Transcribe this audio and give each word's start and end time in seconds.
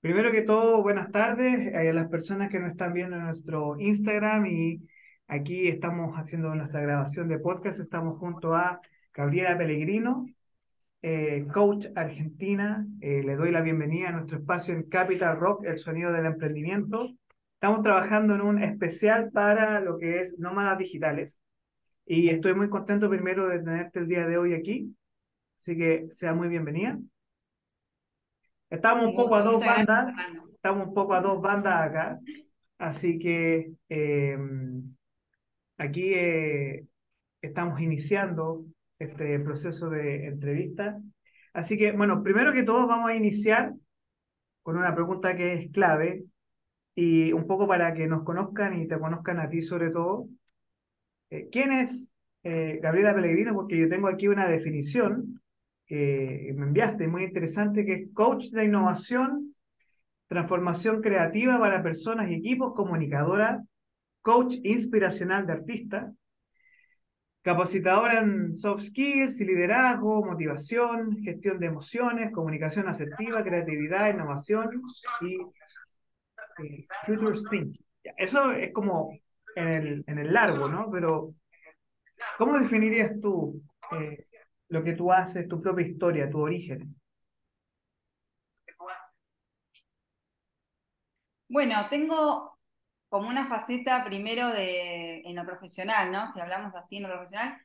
Primero 0.00 0.32
que 0.32 0.40
todo, 0.42 0.82
buenas 0.82 1.10
tardes 1.10 1.74
a 1.74 1.82
las 1.92 2.08
personas 2.08 2.50
que 2.50 2.58
nos 2.58 2.70
están 2.70 2.94
viendo 2.94 3.16
en 3.16 3.24
nuestro 3.24 3.78
Instagram 3.78 4.46
y 4.46 4.80
aquí 5.26 5.68
estamos 5.68 6.16
haciendo 6.16 6.54
nuestra 6.54 6.80
grabación 6.80 7.28
de 7.28 7.38
podcast. 7.38 7.80
Estamos 7.80 8.18
junto 8.18 8.54
a 8.54 8.80
Gabriela 9.12 9.58
Pellegrino, 9.58 10.24
eh, 11.02 11.46
coach 11.52 11.88
argentina. 11.94 12.86
Eh, 13.02 13.22
le 13.22 13.36
doy 13.36 13.50
la 13.50 13.60
bienvenida 13.60 14.08
a 14.08 14.12
nuestro 14.12 14.38
espacio 14.38 14.72
en 14.72 14.84
Capital 14.84 15.38
Rock, 15.38 15.66
el 15.66 15.76
sonido 15.76 16.12
del 16.12 16.24
emprendimiento. 16.24 17.10
Estamos 17.54 17.82
trabajando 17.82 18.34
en 18.34 18.40
un 18.40 18.62
especial 18.62 19.30
para 19.30 19.80
lo 19.80 19.98
que 19.98 20.20
es 20.20 20.38
nómadas 20.38 20.78
digitales. 20.78 21.38
Y 22.06 22.30
estoy 22.30 22.54
muy 22.54 22.70
contento 22.70 23.10
primero 23.10 23.50
de 23.50 23.58
tenerte 23.58 23.98
el 23.98 24.06
día 24.06 24.26
de 24.26 24.38
hoy 24.38 24.54
aquí. 24.54 24.96
Así 25.58 25.76
que 25.76 26.06
sea 26.10 26.32
muy 26.32 26.48
bienvenida. 26.48 26.98
Estamos 28.70 29.04
un 29.04 29.14
poco 29.16 29.34
a 29.34 29.42
dos 29.42 29.64
bandas, 29.64 30.14
estamos 30.54 30.86
un 30.86 30.94
poco 30.94 31.14
a 31.14 31.20
dos 31.20 31.40
bandas 31.42 31.88
acá, 31.88 32.20
así 32.78 33.18
que 33.18 33.72
em, 33.88 34.94
aquí 35.76 36.14
eh, 36.14 36.86
estamos 37.42 37.80
iniciando 37.80 38.64
este 39.00 39.40
proceso 39.40 39.90
de 39.90 40.28
entrevista. 40.28 41.00
Así 41.52 41.76
que, 41.76 41.90
bueno, 41.90 42.22
primero 42.22 42.52
que 42.52 42.62
todo 42.62 42.86
vamos 42.86 43.10
a 43.10 43.16
iniciar 43.16 43.74
con 44.62 44.76
una 44.76 44.94
pregunta 44.94 45.36
que 45.36 45.54
es 45.54 45.72
clave 45.72 46.24
y 46.94 47.32
un 47.32 47.48
poco 47.48 47.66
para 47.66 47.92
que 47.92 48.06
nos 48.06 48.22
conozcan 48.22 48.80
y 48.80 48.86
te 48.86 49.00
conozcan 49.00 49.40
a 49.40 49.48
ti 49.48 49.62
sobre 49.62 49.90
todo. 49.90 50.28
Eh, 51.30 51.48
¿Quién 51.50 51.72
es 51.72 52.12
eh, 52.44 52.78
Gabriela 52.80 53.14
Pellegrino? 53.14 53.52
Porque 53.52 53.78
yo 53.78 53.88
tengo 53.88 54.06
aquí 54.06 54.28
una 54.28 54.46
definición 54.46 55.40
que 55.90 56.54
me 56.54 56.66
enviaste, 56.66 57.08
muy 57.08 57.24
interesante, 57.24 57.84
que 57.84 57.94
es 57.94 58.08
coach 58.14 58.50
de 58.50 58.64
innovación, 58.64 59.56
transformación 60.28 61.02
creativa 61.02 61.58
para 61.58 61.82
personas 61.82 62.30
y 62.30 62.34
equipos, 62.34 62.74
comunicadora, 62.76 63.60
coach 64.22 64.54
inspiracional 64.62 65.48
de 65.48 65.52
artistas, 65.54 66.14
capacitadora 67.42 68.20
en 68.20 68.56
soft 68.56 68.84
skills 68.84 69.40
y 69.40 69.46
liderazgo, 69.46 70.24
motivación, 70.24 71.16
gestión 71.24 71.58
de 71.58 71.66
emociones, 71.66 72.30
comunicación 72.32 72.88
asertiva, 72.88 73.42
creatividad, 73.42 74.14
innovación 74.14 74.70
y 75.22 75.40
eh, 76.62 76.86
future 77.04 77.36
thinking. 77.50 77.84
Eso 78.16 78.52
es 78.52 78.72
como 78.72 79.10
en 79.56 79.66
el, 79.66 80.04
en 80.06 80.18
el 80.20 80.32
largo, 80.32 80.68
¿no? 80.68 80.88
Pero, 80.88 81.34
¿cómo 82.38 82.60
definirías 82.60 83.18
tú 83.20 83.60
eh, 83.90 84.26
lo 84.70 84.82
que 84.84 84.94
tú 84.94 85.12
haces, 85.12 85.48
tu 85.48 85.60
propia 85.60 85.86
historia, 85.86 86.30
tu 86.30 86.40
origen. 86.40 86.96
Bueno, 91.48 91.88
tengo 91.90 92.56
como 93.08 93.28
una 93.28 93.48
faceta 93.48 94.04
primero 94.04 94.48
de, 94.48 95.20
en 95.22 95.34
lo 95.36 95.44
profesional, 95.44 96.12
¿no? 96.12 96.32
Si 96.32 96.40
hablamos 96.40 96.74
así 96.76 96.96
en 96.98 97.02
lo 97.04 97.08
profesional, 97.10 97.58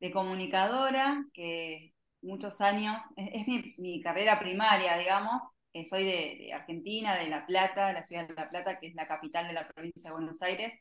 de 0.00 0.12
comunicadora, 0.12 1.24
que 1.32 1.94
muchos 2.22 2.60
años, 2.60 3.02
es, 3.16 3.46
mi, 3.78 4.02
carrera 4.02 4.38
primaria, 4.40 4.96
digamos, 4.98 5.42
soy 5.88 6.04
de, 6.04 6.36
de, 6.40 6.52
Argentina, 6.52 7.16
de 7.16 7.28
La 7.28 7.46
Plata, 7.46 7.92
la 7.92 8.02
ciudad 8.02 8.28
de 8.28 8.34
La 8.34 8.50
Plata, 8.50 8.78
que 8.78 8.88
es 8.88 8.94
la 8.94 9.06
capital 9.08 9.46
de 9.46 9.54
la 9.54 9.68
provincia 9.68 10.10
de 10.10 10.16
Buenos 10.16 10.42
Aires. 10.42 10.74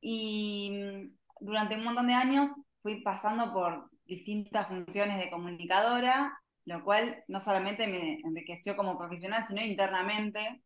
Y 0.00 0.70
mm, 0.72 1.44
durante 1.44 1.76
un 1.76 1.84
montón 1.84 2.06
de 2.08 2.14
años 2.14 2.50
fui 2.82 3.02
pasando 3.02 3.52
por 3.52 3.90
distintas 4.06 4.68
funciones 4.68 5.18
de 5.18 5.30
comunicadora, 5.30 6.38
lo 6.66 6.84
cual 6.84 7.24
no 7.28 7.40
solamente 7.40 7.86
me 7.86 8.20
enriqueció 8.24 8.76
como 8.76 8.98
profesional, 8.98 9.44
sino 9.44 9.62
internamente. 9.62 10.62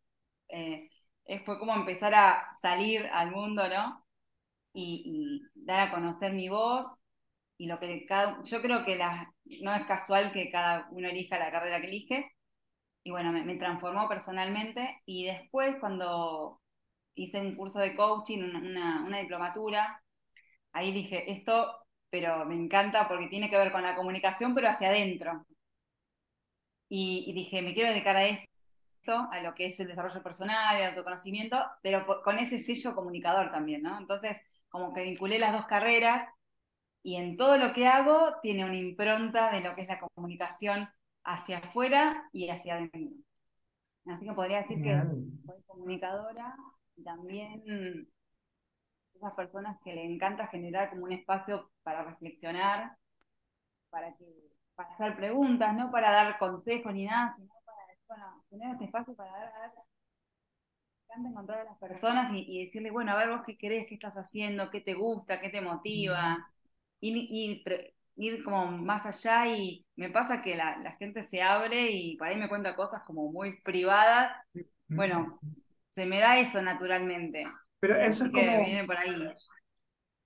Eh, 0.49 0.89
fue 1.45 1.59
como 1.59 1.73
empezar 1.75 2.13
a 2.15 2.49
salir 2.61 3.07
al 3.11 3.31
mundo, 3.31 3.67
¿no? 3.69 4.05
Y, 4.73 5.41
dar 5.55 5.79
a 5.81 5.91
conocer 5.91 6.33
mi 6.33 6.49
voz. 6.49 6.87
Y 7.57 7.67
lo 7.67 7.79
que 7.79 8.05
cada, 8.05 8.41
yo 8.43 8.61
creo 8.61 8.83
que 8.83 8.97
no 9.61 9.73
es 9.75 9.85
casual 9.85 10.31
que 10.31 10.49
cada 10.49 10.87
uno 10.91 11.09
elija 11.09 11.39
la 11.39 11.51
carrera 11.51 11.81
que 11.81 11.87
elige. 11.87 12.31
Y 13.03 13.11
bueno, 13.11 13.31
me, 13.31 13.55
transformó 13.55 14.07
personalmente. 14.09 15.01
Y 15.05 15.25
después, 15.25 15.77
cuando 15.79 16.61
hice 17.15 17.41
un 17.41 17.55
curso 17.55 17.79
de 17.79 17.95
coaching, 17.95 18.39
una, 18.43 19.03
una 19.05 19.19
diplomatura, 19.19 20.01
ahí 20.73 20.91
dije, 20.91 21.31
esto 21.31 21.67
pero 22.09 22.45
me 22.45 22.55
encanta 22.55 23.07
porque 23.07 23.27
tiene 23.27 23.49
que 23.49 23.57
ver 23.57 23.71
con 23.71 23.83
la 23.83 23.95
comunicación, 23.95 24.53
pero 24.55 24.69
hacia 24.69 24.89
adentro. 24.89 25.45
Y, 26.89 27.31
dije, 27.33 27.61
me 27.61 27.73
quiero 27.73 27.89
dedicar 27.89 28.15
a 28.15 28.25
esto, 28.25 28.47
a 29.31 29.41
lo 29.41 29.53
que 29.53 29.67
es 29.67 29.79
el 29.79 29.87
desarrollo 29.87 30.23
personal, 30.23 30.77
el 30.77 30.87
autoconocimiento, 30.89 31.57
pero 31.83 32.05
con 32.23 32.39
ese 32.39 32.59
sello 32.59 32.95
comunicador 32.95 33.51
también, 33.51 33.83
¿no? 33.83 33.97
Entonces, 33.97 34.37
como 34.69 34.91
que 34.93 35.03
vinculé 35.03 35.39
las 35.39 35.53
dos 35.53 35.65
carreras 35.65 36.27
y 37.03 37.15
en 37.15 37.37
todo 37.37 37.57
lo 37.57 37.73
que 37.73 37.87
hago 37.87 38.39
tiene 38.41 38.65
una 38.65 38.75
impronta 38.75 39.51
de 39.51 39.61
lo 39.61 39.75
que 39.75 39.83
es 39.83 39.87
la 39.87 39.99
comunicación 39.99 40.89
hacia 41.23 41.59
afuera 41.59 42.29
y 42.33 42.49
hacia 42.49 42.75
adentro. 42.75 43.23
Así 44.07 44.25
que 44.25 44.33
podría 44.33 44.61
decir 44.61 44.81
que 44.81 44.99
soy 45.45 45.61
comunicadora 45.67 46.55
y 46.95 47.03
también 47.03 48.09
esas 49.19 49.33
personas 49.33 49.77
que 49.83 49.93
le 49.93 50.03
encanta 50.05 50.47
generar 50.47 50.89
como 50.89 51.03
un 51.03 51.11
espacio 51.11 51.69
para 51.83 52.03
reflexionar, 52.03 52.97
para 53.89 54.15
que 54.15 54.25
para 54.75 54.93
hacer 54.93 55.15
preguntas, 55.17 55.75
no 55.75 55.91
para 55.91 56.09
dar 56.09 56.37
consejos 56.37 56.93
ni 56.93 57.05
nada, 57.05 57.35
sino 57.35 57.49
para 58.07 58.33
tener 58.49 58.71
este 58.71 58.85
espacio 58.85 59.13
para 59.13 59.31
dar, 59.31 59.73
encanta 61.03 61.29
encontrar 61.29 61.59
a 61.59 61.63
las 61.65 61.77
personas 61.77 62.31
y, 62.33 62.63
decirle, 62.65 62.91
bueno, 62.91 63.11
a 63.11 63.17
ver 63.17 63.29
vos 63.29 63.41
qué 63.45 63.57
querés, 63.57 63.85
qué 63.87 63.95
estás 63.95 64.15
haciendo, 64.15 64.69
qué 64.69 64.79
te 64.79 64.93
gusta, 64.93 65.39
qué 65.39 65.49
te 65.49 65.61
motiva, 65.61 66.37
y, 67.01 67.63
ir 68.15 68.43
como 68.43 68.67
más 68.67 69.05
allá 69.05 69.47
y 69.47 69.85
me 69.95 70.09
pasa 70.09 70.41
que 70.41 70.55
la, 70.55 70.77
la, 70.77 70.91
gente 70.97 71.23
se 71.23 71.41
abre 71.41 71.89
y 71.89 72.17
por 72.17 72.27
ahí 72.27 72.35
me 72.37 72.49
cuenta 72.49 72.75
cosas 72.75 73.01
como 73.03 73.31
muy 73.31 73.61
privadas. 73.61 74.31
Bueno, 74.89 75.39
se 75.89 76.05
me 76.05 76.19
da 76.19 76.37
eso 76.37 76.61
naturalmente. 76.61 77.45
Pero 77.79 77.95
eso 77.95 78.25
es 78.25 78.31
como... 78.31 78.65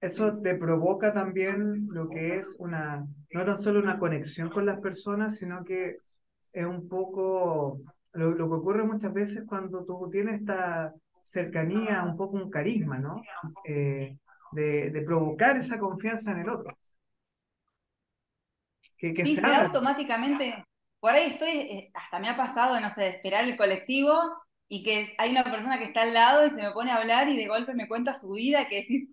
Eso 0.03 0.38
te 0.41 0.56
provoca 0.56 1.14
también 1.14 1.88
lo 1.90 2.09
que 2.09 2.36
es 2.36 2.58
una, 2.59 3.08
no 3.31 3.46
tan 3.46 3.58
solo 3.58 3.80
una 3.80 3.97
conexión 3.97 4.50
con 4.50 4.66
las 4.66 4.81
personas, 4.81 5.38
sino 5.38 5.64
que 5.64 5.96
es 6.52 6.66
un 6.66 6.90
poco 6.90 7.80
lo, 8.12 8.36
que 8.36 8.41
ocurre 8.41 8.84
muchas 8.84 9.14
veces 9.14 9.44
cuando 9.47 9.86
tú 9.86 10.09
tienes 10.12 10.41
esta 10.41 10.94
cercanía, 11.24 12.03
un 12.03 12.18
poco 12.18 12.36
un 12.36 12.50
carisma, 12.50 13.00
¿no? 13.00 13.22
Eh, 13.64 14.18
de, 14.52 14.90
de, 14.91 15.02
provocar 15.03 15.56
esa 15.56 15.80
confianza 15.80 16.31
en 16.31 16.40
el 16.40 16.50
otro. 16.50 16.78
Que, 18.97 19.14
que 19.14 19.24
sí, 19.24 19.35
se 19.35 19.46
automáticamente, 19.46 20.66
por 21.00 21.12
ahí 21.14 21.31
estoy, 21.31 21.50
eh, 21.50 21.91
hasta 21.94 22.20
me 22.20 22.28
ha 22.28 22.35
pasado, 22.35 22.78
no 22.81 22.90
sé, 22.90 23.02
de 23.03 23.09
esperar 23.09 23.46
el 23.46 23.56
colectivo 23.56 24.14
y 24.68 24.84
que 24.84 25.13
hay 25.18 25.31
una 25.31 25.44
persona 25.44 25.78
que 25.79 25.85
está 25.85 26.03
al 26.03 26.13
lado 26.13 26.46
y 26.47 26.51
se 26.51 26.62
me 26.62 26.72
pone 26.72 26.91
a 26.91 26.97
hablar 26.97 27.28
y 27.29 27.38
de 27.38 27.47
golpe 27.47 27.74
me 27.75 27.88
cuenta 27.88 28.13
su 28.16 28.31
vida, 28.31 28.68
que 28.68 28.78
decís, 28.81 29.09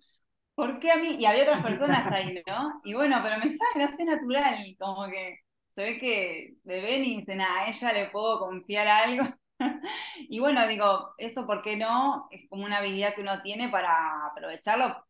¿por 0.55 0.79
qué 0.79 0.91
a 0.91 0.97
mí? 0.97 1.17
Y 1.19 1.25
había 1.25 1.43
otras 1.43 1.63
personas 1.65 2.11
ahí, 2.11 2.41
¿no? 2.47 2.81
Y 2.83 2.93
bueno, 2.93 3.19
pero 3.23 3.37
me 3.39 3.49
sale, 3.49 3.95
sé, 3.95 4.05
natural, 4.05 4.57
como 4.79 5.07
que 5.09 5.39
se 5.75 5.81
ve 5.83 5.97
que 5.97 6.55
le 6.65 6.81
ven 6.81 7.05
y 7.05 7.17
dicen, 7.19 7.41
a 7.41 7.67
ella 7.67 7.93
le 7.93 8.09
puedo 8.09 8.39
confiar 8.39 8.87
algo. 8.87 9.23
y 10.29 10.39
bueno, 10.39 10.67
digo, 10.67 11.13
eso, 11.17 11.45
¿por 11.47 11.61
qué 11.61 11.77
no? 11.77 12.27
Es 12.31 12.47
como 12.49 12.65
una 12.65 12.77
habilidad 12.79 13.13
que 13.15 13.21
uno 13.21 13.41
tiene 13.41 13.69
para 13.69 14.25
aprovecharlo, 14.27 15.05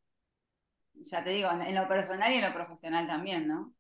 ya 0.93 1.23
te 1.23 1.31
digo, 1.31 1.49
en 1.51 1.75
lo 1.75 1.87
personal 1.87 2.31
y 2.31 2.35
en 2.37 2.45
lo 2.45 2.53
profesional 2.53 3.07
también, 3.07 3.47
¿no? 3.47 3.73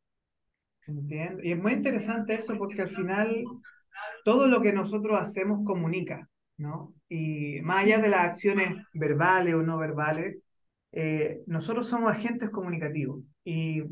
Entiendo. 0.87 1.43
Y 1.43 1.51
es 1.53 1.57
muy 1.57 1.73
interesante 1.73 2.35
eso 2.35 2.57
porque 2.57 2.81
al 2.81 2.89
final 2.89 3.43
todo 4.25 4.47
lo 4.47 4.61
que 4.61 4.73
nosotros 4.73 5.19
hacemos 5.21 5.65
comunica. 5.65 6.29
¿No? 6.61 6.93
Y 7.09 7.59
más 7.61 7.83
allá 7.83 7.99
de 7.99 8.09
las 8.09 8.21
acciones 8.21 8.75
verbales 8.93 9.53
o 9.53 9.63
no 9.63 9.77
verbales, 9.77 10.37
eh, 10.91 11.41
nosotros 11.47 11.87
somos 11.89 12.11
agentes 12.11 12.49
comunicativos. 12.49 13.23
Y 13.43 13.83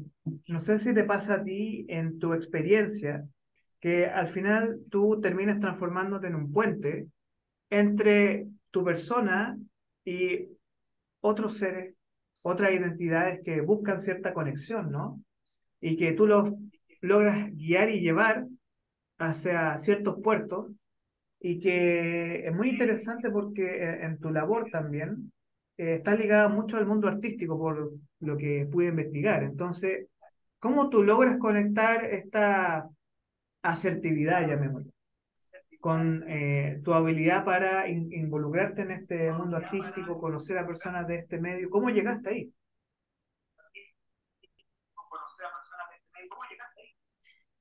no 0.48 0.60
sé 0.60 0.80
si 0.80 0.94
te 0.94 1.04
pasa 1.04 1.36
a 1.36 1.44
ti 1.44 1.86
en 1.90 2.20
tu 2.20 2.34
experiencia 2.34 3.26
que 3.80 4.06
al 4.06 4.28
final 4.28 4.80
tú 4.90 5.20
terminas 5.22 5.60
transformándote 5.60 6.28
en 6.28 6.36
un 6.36 6.52
puente 6.52 7.08
entre 7.70 8.48
tu 8.72 8.84
persona 8.84 9.58
y 10.06 10.48
otros 11.22 11.58
seres, 11.58 11.96
otras 12.42 12.72
identidades 12.72 13.42
que 13.44 13.62
buscan 13.62 14.00
cierta 14.00 14.34
conexión, 14.34 14.92
¿no? 14.92 15.22
Y 15.82 15.98
que 15.98 16.12
tú 16.14 16.28
los 16.28 16.54
logras 17.02 17.50
guiar 17.56 17.90
y 17.90 18.02
llevar 18.02 18.46
hacia 19.18 19.78
ciertos 19.78 20.18
puertos 20.22 20.72
y 21.40 21.60
que 21.60 22.48
es 22.48 22.54
muy 22.54 22.70
interesante 22.70 23.30
porque 23.30 23.64
eh, 23.64 24.06
en 24.06 24.20
tu 24.20 24.30
labor 24.30 24.70
también 24.72 25.32
eh, 25.78 25.94
está 25.94 26.16
ligada 26.16 26.50
mucho 26.50 26.78
al 26.78 26.86
mundo 26.86 27.08
artístico 27.08 27.58
por 27.58 27.94
lo 28.20 28.38
que 28.38 28.68
pude 28.72 28.88
investigar. 28.88 29.44
Entonces, 29.44 30.08
¿cómo 30.60 30.90
tú 30.90 31.04
logras 31.04 31.38
conectar 31.38 32.06
esta 32.06 32.90
asertividad, 33.62 34.48
llamémoslo, 34.48 34.92
con 35.80 36.26
eh, 36.28 36.82
tu 36.84 36.94
habilidad 36.94 37.46
para 37.46 37.88
involucrarte 37.88 38.82
en 38.82 38.92
este 38.92 39.32
mundo 39.32 39.58
artístico, 39.58 40.20
conocer 40.20 40.58
a 40.58 40.68
personas 40.68 41.08
de 41.08 41.16
este 41.16 41.40
medio. 41.40 41.70
¿Cómo 41.70 41.90
llegaste 41.90 42.30
ahí? 42.30 42.54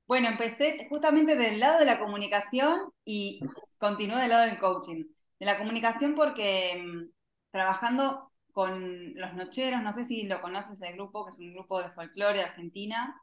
Bueno, 0.05 0.27
empecé 0.27 0.87
justamente 0.89 1.35
del 1.35 1.59
lado 1.59 1.79
de 1.79 1.85
la 1.85 1.99
comunicación 1.99 2.91
y 3.05 3.41
continué 3.79 4.21
del 4.21 4.29
lado 4.29 4.45
del 4.45 4.59
coaching. 4.59 5.05
De 5.39 5.45
la 5.45 5.57
comunicación 5.57 6.15
porque 6.15 6.83
mm, 6.83 7.11
trabajando 7.51 8.29
con 8.51 9.13
los 9.15 9.33
nocheros, 9.33 9.81
no 9.81 9.93
sé 9.93 10.05
si 10.05 10.23
lo 10.27 10.41
conoces 10.41 10.81
el 10.81 10.93
grupo, 10.93 11.25
que 11.25 11.31
es 11.31 11.39
un 11.39 11.53
grupo 11.53 11.81
de 11.81 11.91
folclore 11.91 12.39
de 12.39 12.43
Argentina, 12.43 13.15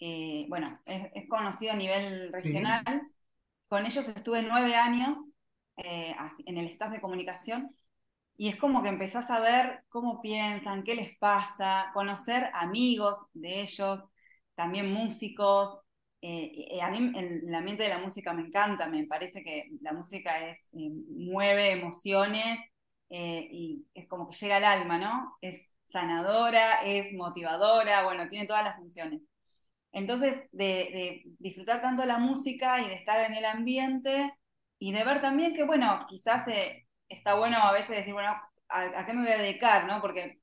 eh, 0.00 0.46
bueno, 0.48 0.80
es, 0.86 1.28
conocido 1.28 1.72
a 1.72 1.76
nivel 1.76 2.32
regional. 2.32 2.84
Con 3.68 3.84
ellos 3.86 4.08
estuve 4.08 4.42
nueve 4.42 4.74
años 4.76 5.32
eh, 5.76 6.14
en 6.46 6.58
el 6.58 6.66
staff 6.66 6.90
de 6.92 7.00
comunicación 7.00 7.76
y 8.36 8.48
es 8.48 8.56
como 8.56 8.82
que 8.82 8.88
empezás 8.88 9.30
a 9.30 9.40
ver 9.40 9.84
cómo 9.88 10.22
piensan, 10.22 10.84
qué 10.84 10.94
les 10.94 11.18
pasa, 11.18 11.90
conocer 11.92 12.50
amigos 12.54 13.18
de 13.34 13.62
ellos, 13.62 14.00
también 14.54 14.92
músicos, 14.92 15.80
eh, 16.20 16.80
a 16.82 16.90
mí 16.90 17.12
el, 17.16 17.54
ambiente 17.54 17.84
de 17.84 17.90
la 17.90 17.98
música 17.98 18.32
me 18.34 18.42
encanta, 18.42 18.88
me 18.88 19.06
parece 19.06 19.42
que 19.44 19.70
la 19.80 19.92
música 19.92 20.48
es, 20.50 20.68
eh, 20.72 20.90
mueve 21.10 21.72
emociones 21.72 22.58
eh, 23.08 23.48
y 23.50 23.86
es 23.94 24.08
como 24.08 24.28
que 24.28 24.36
llega 24.36 24.56
al 24.56 24.64
alma, 24.64 24.98
¿no? 24.98 25.36
Es 25.40 25.72
sanadora, 25.86 26.82
es 26.84 27.12
motivadora, 27.14 28.04
bueno, 28.04 28.28
tiene 28.28 28.46
todas 28.46 28.64
las 28.64 28.76
funciones. 28.76 29.22
Entonces, 29.92 30.48
de, 30.52 31.24
disfrutar 31.38 31.82
tanto 31.82 32.04
la 32.04 32.18
música 32.18 32.80
y 32.82 32.88
de 32.88 32.94
estar 32.94 33.20
en 33.24 33.34
el 33.34 33.44
ambiente 33.44 34.34
y 34.78 34.92
de 34.92 35.04
ver 35.04 35.20
también 35.20 35.54
que, 35.54 35.64
bueno, 35.64 36.06
quizás 36.08 36.44
está 37.08 37.34
bueno 37.34 37.58
a 37.58 37.72
veces 37.72 37.90
decir, 37.90 38.12
bueno, 38.14 38.34
¿a, 38.68 39.06
qué 39.06 39.12
me 39.14 39.22
voy 39.22 39.32
a 39.32 39.38
dedicar? 39.38 39.86
¿no? 39.86 40.00
Porque 40.00 40.40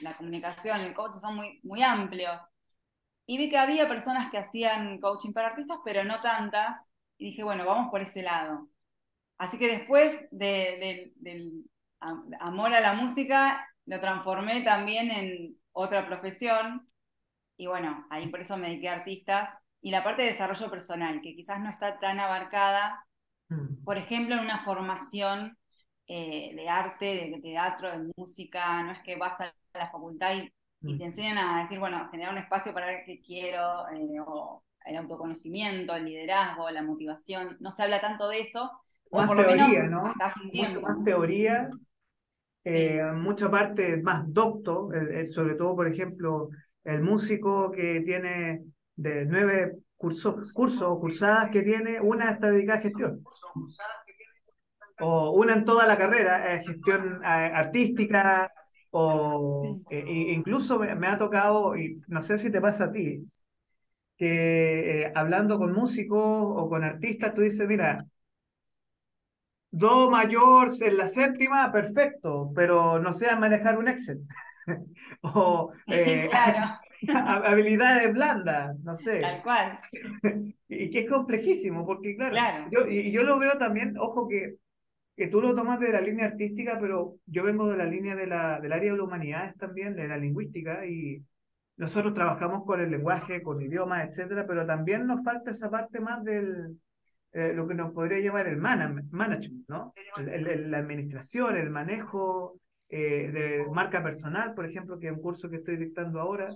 la 0.00 0.16
comunicación, 0.16 0.80
el 0.80 0.94
coach 0.94 1.14
son 1.20 1.36
muy, 1.36 1.60
muy 1.62 1.82
amplios. 1.82 2.40
Y 3.26 3.38
vi 3.38 3.48
que 3.48 3.58
había 3.58 3.88
personas 3.88 4.30
que 4.30 4.38
hacían 4.38 5.00
coaching 5.00 5.32
para 5.32 5.48
artistas, 5.48 5.78
pero 5.84 6.04
no 6.04 6.20
tantas. 6.20 6.86
Y 7.18 7.26
dije, 7.26 7.42
bueno, 7.42 7.66
vamos 7.66 7.90
por 7.90 8.00
ese 8.00 8.22
lado. 8.22 8.68
Así 9.38 9.58
que 9.58 9.68
después 9.68 10.16
del 10.30 11.12
amor 12.40 12.74
a 12.74 12.80
la 12.80 12.94
música, 12.94 13.68
lo 13.86 14.00
transformé 14.00 14.62
también 14.62 15.10
en 15.10 15.56
otra 15.72 16.06
profesión. 16.06 16.88
Y 17.56 17.66
bueno, 17.66 18.06
ahí 18.10 18.28
por 18.28 18.40
eso 18.40 18.56
me 18.56 18.68
dediqué 18.68 18.88
a 18.88 18.94
artistas. 18.94 19.50
Y 19.80 19.90
la 19.90 20.04
parte 20.04 20.22
de 20.22 20.32
desarrollo 20.32 20.70
personal, 20.70 21.20
que 21.20 21.34
quizás 21.34 21.60
no 21.60 21.70
está 21.70 21.98
tan 21.98 22.20
abarcada, 22.20 23.06
mm. 23.48 23.84
por 23.84 23.98
ejemplo, 23.98 24.36
en 24.36 24.40
una 24.42 24.64
formación 24.64 25.58
eh, 26.06 26.52
de 26.54 26.68
arte, 26.68 27.30
de 27.30 27.40
teatro, 27.42 27.90
de 27.90 28.12
música. 28.16 28.82
No 28.82 28.92
es 28.92 29.00
que 29.00 29.16
vas 29.16 29.40
a 29.40 29.54
la 29.74 29.90
facultad 29.90 30.34
y 30.36 30.52
y 30.86 30.98
te 30.98 31.04
enseñan 31.04 31.38
a 31.38 31.62
decir, 31.62 31.78
bueno, 31.78 32.08
generar 32.10 32.32
un 32.32 32.38
espacio 32.38 32.72
para 32.72 32.86
ver 32.86 33.02
qué 33.04 33.20
quiero, 33.20 33.88
eh, 33.88 34.20
o 34.26 34.62
el 34.84 34.96
autoconocimiento, 34.96 35.94
el 35.94 36.04
liderazgo, 36.04 36.70
la 36.70 36.82
motivación. 36.82 37.56
No 37.60 37.72
se 37.72 37.82
habla 37.82 38.00
tanto 38.00 38.28
de 38.28 38.40
eso. 38.40 38.70
Más 39.10 39.28
teoría, 39.28 39.82
¿no? 39.84 40.14
Mucho 40.52 40.80
más 40.80 41.02
teoría, 41.02 41.70
eh, 42.64 43.02
mucha 43.14 43.50
parte 43.50 43.96
más 44.02 44.24
docto, 44.26 44.88
sobre 45.30 45.54
todo, 45.54 45.76
por 45.76 45.88
ejemplo, 45.88 46.50
el 46.84 47.02
músico 47.02 47.70
que 47.70 48.00
tiene 48.00 48.64
de 48.96 49.24
nueve 49.26 49.76
cursos, 49.96 50.52
cursos 50.52 50.82
o 50.82 51.00
cursadas 51.00 51.50
que 51.50 51.62
tiene, 51.62 52.00
una 52.00 52.32
está 52.32 52.50
dedicada 52.50 52.78
a 52.78 52.82
gestión. 52.82 53.24
O 55.00 55.30
una 55.32 55.54
en 55.54 55.64
toda 55.64 55.86
la 55.86 55.98
carrera, 55.98 56.60
gestión 56.64 57.22
eh, 57.22 57.26
artística, 57.26 58.50
o 58.98 59.82
eh, 59.90 60.04
incluso 60.08 60.78
me, 60.78 61.06
ha 61.06 61.18
tocado, 61.18 61.76
y 61.76 62.00
no 62.08 62.22
sé 62.22 62.38
si 62.38 62.50
te 62.50 62.62
pasa 62.62 62.84
a 62.84 62.92
ti, 62.92 63.22
que 64.16 65.02
eh, 65.02 65.12
hablando 65.14 65.58
con 65.58 65.74
músicos 65.74 66.18
o 66.22 66.66
con 66.70 66.82
artistas, 66.82 67.34
tú 67.34 67.42
dices, 67.42 67.68
mira, 67.68 68.06
do 69.70 70.10
mayor 70.10 70.70
en 70.80 70.96
la 70.96 71.08
séptima, 71.08 71.70
perfecto, 71.70 72.50
pero 72.54 72.98
no 72.98 73.12
sé 73.12 73.36
manejar 73.36 73.78
un 73.78 73.88
Excel. 73.88 74.20
o 75.20 75.72
eh, 75.88 76.30
habilidades 77.12 78.14
blandas, 78.14 78.78
no 78.80 78.94
sé. 78.94 79.20
Tal 79.20 79.42
cual. 79.42 79.78
y 80.68 80.88
que 80.88 81.00
es 81.00 81.10
complejísimo, 81.10 81.84
porque 81.84 82.16
claro, 82.16 82.70
Yo, 82.70 82.86
y 82.88 83.12
yo 83.12 83.24
lo 83.24 83.38
veo 83.38 83.58
también, 83.58 83.98
ojo 83.98 84.26
que 84.26 84.56
que 85.16 85.28
tú 85.28 85.40
lo 85.40 85.54
tomas 85.54 85.80
de 85.80 85.92
la 85.92 86.00
línea 86.00 86.26
artística, 86.26 86.78
pero 86.78 87.16
yo 87.26 87.42
vengo 87.42 87.68
de 87.68 87.78
la 87.78 87.86
línea 87.86 88.14
de 88.14 88.26
la, 88.26 88.60
del 88.60 88.72
área 88.72 88.92
de 88.92 88.98
las 88.98 89.06
humanidades 89.06 89.56
también, 89.56 89.96
de 89.96 90.06
la 90.06 90.18
lingüística, 90.18 90.86
y 90.86 91.24
nosotros 91.78 92.12
trabajamos 92.12 92.64
con 92.64 92.80
el 92.80 92.90
lenguaje, 92.90 93.42
con 93.42 93.60
idiomas, 93.62 94.08
etcétera, 94.08 94.46
pero 94.46 94.66
también 94.66 95.06
nos 95.06 95.24
falta 95.24 95.50
esa 95.52 95.70
parte 95.70 96.00
más 96.00 96.22
del, 96.22 96.78
eh, 97.32 97.52
lo 97.54 97.66
que 97.66 97.74
nos 97.74 97.92
podría 97.92 98.18
llamar 98.20 98.46
el 98.46 98.56
management, 98.58 99.68
¿no? 99.68 99.92
la 100.16 100.78
administración, 100.78 101.56
el 101.56 101.70
manejo 101.70 102.58
eh, 102.88 103.30
de 103.30 103.66
marca 103.72 104.02
personal, 104.02 104.54
por 104.54 104.64
ejemplo, 104.64 104.98
que 104.98 105.08
es 105.08 105.12
un 105.12 105.20
curso 105.20 105.50
que 105.50 105.56
estoy 105.56 105.76
dictando 105.76 106.20
ahora. 106.20 106.54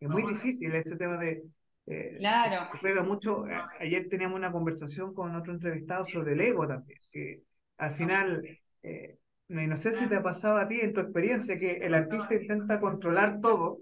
Es 0.00 0.08
muy 0.08 0.24
difícil 0.24 0.74
ese 0.74 0.96
tema 0.96 1.16
de... 1.16 1.42
Eh, 1.86 2.16
claro. 2.18 2.68
Juega 2.80 3.02
mucho. 3.02 3.44
Ayer 3.80 4.08
teníamos 4.08 4.36
una 4.36 4.52
conversación 4.52 5.14
con 5.14 5.34
otro 5.34 5.52
entrevistado 5.52 6.04
sobre 6.04 6.32
el 6.32 6.40
ego 6.40 6.66
también, 6.66 6.98
que 7.10 7.42
al 7.78 7.92
final, 7.92 8.42
eh, 8.82 9.18
no 9.48 9.76
sé 9.76 9.92
si 9.92 10.06
te 10.08 10.16
ha 10.16 10.22
pasado 10.22 10.58
a 10.58 10.68
ti 10.68 10.80
en 10.80 10.92
tu 10.92 11.00
experiencia 11.00 11.56
que 11.56 11.78
el 11.78 11.94
artista 11.94 12.34
intenta 12.34 12.80
controlar 12.80 13.40
todo 13.40 13.78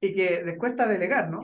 y 0.00 0.14
que 0.14 0.42
les 0.44 0.58
cuesta 0.58 0.86
delegar, 0.86 1.30
¿no? 1.30 1.40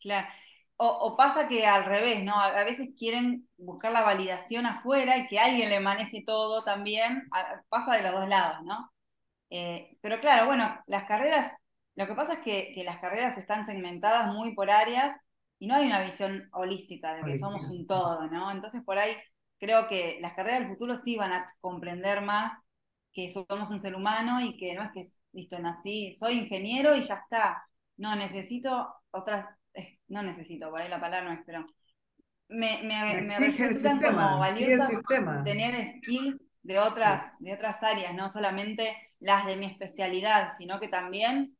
Claro. 0.00 0.28
O, 0.76 1.16
pasa 1.16 1.46
que 1.46 1.64
al 1.64 1.84
revés, 1.84 2.24
¿no? 2.24 2.34
A, 2.40 2.64
veces 2.64 2.88
quieren 2.98 3.48
buscar 3.56 3.92
la 3.92 4.02
validación 4.02 4.66
afuera 4.66 5.16
y 5.16 5.28
que 5.28 5.38
alguien 5.38 5.70
le 5.70 5.78
maneje 5.78 6.24
todo 6.26 6.64
también. 6.64 7.28
pasa 7.68 7.96
de 7.96 8.02
los 8.02 8.12
dos 8.12 8.28
lados, 8.28 8.58
¿no? 8.64 8.92
Eh, 9.50 9.96
pero 10.00 10.20
claro, 10.20 10.46
bueno, 10.46 10.82
las 10.86 11.04
carreras, 11.04 11.52
lo 11.94 12.06
que 12.06 12.14
pasa 12.14 12.34
es 12.34 12.38
que, 12.40 12.72
que 12.74 12.84
las 12.84 12.98
carreras 12.98 13.38
están 13.38 13.64
segmentadas 13.66 14.32
muy 14.32 14.54
por 14.54 14.70
áreas 14.70 15.14
y 15.62 15.68
no 15.68 15.76
hay 15.76 15.86
una 15.86 16.02
visión 16.02 16.48
holística 16.54 17.14
de 17.14 17.22
que 17.22 17.38
somos 17.38 17.68
un 17.68 17.86
todo, 17.86 18.26
¿no? 18.26 18.50
Entonces 18.50 18.82
por 18.82 18.98
ahí 18.98 19.12
creo 19.60 19.86
que 19.86 20.18
las 20.20 20.32
carreras 20.32 20.58
del 20.58 20.70
futuro 20.70 20.96
sí 20.96 21.16
van 21.16 21.32
a 21.32 21.54
comprender 21.60 22.20
más 22.20 22.52
que 23.12 23.30
somos 23.30 23.70
un 23.70 23.78
ser 23.78 23.94
humano 23.94 24.40
y 24.40 24.56
que 24.56 24.74
no 24.74 24.82
es 24.82 24.90
que, 24.90 25.04
listo, 25.30 25.60
nací, 25.60 26.16
soy 26.16 26.40
ingeniero 26.40 26.96
y 26.96 27.04
ya 27.04 27.14
está. 27.14 27.62
No, 27.96 28.16
necesito 28.16 28.92
otras, 29.12 29.46
no 30.08 30.24
necesito, 30.24 30.68
por 30.68 30.80
ahí 30.80 30.88
la 30.88 31.00
palabra 31.00 31.28
no 31.28 31.34
es, 31.38 31.46
pero 31.46 31.64
me, 32.48 32.82
me, 32.82 33.22
me 33.22 33.38
resultan 33.38 34.00
como 34.00 34.40
valiosas 34.40 34.90
tener 35.44 35.94
skills 35.98 36.44
de 36.64 36.80
otras, 36.80 37.34
de 37.38 37.54
otras 37.54 37.80
áreas, 37.84 38.12
no 38.16 38.28
solamente 38.30 38.96
las 39.20 39.46
de 39.46 39.56
mi 39.56 39.66
especialidad, 39.66 40.54
sino 40.58 40.80
que 40.80 40.88
también 40.88 41.56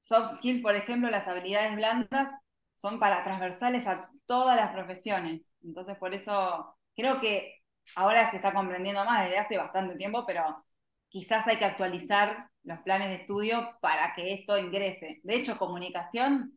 soft 0.00 0.36
skills, 0.36 0.62
por 0.62 0.76
ejemplo, 0.76 1.10
las 1.10 1.28
habilidades 1.28 1.76
blandas, 1.76 2.30
son 2.80 2.98
para 2.98 3.22
transversales 3.24 3.86
a 3.86 4.08
todas 4.24 4.56
las 4.56 4.70
profesiones. 4.72 5.52
Entonces, 5.62 5.98
por 5.98 6.14
eso 6.14 6.76
creo 6.96 7.20
que 7.20 7.60
ahora 7.94 8.30
se 8.30 8.36
está 8.36 8.54
comprendiendo 8.54 9.04
más 9.04 9.24
desde 9.24 9.38
hace 9.38 9.58
bastante 9.58 9.96
tiempo, 9.96 10.24
pero 10.26 10.64
quizás 11.10 11.46
hay 11.46 11.58
que 11.58 11.66
actualizar 11.66 12.48
los 12.62 12.78
planes 12.80 13.08
de 13.08 13.16
estudio 13.16 13.68
para 13.82 14.14
que 14.14 14.32
esto 14.32 14.56
ingrese. 14.56 15.20
De 15.24 15.34
hecho, 15.34 15.58
comunicación, 15.58 16.56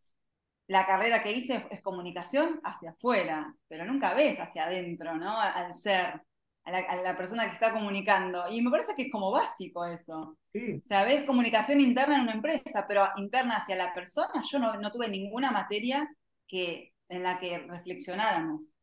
la 0.67 0.85
carrera 0.85 1.21
que 1.23 1.33
hice 1.33 1.67
es 1.71 1.81
comunicación 1.81 2.61
hacia 2.63 2.91
afuera, 2.91 3.53
pero 3.67 3.83
nunca 3.85 4.13
ves 4.13 4.39
hacia 4.39 4.65
adentro, 4.65 5.15
¿no? 5.15 5.37
Al 5.37 5.73
ser, 5.73 6.21
a 6.65 6.95
la, 6.95 7.17
persona 7.17 7.45
que 7.45 7.53
está 7.53 7.71
comunicando. 7.73 8.43
Y 8.49 8.61
me 8.61 8.71
parece 8.71 8.93
que 8.95 9.03
es 9.03 9.11
como 9.11 9.31
básico 9.31 9.85
eso. 9.85 10.37
Sí. 10.53 10.81
O 10.83 10.87
sea, 10.87 11.03
ves 11.03 11.23
comunicación 11.23 11.81
interna 11.81 12.15
en 12.15 12.21
una 12.21 12.33
empresa, 12.33 12.85
pero 12.87 13.05
interna 13.17 13.57
hacia 13.57 13.75
la 13.75 13.93
persona, 13.93 14.41
yo 14.49 14.59
no, 14.59 14.91
tuve 14.91 15.09
ninguna 15.09 15.51
materia 15.51 16.09
que, 16.47 16.93
en 17.09 17.23
la 17.23 17.39
que 17.39 17.59
reflexionáramos. 17.59 18.73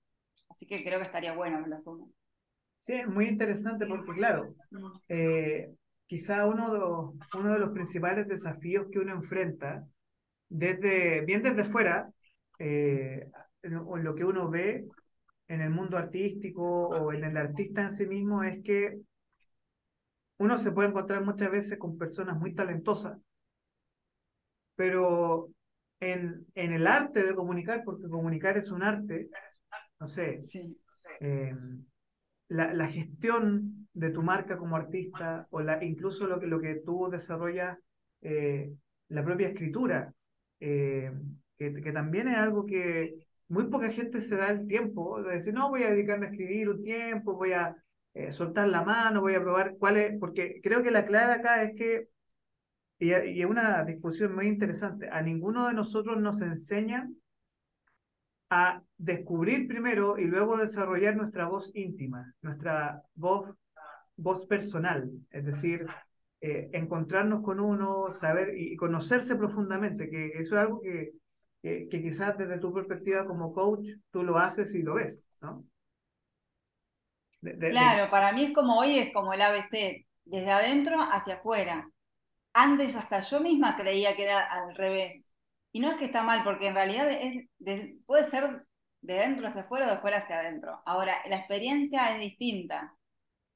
Así 0.48 0.66
que 0.66 0.82
creo 0.82 0.98
que 0.98 1.06
estaría 1.06 1.32
bueno 1.32 1.64
la 1.66 1.80
zona. 1.80 2.04
Sí, 2.78 2.94
es 2.94 3.06
muy 3.06 3.26
interesante 3.26 3.86
porque, 3.86 4.12
claro, 4.12 4.54
eh, 5.08 5.70
quizá 6.06 6.46
uno 6.46 6.72
de, 6.72 6.78
los, 6.78 7.14
uno 7.34 7.52
de 7.52 7.58
los 7.58 7.70
principales 7.70 8.26
desafíos 8.26 8.86
que 8.90 8.98
uno 8.98 9.14
enfrenta, 9.14 9.86
desde, 10.48 11.24
bien 11.24 11.42
desde 11.42 11.64
fuera, 11.64 12.10
eh, 12.58 13.30
en, 13.62 14.04
lo 14.04 14.14
que 14.14 14.24
uno 14.24 14.50
ve 14.50 14.86
en 15.50 15.62
el 15.62 15.70
mundo 15.70 15.98
artístico 15.98 16.64
o 16.88 17.12
en 17.12 17.24
el 17.24 17.36
artista 17.38 17.82
en 17.82 17.92
sí 17.92 18.06
mismo, 18.06 18.42
es 18.44 18.62
que 18.64 19.00
uno 20.38 20.58
se 20.58 20.72
puede 20.72 20.88
encontrar 20.88 21.24
muchas 21.24 21.52
veces 21.52 21.78
con 21.78 21.96
personas 21.96 22.36
muy 22.36 22.52
talentosas, 22.52 23.16
pero 24.76 25.50
en, 26.00 26.46
en 26.54 26.72
el 26.72 26.86
arte 26.86 27.22
de 27.24 27.34
comunicar, 27.34 27.82
porque 27.84 28.08
comunicar 28.08 28.56
es 28.56 28.70
un 28.70 28.82
arte, 28.82 29.28
no 30.00 30.06
sé, 30.06 30.38
Sí. 30.40 30.76
eh, 31.20 31.54
la, 32.48 32.72
la 32.74 32.88
gestión 32.88 33.88
de 33.94 34.10
tu 34.10 34.22
marca 34.22 34.58
como 34.58 34.76
artista 34.76 35.46
o 35.50 35.60
la, 35.60 35.82
incluso 35.84 36.26
lo 36.26 36.40
que, 36.40 36.46
lo 36.46 36.60
que 36.60 36.82
tú 36.84 37.08
desarrollas, 37.10 37.78
eh, 38.22 38.72
la 39.08 39.24
propia 39.24 39.48
escritura, 39.48 40.12
eh, 40.60 41.12
que, 41.58 41.74
que 41.82 41.92
también 41.92 42.28
es 42.28 42.38
algo 42.38 42.66
que 42.66 43.16
muy 43.50 43.64
poca 43.64 43.90
gente 43.90 44.20
se 44.20 44.36
da 44.36 44.50
el 44.50 44.66
tiempo 44.68 45.20
de 45.22 45.34
decir, 45.34 45.52
no, 45.52 45.70
voy 45.70 45.82
a 45.82 45.90
dedicarme 45.90 46.26
a 46.26 46.30
escribir 46.30 46.70
un 46.70 46.82
tiempo, 46.82 47.34
voy 47.34 47.52
a 47.52 47.76
eh, 48.14 48.30
soltar 48.30 48.68
la 48.68 48.84
mano, 48.84 49.20
voy 49.20 49.34
a 49.34 49.40
probar 49.40 49.76
cuál 49.76 49.96
es, 49.96 50.18
porque 50.20 50.60
creo 50.62 50.84
que 50.84 50.92
la 50.92 51.04
clave 51.04 51.32
acá 51.32 51.64
es 51.64 51.76
que, 51.76 52.08
y, 53.00 53.10
es 53.12 53.46
una 53.46 53.84
discusión 53.84 54.36
muy 54.36 54.46
interesante, 54.46 55.08
a 55.10 55.20
ninguno 55.20 55.66
de 55.66 55.74
nosotros 55.74 56.20
nos 56.20 56.40
enseñan 56.40 57.16
a 58.50 58.82
descubrir 58.96 59.66
primero 59.66 60.16
y 60.16 60.26
luego 60.26 60.56
desarrollar 60.56 61.16
nuestra 61.16 61.48
voz 61.48 61.72
íntima, 61.74 62.32
nuestra 62.42 63.02
voz, 63.14 63.52
voz 64.16 64.46
personal, 64.46 65.10
es 65.28 65.44
decir, 65.44 65.86
eh, 66.40 66.70
encontrarnos 66.72 67.42
con 67.42 67.58
uno, 67.58 68.12
saber 68.12 68.56
y 68.56 68.76
conocerse 68.76 69.34
profundamente, 69.34 70.08
que 70.08 70.38
eso 70.38 70.54
es 70.54 70.62
algo 70.62 70.80
que, 70.80 71.14
que, 71.62 71.88
quizás 71.90 72.36
desde 72.38 72.58
tu 72.58 72.72
perspectiva 72.72 73.26
como 73.26 73.52
coach 73.52 73.88
tú 74.10 74.22
lo 74.22 74.38
haces 74.38 74.74
y 74.74 74.82
lo 74.82 74.94
ves, 74.94 75.28
¿no? 75.40 75.64
Claro, 77.40 78.10
para 78.10 78.32
mí 78.32 78.44
es 78.44 78.52
como 78.52 78.78
hoy, 78.78 78.98
es 78.98 79.12
como 79.14 79.32
el 79.32 79.40
ABC, 79.40 80.06
desde 80.24 80.50
adentro 80.50 80.98
hacia 81.00 81.34
afuera. 81.34 81.90
Antes 82.52 82.94
hasta 82.96 83.20
yo 83.20 83.40
misma 83.40 83.76
creía 83.76 84.14
que 84.14 84.24
era 84.24 84.44
al 84.44 84.74
revés. 84.74 85.30
Y 85.72 85.80
no 85.80 85.90
es 85.90 85.96
que 85.96 86.06
está 86.06 86.22
mal, 86.22 86.44
porque 86.44 86.66
en 86.66 86.74
realidad 86.74 87.10
es 87.10 87.48
de, 87.58 87.98
puede 88.04 88.24
ser 88.24 88.66
de 89.00 89.14
dentro 89.14 89.48
hacia 89.48 89.62
afuera 89.62 89.86
o 89.86 89.88
de 89.88 89.94
afuera 89.94 90.18
hacia 90.18 90.38
adentro. 90.40 90.82
Ahora, 90.84 91.16
la 91.26 91.36
experiencia 91.36 92.14
es 92.14 92.20
distinta, 92.20 92.94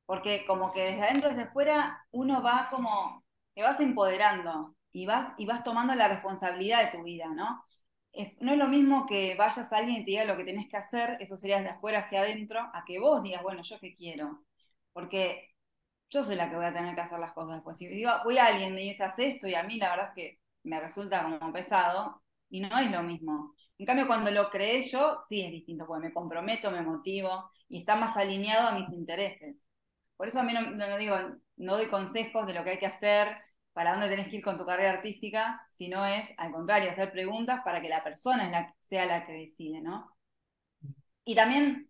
porque 0.07 0.45
como 0.47 0.73
que 0.73 0.83
desde 0.83 1.03
adentro 1.03 1.31
hacia 1.31 1.45
afuera 1.45 2.07
uno 2.13 2.43
va 2.43 2.69
como, 2.71 3.25
te 3.55 3.63
vas 3.63 3.81
empoderando 3.81 4.77
y 4.93 5.07
vas, 5.07 5.35
y 5.37 5.47
vas 5.47 5.63
tomando 5.65 5.95
la 5.95 6.09
responsabilidad 6.09 6.85
de 6.85 6.97
tu 6.97 7.05
vida, 7.05 7.27
¿no? 7.29 7.65
No 8.41 8.53
es 8.53 8.59
lo 8.59 8.69
mismo 8.69 9.07
que 9.07 9.35
vayas 9.37 9.73
a 9.73 9.79
alguien 9.79 10.03
y 10.03 10.05
te 10.05 10.11
diga 10.13 10.25
lo 10.25 10.37
que 10.37 10.45
tenés 10.45 10.69
que 10.69 10.77
hacer, 10.77 11.17
eso 11.21 11.37
sería 11.37 11.61
de 11.63 11.69
afuera 11.71 12.01
hacia 12.01 12.21
adentro, 12.21 12.61
a 12.73 12.85
que 12.87 12.99
vos 13.01 13.23
digas, 13.23 13.43
bueno, 13.43 13.63
yo 13.63 13.79
qué 13.81 13.95
quiero. 13.95 14.45
Porque 14.93 15.51
yo 16.11 16.25
soy 16.25 16.37
la 16.37 16.49
que 16.51 16.57
voy 16.57 16.67
a 16.67 16.73
tener 16.73 16.95
que 16.95 17.01
hacer 17.03 17.19
las 17.19 17.33
cosas 17.33 17.57
después. 17.57 17.77
Si 17.79 17.87
digo, 17.89 18.11
voy 18.25 18.39
a 18.39 18.47
alguien 18.47 18.75
me 18.75 18.83
dice, 18.83 19.05
haz 19.05 19.19
esto, 19.19 19.49
y 19.49 19.55
a 19.55 19.65
mí 19.65 19.79
la 19.79 19.91
verdad 19.91 20.09
es 20.11 20.15
que 20.15 20.41
me 20.65 20.81
resulta 20.81 21.25
como 21.25 21.53
pesado 21.53 22.23
y 22.51 22.61
no 22.61 22.79
es 22.79 22.91
lo 22.91 23.03
mismo. 23.03 23.55
En 23.79 23.87
cambio, 23.87 24.07
cuando 24.07 24.31
lo 24.31 24.51
creé 24.51 24.83
yo, 24.89 25.21
sí 25.29 25.43
es 25.45 25.51
distinto, 25.51 25.87
porque 25.87 26.09
me 26.09 26.15
comprometo, 26.15 26.71
me 26.71 26.83
motivo 26.83 27.51
y 27.69 27.79
está 27.81 27.97
más 27.97 28.17
alineado 28.17 28.69
a 28.69 28.79
mis 28.79 28.89
intereses. 28.91 29.57
Por 30.17 30.29
eso 30.29 30.41
a 30.41 30.45
mí 30.45 30.53
no, 30.53 30.63
no, 30.71 30.97
digo, 30.99 31.17
no 31.57 31.77
doy 31.77 31.89
consejos 31.89 32.47
de 32.47 32.55
lo 32.55 32.65
que 32.65 32.71
hay 32.71 32.79
que 32.79 32.87
hacer, 32.87 33.37
para 33.75 33.93
dónde 33.93 34.09
tenés 34.09 34.29
que 34.29 34.37
ir 34.39 34.45
con 34.45 34.59
tu 34.59 34.67
carrera 34.67 34.93
artística, 34.93 35.67
sino 35.71 36.07
es, 36.07 36.29
al 36.39 36.53
contrario, 36.53 36.91
hacer 36.91 37.13
preguntas 37.13 37.63
para 37.65 37.83
que 37.83 37.91
la 37.91 38.05
persona 38.05 38.75
sea 38.81 39.07
la 39.07 39.27
que 39.27 39.33
decide, 39.35 39.83
¿no? 39.83 40.11
Y 41.25 41.35
también 41.35 41.89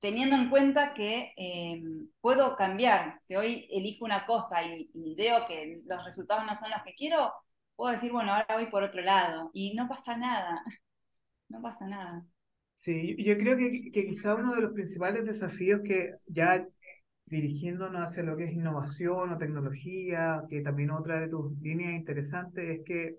teniendo 0.00 0.36
en 0.36 0.50
cuenta 0.50 0.94
que 0.94 1.32
eh, 1.36 1.82
puedo 2.20 2.56
cambiar. 2.56 3.20
Si 3.22 3.36
hoy 3.36 3.68
elijo 3.72 4.04
una 4.04 4.24
cosa 4.26 4.62
y, 4.64 4.90
y 4.94 5.14
veo 5.16 5.46
que 5.46 5.82
los 5.86 6.04
resultados 6.04 6.44
no 6.46 6.54
son 6.56 6.70
los 6.70 6.82
que 6.84 6.94
quiero, 6.94 7.32
puedo 7.76 7.92
decir, 7.92 8.12
bueno, 8.12 8.34
ahora 8.34 8.56
voy 8.56 8.66
por 8.66 8.82
otro 8.82 9.02
lado 9.02 9.50
y 9.54 9.74
no 9.74 9.88
pasa 9.88 10.16
nada, 10.16 10.62
no 11.48 11.62
pasa 11.62 11.86
nada. 11.86 12.24
Sí, 12.74 13.16
yo 13.22 13.36
creo 13.38 13.56
que, 13.56 13.92
que 13.92 14.06
quizá 14.06 14.34
uno 14.34 14.54
de 14.54 14.62
los 14.62 14.72
principales 14.72 15.24
desafíos 15.24 15.82
que 15.84 16.14
ya 16.28 16.66
dirigiéndonos 17.32 18.02
hacia 18.02 18.22
lo 18.22 18.36
que 18.36 18.44
es 18.44 18.52
innovación 18.52 19.32
o 19.32 19.38
tecnología, 19.38 20.42
que 20.50 20.60
también 20.60 20.90
otra 20.90 21.18
de 21.20 21.28
tus 21.28 21.58
líneas 21.60 21.94
interesantes 21.94 22.78
es 22.78 22.84
que 22.84 23.16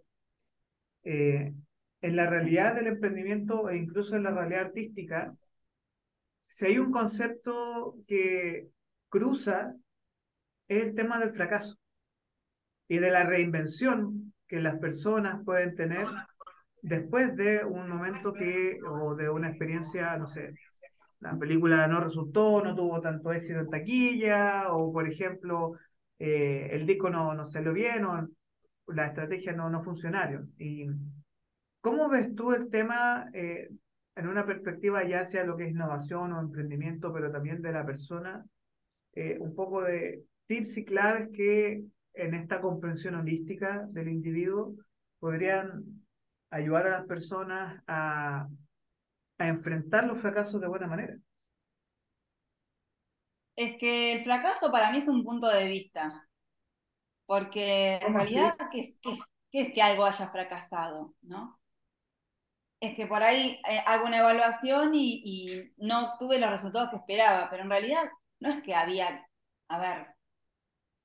eh, 1.03 1.53
en 2.01 2.15
la 2.15 2.27
realidad 2.27 2.75
del 2.75 2.87
emprendimiento 2.87 3.69
e 3.69 3.77
incluso 3.77 4.15
en 4.15 4.23
la 4.23 4.31
realidad 4.31 4.67
artística, 4.67 5.35
si 6.47 6.67
hay 6.67 6.77
un 6.77 6.91
concepto 6.91 7.95
que 8.07 8.69
cruza, 9.09 9.73
es 10.67 10.83
el 10.83 10.93
tema 10.93 11.19
del 11.19 11.33
fracaso 11.33 11.75
y 12.87 12.99
de 12.99 13.09
la 13.09 13.23
reinvención 13.23 14.33
que 14.47 14.61
las 14.61 14.77
personas 14.77 15.43
pueden 15.43 15.75
tener 15.75 16.05
después 16.83 17.35
de 17.35 17.65
un 17.65 17.89
momento 17.89 18.31
que, 18.31 18.77
o 18.87 19.15
de 19.15 19.29
una 19.29 19.49
experiencia, 19.49 20.15
no 20.17 20.27
sé, 20.27 20.53
la 21.23 21.37
película 21.37 21.87
no 21.87 22.01
resultó, 22.01 22.61
no 22.61 22.75
tuvo 22.75 22.99
tanto 22.99 23.31
éxito 23.31 23.59
en 23.59 23.69
taquilla, 23.69 24.73
o 24.73 24.91
por 24.91 25.07
ejemplo, 25.07 25.73
eh, 26.19 26.67
el 26.71 26.85
disco 26.85 27.09
no, 27.09 27.33
no 27.33 27.45
salió 27.45 27.71
bien, 27.71 28.03
o 28.03 28.27
la 28.87 29.07
estrategia 29.07 29.53
no, 29.53 29.69
no. 29.69 29.81
¿Y 30.57 30.87
cómo 31.79 32.09
ves 32.09 32.35
tú 32.35 32.51
el 32.51 32.69
tema 32.69 33.29
eh, 33.33 33.69
en 34.15 34.27
una 34.27 34.45
perspectiva 34.45 35.07
ya 35.07 35.23
sea 35.23 35.45
lo 35.45 35.55
que 35.55 35.65
es 35.65 35.71
innovación 35.71 36.33
o 36.33 36.41
emprendimiento, 36.41 37.13
pero 37.13 37.31
también 37.31 37.61
de 37.61 37.71
la 37.71 37.85
persona? 37.85 38.45
Eh, 39.13 39.37
un 39.39 39.55
poco 39.55 39.81
de 39.83 40.25
tips 40.47 40.77
y 40.77 40.85
claves 40.85 41.29
que 41.33 41.85
en 42.15 42.33
esta 42.33 42.59
comprensión 42.59 43.15
holística 43.15 43.87
del 43.91 44.09
individuo 44.09 44.75
podrían 45.19 45.83
ayudar 46.49 46.87
a 46.87 46.91
las 46.91 47.05
personas 47.05 47.81
a, 47.87 48.47
a 49.37 49.47
enfrentar 49.47 50.05
los 50.05 50.19
fracasos 50.19 50.61
de 50.61 50.67
buena 50.67 50.87
manera. 50.87 51.17
Es 53.55 53.77
que 53.77 54.13
el 54.13 54.23
fracaso 54.23 54.71
para 54.71 54.91
mí 54.91 54.97
es 54.97 55.07
un 55.07 55.23
punto 55.23 55.47
de 55.47 55.67
vista, 55.67 56.27
porque 57.25 57.95
en 57.95 58.13
realidad, 58.13 58.57
¿qué 58.71 58.79
es, 58.79 58.97
qué, 59.01 59.17
qué 59.51 59.61
es, 59.61 59.73
que 59.73 59.81
algo 59.81 60.05
haya 60.05 60.29
fracasado? 60.29 61.13
¿no? 61.21 61.59
Es 62.79 62.95
que 62.95 63.05
por 63.05 63.21
ahí 63.21 63.61
eh, 63.69 63.83
hago 63.85 64.05
una 64.05 64.19
evaluación 64.19 64.91
y, 64.93 65.21
y 65.23 65.73
no 65.77 66.13
obtuve 66.13 66.39
los 66.39 66.49
resultados 66.49 66.89
que 66.89 66.97
esperaba, 66.97 67.49
pero 67.49 67.63
en 67.63 67.69
realidad 67.69 68.03
no 68.39 68.49
es 68.49 68.63
que 68.63 68.73
había, 68.73 69.27
a 69.67 69.79
ver, 69.79 70.07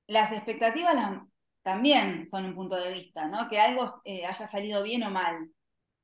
las 0.07 0.33
expectativas 0.33 0.95
las, 0.95 1.21
también 1.63 2.27
son 2.27 2.47
un 2.47 2.55
punto 2.55 2.77
de 2.77 2.93
vista, 2.93 3.29
¿no? 3.29 3.47
Que 3.49 3.61
algo 3.61 4.01
eh, 4.05 4.25
haya 4.25 4.49
salido 4.49 4.83
bien 4.83 5.03
o 5.03 5.11
mal. 5.11 5.51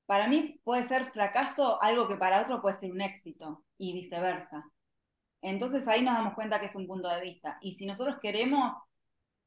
Para 0.06 0.28
mí 0.28 0.60
puede 0.64 0.86
ser 0.86 1.10
fracaso 1.12 1.82
algo 1.82 2.06
que 2.08 2.16
para 2.16 2.42
otro 2.42 2.60
puede 2.60 2.78
ser 2.78 2.92
un 2.92 3.00
éxito 3.00 3.64
y 3.78 3.92
viceversa. 3.94 4.64
Entonces 5.42 5.86
ahí 5.88 6.02
nos 6.02 6.14
damos 6.14 6.34
cuenta 6.34 6.60
que 6.60 6.66
es 6.66 6.74
un 6.74 6.86
punto 6.86 7.08
de 7.08 7.20
vista. 7.20 7.58
Y 7.60 7.72
si 7.72 7.86
nosotros 7.86 8.16
queremos, 8.20 8.72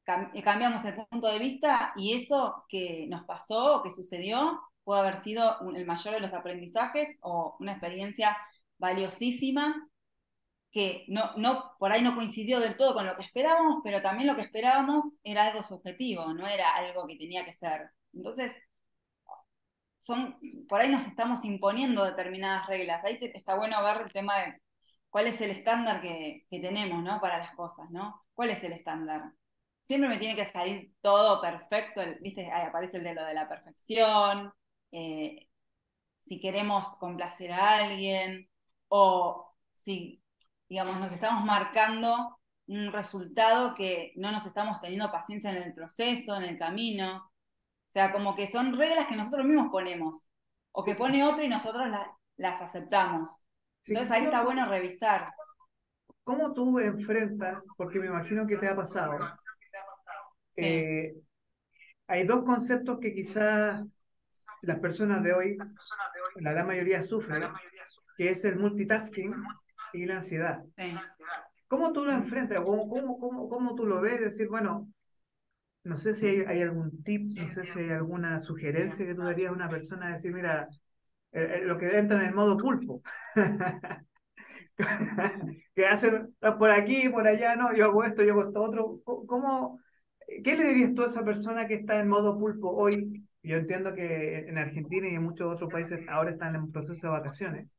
cam 0.04 0.32
cambiamos 0.42 0.84
el 0.84 0.94
punto 0.94 1.28
de 1.28 1.38
vista 1.38 1.92
y 1.96 2.14
eso 2.14 2.64
que 2.68 3.06
nos 3.08 3.24
pasó 3.24 3.76
o 3.76 3.82
que 3.82 3.90
sucedió 3.90 4.60
puede 4.84 5.00
haber 5.02 5.20
sido 5.22 5.58
el 5.74 5.86
mayor 5.86 6.14
de 6.14 6.20
los 6.20 6.32
aprendizajes 6.32 7.18
o 7.22 7.56
una 7.60 7.72
experiencia 7.72 8.36
valiosísima 8.78 9.88
que 10.70 11.04
no, 11.08 11.32
no, 11.36 11.72
por 11.78 11.92
ahí 11.92 12.02
no 12.02 12.14
coincidió 12.14 12.60
del 12.60 12.76
todo 12.76 12.94
con 12.94 13.06
lo 13.06 13.16
que 13.16 13.22
esperábamos, 13.24 13.80
pero 13.82 14.02
también 14.02 14.28
lo 14.28 14.36
que 14.36 14.42
esperábamos 14.42 15.16
era 15.24 15.46
algo 15.46 15.62
subjetivo, 15.62 16.32
no 16.34 16.46
era 16.46 16.74
algo 16.76 17.06
que 17.06 17.16
tenía 17.16 17.44
que 17.44 17.54
ser. 17.54 17.90
Entonces, 18.12 18.52
son, 19.98 20.38
por 20.68 20.80
ahí 20.80 20.90
nos 20.90 21.06
estamos 21.06 21.44
imponiendo 21.44 22.04
determinadas 22.04 22.66
reglas. 22.66 23.04
Ahí 23.04 23.18
está 23.20 23.56
bueno 23.56 23.82
ver 23.82 24.02
el 24.02 24.12
tema 24.12 24.38
de 24.38 24.60
cuál 25.10 25.26
es 25.26 25.40
el 25.40 25.50
estándar 25.50 26.00
que, 26.00 26.46
que, 26.50 26.60
tenemos 26.60 27.02
¿no? 27.02 27.20
para 27.20 27.38
las 27.38 27.52
cosas, 27.54 27.90
¿no? 27.90 28.24
¿Cuál 28.34 28.50
es 28.50 28.62
el 28.64 28.72
estándar? 28.72 29.32
Siempre 29.86 30.08
me 30.08 30.18
tiene 30.18 30.36
que 30.36 30.50
salir 30.52 30.92
todo 31.00 31.40
perfecto, 31.40 32.02
¿viste? 32.20 32.50
Ahí 32.52 32.66
aparece 32.66 32.98
el 32.98 33.04
de 33.04 33.14
lo 33.14 33.24
de 33.24 33.34
la 33.34 33.48
perfección, 33.48 34.52
eh, 34.92 35.48
si 36.24 36.40
queremos 36.40 36.96
complacer 36.96 37.52
a 37.52 37.78
alguien, 37.78 38.48
o 38.88 39.54
si 39.72 40.22
digamos, 40.68 40.98
nos 41.00 41.12
estamos 41.12 41.44
marcando 41.44 42.38
un 42.66 42.92
resultado 42.92 43.74
que 43.74 44.12
no 44.16 44.30
nos 44.30 44.46
estamos 44.46 44.80
teniendo 44.80 45.10
paciencia 45.10 45.50
en 45.50 45.62
el 45.62 45.74
proceso, 45.74 46.36
en 46.36 46.44
el 46.44 46.58
camino. 46.58 47.30
O 47.88 47.90
sea, 47.90 48.12
como 48.12 48.34
que 48.34 48.46
son 48.46 48.76
reglas 48.76 49.06
que 49.06 49.16
nosotros 49.16 49.46
mismos 49.46 49.68
ponemos, 49.70 50.28
o 50.72 50.84
que 50.84 50.94
pone 50.94 51.24
otro 51.24 51.42
y 51.42 51.48
nosotros 51.48 51.88
la, 51.88 52.06
las 52.36 52.60
aceptamos. 52.60 53.30
Sí, 53.80 53.92
Entonces 53.92 54.14
ahí 54.14 54.24
está 54.24 54.42
bueno 54.42 54.68
revisar. 54.68 55.32
¿Cómo 56.22 56.52
tú 56.52 56.78
enfrentas, 56.78 57.62
porque 57.78 57.98
me 57.98 58.08
imagino 58.08 58.46
que 58.46 58.56
te 58.58 58.68
ha 58.68 58.76
pasado, 58.76 59.18
sí. 60.54 60.62
eh, 60.62 61.14
hay 62.06 62.26
dos 62.26 62.44
conceptos 62.44 62.98
que 63.00 63.14
quizás 63.14 63.82
las 64.62 64.78
personas 64.80 65.22
de 65.22 65.32
hoy, 65.32 65.56
la 66.36 66.52
gran 66.52 66.66
mayoría 66.66 67.02
sufren, 67.02 67.42
que 68.18 68.28
es 68.28 68.44
el 68.44 68.56
multitasking 68.56 69.34
y 69.94 70.04
la 70.04 70.16
ansiedad. 70.16 70.62
Sí. 70.76 70.94
¿Cómo 71.68 71.92
tú 71.92 72.04
lo 72.04 72.12
enfrentas? 72.12 72.62
¿Cómo, 72.62 72.88
cómo, 72.88 73.18
cómo, 73.18 73.48
cómo 73.48 73.74
tú 73.74 73.86
lo 73.86 74.00
ves? 74.00 74.20
Decir, 74.20 74.48
bueno, 74.48 74.88
no 75.88 75.96
sé 75.96 76.14
si 76.14 76.26
hay, 76.26 76.60
algún 76.60 77.02
tip, 77.02 77.22
no 77.38 77.48
sé 77.48 77.64
si 77.64 77.78
hay 77.78 77.90
alguna 77.90 78.38
sugerencia 78.38 79.06
que 79.06 79.14
tú 79.14 79.22
darías 79.22 79.48
a 79.50 79.54
una 79.54 79.68
persona, 79.68 80.10
decir, 80.10 80.34
mira, 80.34 80.62
eh, 81.32 81.60
eh, 81.60 81.62
lo 81.64 81.78
que 81.78 81.96
entra 81.96 82.20
en 82.20 82.26
el 82.28 82.34
modo 82.34 82.58
pulpo. 82.58 83.00
que 85.74 85.86
hacen 85.86 86.36
por 86.58 86.70
aquí, 86.70 87.08
por 87.08 87.26
allá, 87.26 87.56
no, 87.56 87.74
yo 87.74 87.86
hago 87.86 88.04
esto, 88.04 88.22
yo 88.22 88.32
hago 88.32 88.48
esto 88.48 88.62
otro. 88.62 89.00
¿Cómo, 89.02 89.80
¿Qué 90.44 90.56
le 90.56 90.68
dirías 90.68 90.92
tú 90.94 91.04
a 91.04 91.06
esa 91.06 91.24
persona 91.24 91.66
que 91.66 91.74
está 91.74 91.98
en 91.98 92.08
modo 92.08 92.38
pulpo 92.38 92.70
hoy? 92.70 93.26
Yo 93.42 93.56
entiendo 93.56 93.94
que 93.94 94.40
en 94.40 94.58
Argentina 94.58 95.08
y 95.08 95.14
en 95.14 95.22
muchos 95.22 95.54
otros 95.54 95.72
países 95.72 96.00
ahora 96.08 96.32
están 96.32 96.54
en 96.54 96.70
proceso 96.70 97.06
de 97.06 97.12
vacaciones, 97.14 97.72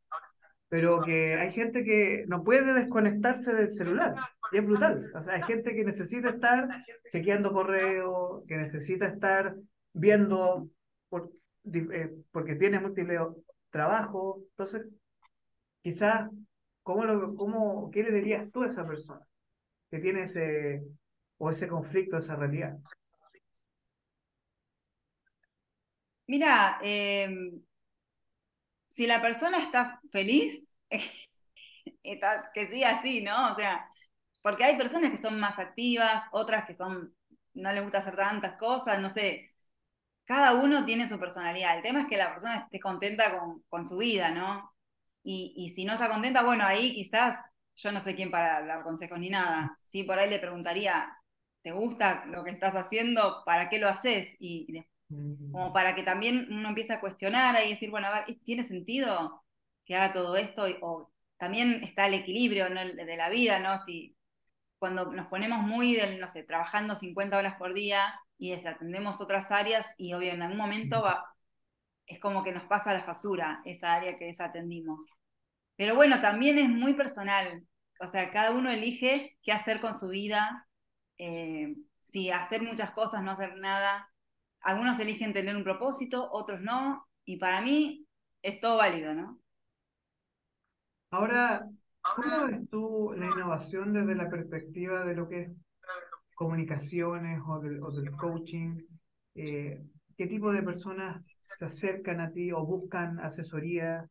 pero 0.68 1.00
que 1.02 1.36
hay 1.36 1.52
gente 1.52 1.84
que 1.84 2.26
no 2.28 2.44
puede 2.44 2.74
desconectarse 2.74 3.54
del 3.54 3.70
celular 3.70 4.16
y 4.52 4.58
es 4.58 4.66
brutal. 4.66 5.12
O 5.14 5.22
sea, 5.22 5.36
hay 5.36 5.44
gente 5.44 5.76
que 5.76 5.84
necesita 5.84 6.30
estar 6.30 6.68
chequeando 7.12 7.54
correo, 7.54 8.42
que 8.48 8.58
necesita 8.58 9.08
estar 9.08 9.56
viendo 9.94 10.70
por, 11.10 11.32
eh, 11.74 12.12
porque 12.32 12.56
tiene 12.56 12.80
múltiples 12.80 13.20
trabajos. 13.70 14.38
Entonces, 14.52 14.88
quizás, 15.82 16.30
¿cómo, 16.84 17.06
lo, 17.06 17.36
cómo, 17.36 17.90
¿qué 17.92 18.04
le 18.04 18.12
dirías 18.12 18.52
tú 18.52 18.64
a 18.64 18.68
esa 18.68 18.88
persona 18.88 19.26
que 19.90 20.00
tiene 20.00 20.24
ese, 20.24 20.84
o 21.38 21.50
ese 21.50 21.68
conflicto, 21.68 22.18
esa 22.18 22.36
realidad? 22.36 22.78
Mira, 26.28 26.78
em, 26.82 27.60
si 28.88 29.08
la 29.08 29.22
persona 29.22 29.60
está 29.60 30.00
feliz, 30.12 30.72
que 32.04 32.68
siga 32.68 33.00
así, 33.00 33.22
¿no? 33.24 33.52
O 33.52 33.56
sea, 33.56 33.88
porque 34.42 34.64
hay 34.64 34.78
personas 34.78 35.12
que 35.12 35.18
son 35.18 35.40
más 35.40 35.60
activas, 35.60 36.24
otras 36.32 36.66
que 36.66 36.74
son, 36.74 37.14
no 37.54 37.72
les 37.72 37.84
gusta 37.84 38.00
hacer 38.00 38.16
tantas 38.16 38.54
cosas, 38.54 39.00
no 39.00 39.10
sé. 39.10 39.52
Cada 40.26 40.54
uno 40.54 40.86
tiene 40.86 41.08
su 41.08 41.20
personalidad. 41.20 41.78
El 41.78 41.84
tema 41.84 42.02
es 42.02 42.08
que 42.08 42.18
la 42.18 42.32
persona 42.32 42.58
esté 42.58 42.80
contenta 42.80 43.38
con, 43.38 43.64
con 43.68 43.88
su 43.88 43.98
vida, 43.98 44.30
¿no? 44.32 44.74
Y, 45.24 45.54
y, 45.58 45.70
si 45.70 45.86
no 45.86 45.94
está 45.94 46.10
contenta, 46.10 46.44
bueno, 46.44 46.66
ahí 46.66 46.94
quizás 46.94 47.38
yo 47.76 47.92
no 47.92 48.02
sé 48.02 48.16
quién 48.16 48.32
para 48.32 48.66
dar 48.66 48.84
consejos 48.84 49.20
ni 49.20 49.30
nada. 49.30 49.78
Sí, 49.82 50.04
por 50.04 50.20
ahí 50.20 50.30
le 50.30 50.40
preguntaría, 50.40 51.12
¿te 51.62 51.72
gusta 51.72 52.26
lo 52.26 52.44
que 52.44 52.52
estás 52.52 52.76
haciendo? 52.76 53.44
¿Para 53.46 53.70
qué 53.70 53.80
lo 53.80 53.90
haces? 53.90 54.30
Y, 54.40 54.68
y 54.70 55.52
como 55.52 55.74
para 55.74 55.96
que 55.96 56.04
también 56.04 56.48
uno 56.52 56.70
empiece 56.70 56.94
a 56.94 57.00
cuestionar 57.02 57.56
y 57.66 57.70
decir, 57.72 57.90
bueno, 57.90 58.08
a 58.08 58.26
ver, 58.26 58.40
¿tiene 58.44 58.64
sentido 58.64 59.44
que 59.86 59.96
haga 59.96 60.14
todo 60.14 60.36
esto? 60.38 60.66
O 60.82 61.12
también 61.38 61.84
está 61.84 62.08
el 62.08 62.14
equilibrio 62.14 62.70
de 62.70 63.18
la 63.18 63.30
vida, 63.30 63.60
¿no? 63.60 63.78
Si 63.80 64.16
cuando 64.80 65.12
nos 65.12 65.28
ponemos 65.28 65.60
muy, 65.60 65.96
del, 65.96 66.20
no 66.20 66.28
sé, 66.28 66.44
trabajando 66.44 66.96
50 66.96 67.38
horas 67.38 67.56
por 67.56 67.74
día 67.74 68.20
y 68.38 68.52
desatendemos 68.52 69.22
otras 69.22 69.52
áreas 69.52 69.94
y 69.98 70.14
obviamente 70.14 70.38
en 70.38 70.42
algún 70.44 70.58
momento 70.58 71.02
va, 71.02 71.26
es 72.08 72.20
como 72.20 72.44
que 72.44 72.54
nos 72.54 72.64
pasa 72.64 72.94
la 72.94 73.04
factura 73.04 73.62
esa 73.66 73.94
área 73.94 74.18
que 74.18 74.26
desatendimos. 74.26 75.06
Pero 75.76 75.96
bueno, 75.96 76.22
también 76.22 76.58
es 76.58 76.70
muy 76.70 76.94
personal, 76.94 77.66
o 78.00 78.08
sea, 78.08 78.32
cada 78.32 78.52
uno 78.52 78.72
elige 78.72 79.38
qué 79.44 79.52
hacer 79.52 79.80
con 79.82 79.98
su 79.98 80.10
vida, 80.10 80.68
eh, 81.18 81.76
si 82.02 82.32
hacer 82.32 82.62
muchas 82.64 82.92
cosas, 82.92 83.24
no 83.24 83.32
hacer 83.32 83.58
nada 83.58 84.10
algunos 84.62 85.00
eligen 85.00 85.34
tener 85.34 85.56
un 85.56 85.64
propósito, 85.64 86.30
otros 86.32 86.62
no, 86.62 87.08
y 87.26 87.38
para 87.38 87.62
mí 87.62 88.06
es 88.42 88.60
todo 88.60 88.78
válido, 88.78 89.14
¿no? 89.14 89.40
Ahora, 91.12 91.68
¿cómo 92.16 92.48
ves 92.48 92.70
tú 92.70 93.14
la 93.16 93.26
innovación 93.28 93.94
desde 93.94 94.16
la 94.16 94.30
perspectiva 94.30 95.06
de 95.06 95.16
lo 95.16 95.28
que 95.28 95.42
es 95.42 95.52
comunicaciones 96.36 97.42
o 97.46 97.60
del, 97.60 98.12
coaching? 98.12 98.78
Eh, 99.36 99.82
¿Qué 100.18 100.28
tipo 100.28 100.52
de 100.52 100.64
personas 100.64 101.26
se 101.58 101.66
acercan 101.66 102.20
a 102.20 102.32
ti 102.32 102.52
o 102.52 102.66
buscan 102.66 103.20
asesoría 103.20 104.08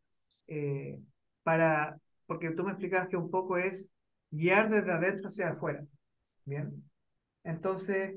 eh, 0.46 0.98
para, 1.42 1.98
porque 2.26 2.50
tú 2.50 2.64
me 2.64 2.72
explicabas 2.72 3.08
que 3.08 3.16
un 3.16 3.30
poco 3.30 3.56
es 3.56 3.90
guiar 4.30 4.70
desde 4.70 4.92
adentro 4.92 5.28
hacia 5.28 5.50
afuera, 5.50 5.84
¿bien? 6.44 6.84
Entonces, 7.44 8.16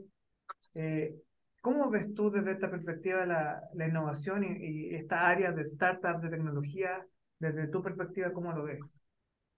eh, 0.73 1.15
¿Cómo 1.61 1.91
ves 1.91 2.11
tú 2.15 2.31
desde 2.31 2.53
esta 2.53 2.71
perspectiva 2.71 3.23
la, 3.25 3.87
innovación 3.87 4.43
y, 4.43 4.95
esta 4.95 5.27
área 5.27 5.51
de 5.51 5.63
startups, 5.63 6.23
de 6.23 6.29
tecnología, 6.29 7.05
desde 7.37 7.67
tu 7.67 7.83
perspectiva, 7.83 8.33
cómo 8.33 8.51
lo 8.51 8.63
ves? 8.63 8.79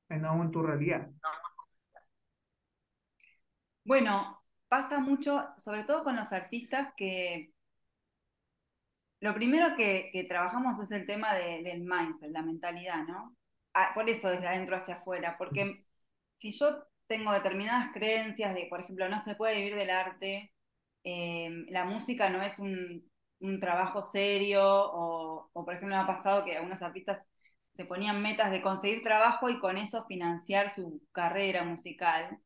En, 0.10 0.26
en 0.26 0.52
tu 0.52 0.62
realidad. 0.62 1.10
Bueno, 3.84 4.42
pasa 4.68 5.00
mucho, 5.00 5.50
sobre 5.58 5.84
todo 5.84 6.04
con 6.04 6.16
los 6.16 6.32
artistas, 6.32 6.94
que 6.96 7.54
lo 9.20 9.34
primero 9.34 9.76
que, 9.76 10.10
que 10.12 10.24
trabajamos 10.24 10.80
es 10.80 10.92
el 10.92 11.06
tema 11.06 11.34
de, 11.34 11.63
del 11.63 11.82
mindset, 11.82 12.32
la 12.32 12.42
mentalidad, 12.42 13.04
¿no? 13.06 13.36
Ah, 13.74 13.92
por 13.94 14.10
eso 14.10 14.30
desde 14.30 14.48
adentro 14.48 14.76
hacia 14.76 14.96
afuera, 14.96 15.36
porque 15.38 15.86
si 16.36 16.52
yo 16.52 16.86
tengo 17.08 17.32
determinadas 17.32 17.92
creencias 17.94 18.54
de, 18.54 18.68
por 18.70 18.82
ejemplo, 18.82 19.10
no 19.10 19.20
se 19.20 19.36
puede 19.36 19.58
vivir 19.58 19.76
del 19.76 19.89
arte, 19.89 20.54
Em, 21.04 21.66
la 21.70 21.84
música 21.86 22.30
no 22.30 22.42
es 22.42 22.60
un, 22.60 23.10
trabajo 23.60 24.02
serio, 24.02 24.62
o, 24.63 25.50
por 25.54 25.74
ejemplo 25.74 25.96
me 25.96 26.02
ha 26.02 26.08
pasado 26.08 26.46
que 26.46 26.56
algunos 26.56 26.82
artistas 26.82 27.26
se 27.74 27.86
ponían 27.86 28.22
metas 28.22 28.52
de 28.52 28.62
conseguir 28.62 29.04
trabajo 29.04 29.50
y 29.50 29.60
con 29.60 29.78
eso 29.78 30.06
financiar 30.06 30.70
su 30.70 31.02
carrera 31.12 31.64
musical. 31.64 32.40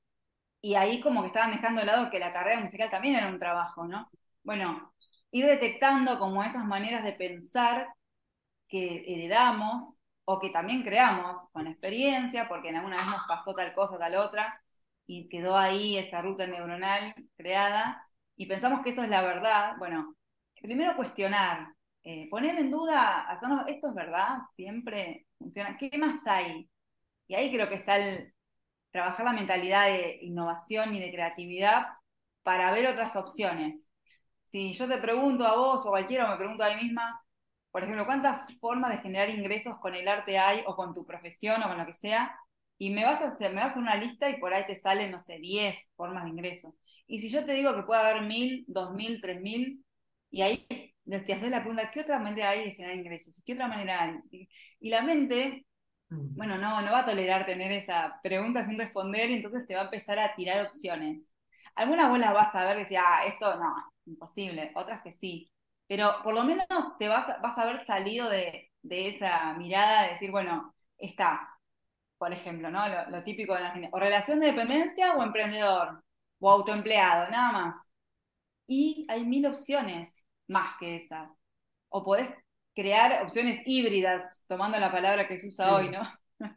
Y 0.61 0.75
ahí 0.75 0.99
como 1.01 1.21
que 1.21 1.27
estaban 1.27 1.51
dejando 1.51 1.81
de 1.81 1.87
lado 1.87 2.09
que 2.09 2.19
la 2.19 2.33
carrera 2.33 2.61
musical 2.61 2.89
también 2.89 3.15
era 3.15 3.27
un 3.27 3.39
trabajo, 3.39 3.87
¿no? 3.87 4.09
Bueno, 4.43 4.93
ir 5.31 5.45
detectando 5.45 6.19
como 6.19 6.43
esas 6.43 6.65
maneras 6.65 7.03
de 7.03 7.13
pensar 7.13 7.87
que 8.67 9.03
heredamos 9.07 9.95
o 10.25 10.39
que 10.39 10.49
también 10.49 10.83
creamos 10.83 11.39
con 11.51 11.63
la 11.65 11.71
experiencia, 11.71 12.47
porque 12.49 12.69
en 12.69 12.77
alguna 12.77 12.97
vez 12.97 13.07
nos 13.07 13.27
pasó 13.27 13.53
tal 13.53 13.73
cosa, 13.73 13.97
tal 13.97 14.15
otra, 14.15 14.61
y 15.05 15.29
quedó 15.29 15.57
ahí 15.57 15.97
esa 15.97 16.21
ruta 16.21 16.47
neuronal 16.47 17.15
creada, 17.37 18.05
y 18.35 18.45
pensamos 18.47 18.81
que 18.81 18.89
eso 18.91 19.03
es 19.03 19.09
la 19.09 19.21
verdad, 19.21 19.75
bueno, 19.79 20.15
primero 20.61 20.95
cuestionar, 20.97 21.69
eh, 22.07 22.27
poner 22.29 22.57
en 22.57 22.71
duda, 22.71 23.27
hacernos, 23.29 23.67
¿esto 23.67 23.89
es 23.89 23.93
verdad? 23.95 24.39
¿Siempre 24.55 25.27
funciona? 25.37 25.77
¿Qué 25.77 25.91
más 25.97 26.25
hay? 26.25 26.69
Y 27.27 27.35
ahí 27.35 27.51
creo 27.51 27.69
que 27.69 27.75
está 27.75 27.97
el 27.97 28.33
trabajar 28.91 29.25
la 29.25 29.33
mentalidad 29.33 29.87
de 29.87 30.19
innovación 30.21 30.95
y 30.95 30.99
de 31.01 31.11
creatividad 31.11 31.87
para 32.43 32.71
ver 32.71 32.87
otras 32.87 33.15
opciones. 33.17 33.87
Si 34.47 34.73
yo 34.73 34.87
te 34.87 34.97
pregunto 34.99 35.45
a 35.45 35.55
vos 35.57 35.85
o 35.85 35.89
cualquiera 35.89 36.27
o 36.27 36.31
me 36.31 36.37
pregunto 36.37 36.63
a 36.63 36.75
mí 36.75 36.83
misma, 36.83 37.21
por 37.71 37.83
ejemplo, 37.83 38.05
¿cuántas 38.05 38.41
formas 38.59 38.91
de 38.91 38.99
generar 38.99 39.29
ingresos 39.29 39.77
con 39.79 39.93
el 39.95 40.07
arte 40.07 40.37
hay 40.39 40.63
o 40.67 40.75
con 40.75 40.93
tu 40.93 41.05
profesión 41.05 41.61
o 41.63 41.67
con 41.67 41.77
lo 41.77 41.85
que 41.85 41.93
sea? 41.93 42.37
Y 42.77 42.91
me 42.91 43.03
vas 43.05 43.21
a 43.21 43.29
hacer, 43.29 43.51
me 43.51 43.57
vas 43.57 43.67
a 43.67 43.69
hacer 43.71 43.81
una 43.83 43.95
lista 43.95 44.29
y 44.29 44.39
por 44.39 44.53
ahí 44.53 44.65
te 44.67 44.75
salen, 44.77 45.11
no 45.11 45.19
sé, 45.19 45.39
10 45.39 45.91
formas 45.95 46.23
de 46.25 46.29
ingreso. 46.31 46.75
Y 47.07 47.19
si 47.19 47.29
yo 47.29 47.45
te 47.45 47.53
digo 47.53 47.75
que 47.75 47.83
puede 47.83 48.01
haber 48.01 48.23
mil, 48.23 48.65
dos 48.67 48.93
mil, 48.93 49.19
tres 49.21 49.41
mil, 49.41 49.83
y 50.31 50.41
ahí 50.41 50.67
te 51.07 51.33
haces 51.33 51.49
la 51.49 51.61
pregunta, 51.61 51.89
¿qué 51.91 52.01
otra 52.01 52.19
manera 52.19 52.49
hay 52.51 52.65
de 52.65 52.71
generar 52.71 52.97
ingresos? 52.97 53.41
¿Qué 53.45 53.53
otra 53.53 53.67
manera 53.67 54.03
hay? 54.03 54.49
Y, 54.79 54.89
la 54.89 55.01
mente, 55.01 55.65
mm. 56.09 56.35
bueno, 56.35 56.57
no, 56.57 56.81
no 56.81 56.91
va 56.91 56.99
a 56.99 57.05
tolerar 57.05 57.45
tener 57.45 57.71
esa 57.71 58.19
pregunta 58.21 58.65
sin 58.65 58.77
responder 58.77 59.29
y 59.29 59.35
entonces 59.35 59.65
te 59.65 59.75
va 59.75 59.81
a 59.81 59.85
empezar 59.85 60.19
a 60.19 60.35
tirar 60.35 60.61
opciones. 60.61 61.31
Algunas 61.75 62.09
vos 62.09 62.19
las 62.19 62.33
vas 62.33 62.53
a 62.55 62.65
ver 62.65 62.77
y 62.77 62.79
decir, 62.81 62.97
ah, 62.99 63.25
esto 63.25 63.55
no, 63.55 63.73
imposible, 64.05 64.71
otras 64.75 65.01
que 65.01 65.11
sí. 65.11 65.51
Pero 65.87 66.21
por 66.23 66.33
lo 66.33 66.43
menos 66.43 66.67
te 66.99 67.07
vas, 67.07 67.27
vas 67.41 67.57
a 67.57 67.61
haber 67.63 67.85
salido 67.85 68.29
de, 68.29 68.71
esa 68.89 69.53
mirada 69.53 70.03
de 70.03 70.09
decir, 70.11 70.31
bueno, 70.31 70.75
está, 70.97 71.49
por 72.17 72.33
ejemplo, 72.33 72.69
¿no? 72.71 72.83
Lo, 73.09 73.23
típico 73.23 73.53
de 73.53 73.61
la 73.61 73.71
gente, 73.71 73.89
o 73.91 73.99
relación 73.99 74.39
de 74.39 74.47
dependencia 74.47 75.13
o 75.15 75.23
emprendedor 75.23 76.03
o 76.39 76.51
autoempleado, 76.51 77.29
nada 77.31 77.51
más. 77.51 77.79
Y 78.67 79.05
hay 79.09 79.25
mil 79.25 79.45
opciones 79.47 80.17
más 80.47 80.77
que 80.79 80.95
esas. 80.95 81.31
O 81.89 82.03
podés 82.03 82.29
crear 82.75 83.23
opciones 83.23 83.61
híbridas, 83.65 84.45
tomando 84.47 84.79
la 84.79 84.91
palabra 84.91 85.27
que 85.27 85.37
se 85.37 85.47
usa 85.47 85.75
hoy, 85.75 85.89
¿no? 85.89 86.01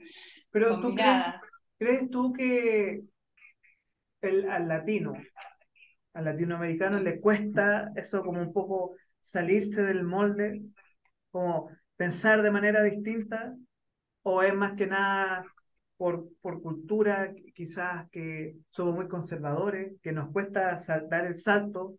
Pero 0.50 0.80
tú 0.80 0.94
crees, 0.94 2.10
tú 2.10 2.32
que 2.32 3.00
el, 4.20 4.50
al 4.50 4.68
latino, 4.68 5.14
al 6.12 6.24
latinoamericano 6.24 6.98
le 7.00 7.20
cuesta 7.20 7.90
eso 7.96 8.22
como 8.22 8.42
un 8.42 8.52
poco 8.52 8.96
salirse 9.20 9.82
del 9.82 10.04
molde, 10.04 10.52
como 11.30 11.70
pensar 11.96 12.42
de 12.42 12.50
manera 12.50 12.82
distinta, 12.82 13.54
o 14.22 14.42
es 14.42 14.54
más 14.54 14.74
que 14.74 14.86
nada 14.86 15.44
por, 15.96 16.28
por 16.40 16.60
cultura, 16.60 17.32
quizás 17.54 18.08
que 18.10 18.56
somos 18.70 18.94
muy 18.94 19.08
conservadores, 19.08 19.92
que 20.02 20.12
nos 20.12 20.30
cuesta 20.32 20.76
dar 21.08 21.26
el 21.26 21.36
salto 21.36 21.94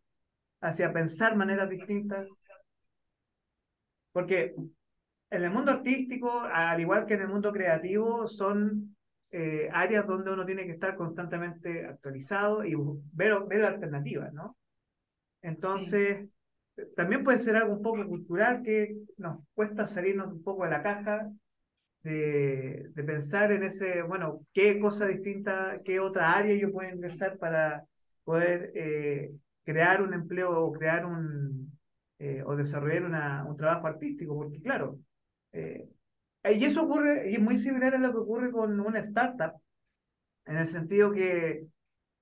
hacia 0.61 0.93
pensar 0.93 1.35
maneras 1.35 1.69
distintas. 1.69 2.27
Porque 4.11 4.53
en 5.29 5.43
el 5.43 5.49
mundo 5.49 5.71
artístico, 5.71 6.41
al 6.41 6.79
igual 6.79 7.05
que 7.05 7.15
en 7.15 7.21
el 7.21 7.27
mundo 7.29 7.51
creativo, 7.51 8.27
son 8.27 8.95
eh, 9.31 9.69
áreas 9.71 10.05
donde 10.05 10.31
uno 10.31 10.45
tiene 10.45 10.65
que 10.65 10.73
estar 10.73 10.95
constantemente 10.95 11.85
actualizado 11.85 12.65
y 12.65 12.75
ver, 13.13 13.33
ver 13.47 13.65
alternativas, 13.65 14.33
¿no? 14.33 14.57
Entonces, 15.41 16.27
también 16.95 17.23
puede 17.23 17.37
ser 17.37 17.55
algo 17.55 17.73
un 17.73 17.81
poco 17.81 18.05
cultural 18.05 18.61
que 18.63 18.95
nos 19.17 19.39
cuesta 19.53 19.87
salirnos 19.87 20.27
un 20.27 20.43
poco 20.43 20.65
de 20.65 20.71
la 20.71 20.83
caja, 20.83 21.31
de, 22.03 22.89
de 22.93 23.03
pensar 23.03 23.51
en 23.51 23.63
ese, 23.63 24.01
bueno, 24.01 24.41
qué 24.53 24.79
cosa 24.79 25.07
distinta, 25.07 25.77
qué 25.85 25.99
otra 25.99 26.33
área 26.33 26.55
yo 26.55 26.71
puedo 26.71 26.89
ingresar 26.89 27.37
para 27.37 27.85
poder 28.23 28.71
eh, 28.75 29.31
crear 29.63 30.01
un 30.01 30.13
empleo 30.13 30.65
o 30.65 30.71
crear 30.71 31.05
un, 31.05 31.77
eh, 32.19 32.43
o 32.45 32.55
desarrollar 32.55 33.03
una, 33.03 33.45
un 33.45 33.57
trabajo 33.57 33.87
artístico, 33.87 34.35
porque 34.35 34.61
claro, 34.61 34.99
eh, 35.53 35.89
y 36.43 36.65
eso 36.65 36.83
ocurre, 36.83 37.29
y 37.29 37.35
es 37.35 37.41
muy 37.41 37.57
similar 37.57 37.95
a 37.95 37.99
lo 37.99 38.11
que 38.11 38.17
ocurre 38.17 38.51
con 38.51 38.79
una 38.79 38.99
startup, 38.99 39.53
en 40.45 40.57
el 40.57 40.65
sentido 40.65 41.11
que 41.11 41.67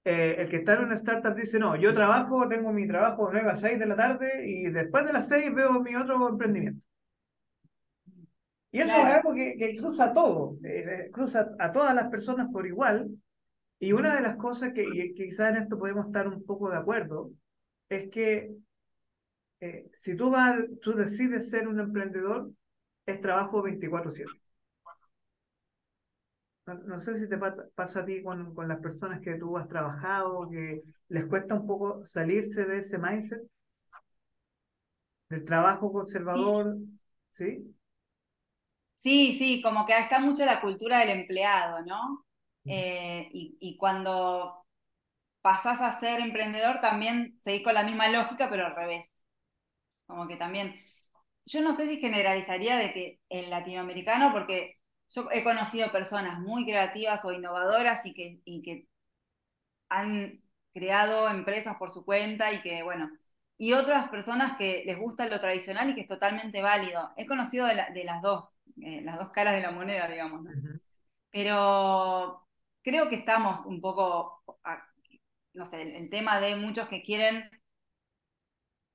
eh, 0.05 0.35
el 0.39 0.49
que 0.49 0.57
está 0.57 0.73
en 0.73 0.85
una 0.85 0.95
startup 0.95 1.35
dice, 1.35 1.59
no, 1.59 1.75
yo 1.75 1.93
trabajo, 1.93 2.47
tengo 2.47 2.71
mi 2.71 2.87
trabajo 2.87 3.27
de 3.27 3.33
9 3.33 3.51
a 3.51 3.55
6 3.55 3.79
de 3.79 3.85
la 3.85 3.95
tarde 3.95 4.47
y 4.47 4.69
después 4.69 5.05
de 5.05 5.13
las 5.13 5.27
6 5.27 5.53
veo 5.53 5.81
mi 5.81 5.95
otro 5.95 6.29
emprendimiento. 6.29 6.81
Y 8.71 8.79
eso 8.79 8.91
es 8.91 9.05
algo 9.05 9.33
que, 9.33 9.55
que 9.57 9.77
cruza 9.77 10.13
todo, 10.13 10.57
eh, 10.63 11.09
cruza 11.11 11.51
a 11.59 11.71
todas 11.71 11.93
las 11.95 12.09
personas 12.09 12.47
por 12.51 12.67
igual. 12.67 13.09
Y 13.79 13.93
una 13.93 14.15
de 14.15 14.21
las 14.21 14.35
cosas 14.35 14.73
que, 14.73 14.83
y 14.83 15.13
quizás 15.13 15.51
en 15.55 15.63
esto 15.63 15.79
podemos 15.79 16.05
estar 16.07 16.27
un 16.27 16.45
poco 16.45 16.69
de 16.69 16.77
acuerdo, 16.77 17.31
es 17.87 18.09
que 18.09 18.51
eh, 19.61 19.89
si 19.93 20.15
tú, 20.15 20.29
vas, 20.29 20.61
tú 20.81 20.93
decides 20.93 21.49
ser 21.49 21.67
un 21.67 21.79
emprendedor, 21.79 22.51
es 23.05 23.21
trabajo 23.21 23.63
24/7. 23.63 24.25
No, 26.85 26.99
sé 26.99 27.17
si 27.17 27.27
te 27.27 27.39
pasa 27.73 28.01
a 28.01 28.05
ti 28.05 28.21
con, 28.21 28.53
con, 28.53 28.67
las 28.67 28.79
personas 28.79 29.21
que 29.21 29.35
tú 29.35 29.57
has 29.57 29.67
trabajado, 29.67 30.47
que 30.51 30.83
les 31.07 31.25
cuesta 31.25 31.55
un 31.55 31.65
poco 31.65 32.05
salirse 32.05 32.63
de 32.65 32.77
ese 32.77 32.99
mindset, 32.99 33.41
del 35.29 35.45
trabajo 35.45 35.91
conservador, 35.91 36.75
¿sí? 37.31 37.75
Sí, 38.93 39.33
sí, 39.39 39.61
como 39.63 39.85
que 39.85 39.97
está 39.97 40.19
mucho 40.19 40.45
la 40.45 40.61
cultura 40.61 40.99
del 40.99 41.21
empleado, 41.21 41.83
¿no? 41.85 42.25
Eh, 42.65 43.27
y, 43.31 43.57
y, 43.59 43.77
cuando 43.77 44.65
pasás 45.41 45.79
a 45.81 45.99
ser 45.99 46.19
emprendedor 46.19 46.81
también 46.81 47.35
seguís 47.39 47.63
con 47.63 47.73
la 47.73 47.83
misma 47.83 48.09
lógica, 48.09 48.49
pero 48.49 48.65
al 48.65 48.75
revés. 48.75 49.19
Como 50.05 50.27
que 50.27 50.35
también, 50.35 50.75
yo 51.45 51.61
no 51.61 51.75
sé 51.75 51.87
si 51.87 51.99
generalizaría 51.99 52.77
de 52.77 52.93
que 52.93 53.21
el 53.29 53.49
latinoamericano, 53.49 54.31
porque 54.33 54.79
yo 55.09 55.27
he 55.31 55.43
conocido 55.43 55.91
personas 55.91 56.39
muy 56.39 56.65
creativas 56.65 57.25
o 57.25 57.31
innovadoras 57.31 58.05
y 58.05 58.13
que, 58.13 58.41
y 58.45 58.61
que 58.61 58.87
han 59.89 60.41
creado 60.73 61.29
empresas 61.29 61.75
por 61.77 61.91
su 61.91 62.05
cuenta 62.05 62.51
y 62.53 62.61
que, 62.61 62.83
bueno, 62.83 63.09
y 63.57 63.73
otras 63.73 64.09
personas 64.09 64.57
que 64.57 64.83
les 64.85 64.97
gusta 64.97 65.27
lo 65.27 65.39
tradicional 65.39 65.89
y 65.89 65.95
que 65.95 66.01
es 66.01 66.07
totalmente 66.07 66.61
válido. 66.61 67.11
He 67.17 67.25
conocido 67.25 67.67
de, 67.67 67.75
las 68.05 68.21
dos, 68.21 68.57
eh, 68.81 69.01
las 69.01 69.17
dos 69.17 69.29
caras 69.29 69.53
de 69.53 69.61
la 69.61 69.71
moneda, 69.71 70.07
digamos. 70.07 70.45
Pero 71.29 72.47
creo 72.83 73.09
que 73.09 73.15
estamos 73.15 73.65
un 73.65 73.81
poco, 73.81 74.43
no 75.53 75.65
sé, 75.65 75.81
el 75.81 76.09
tema 76.09 76.39
de 76.39 76.55
muchos 76.55 76.87
que 76.87 77.01
quieren 77.01 77.49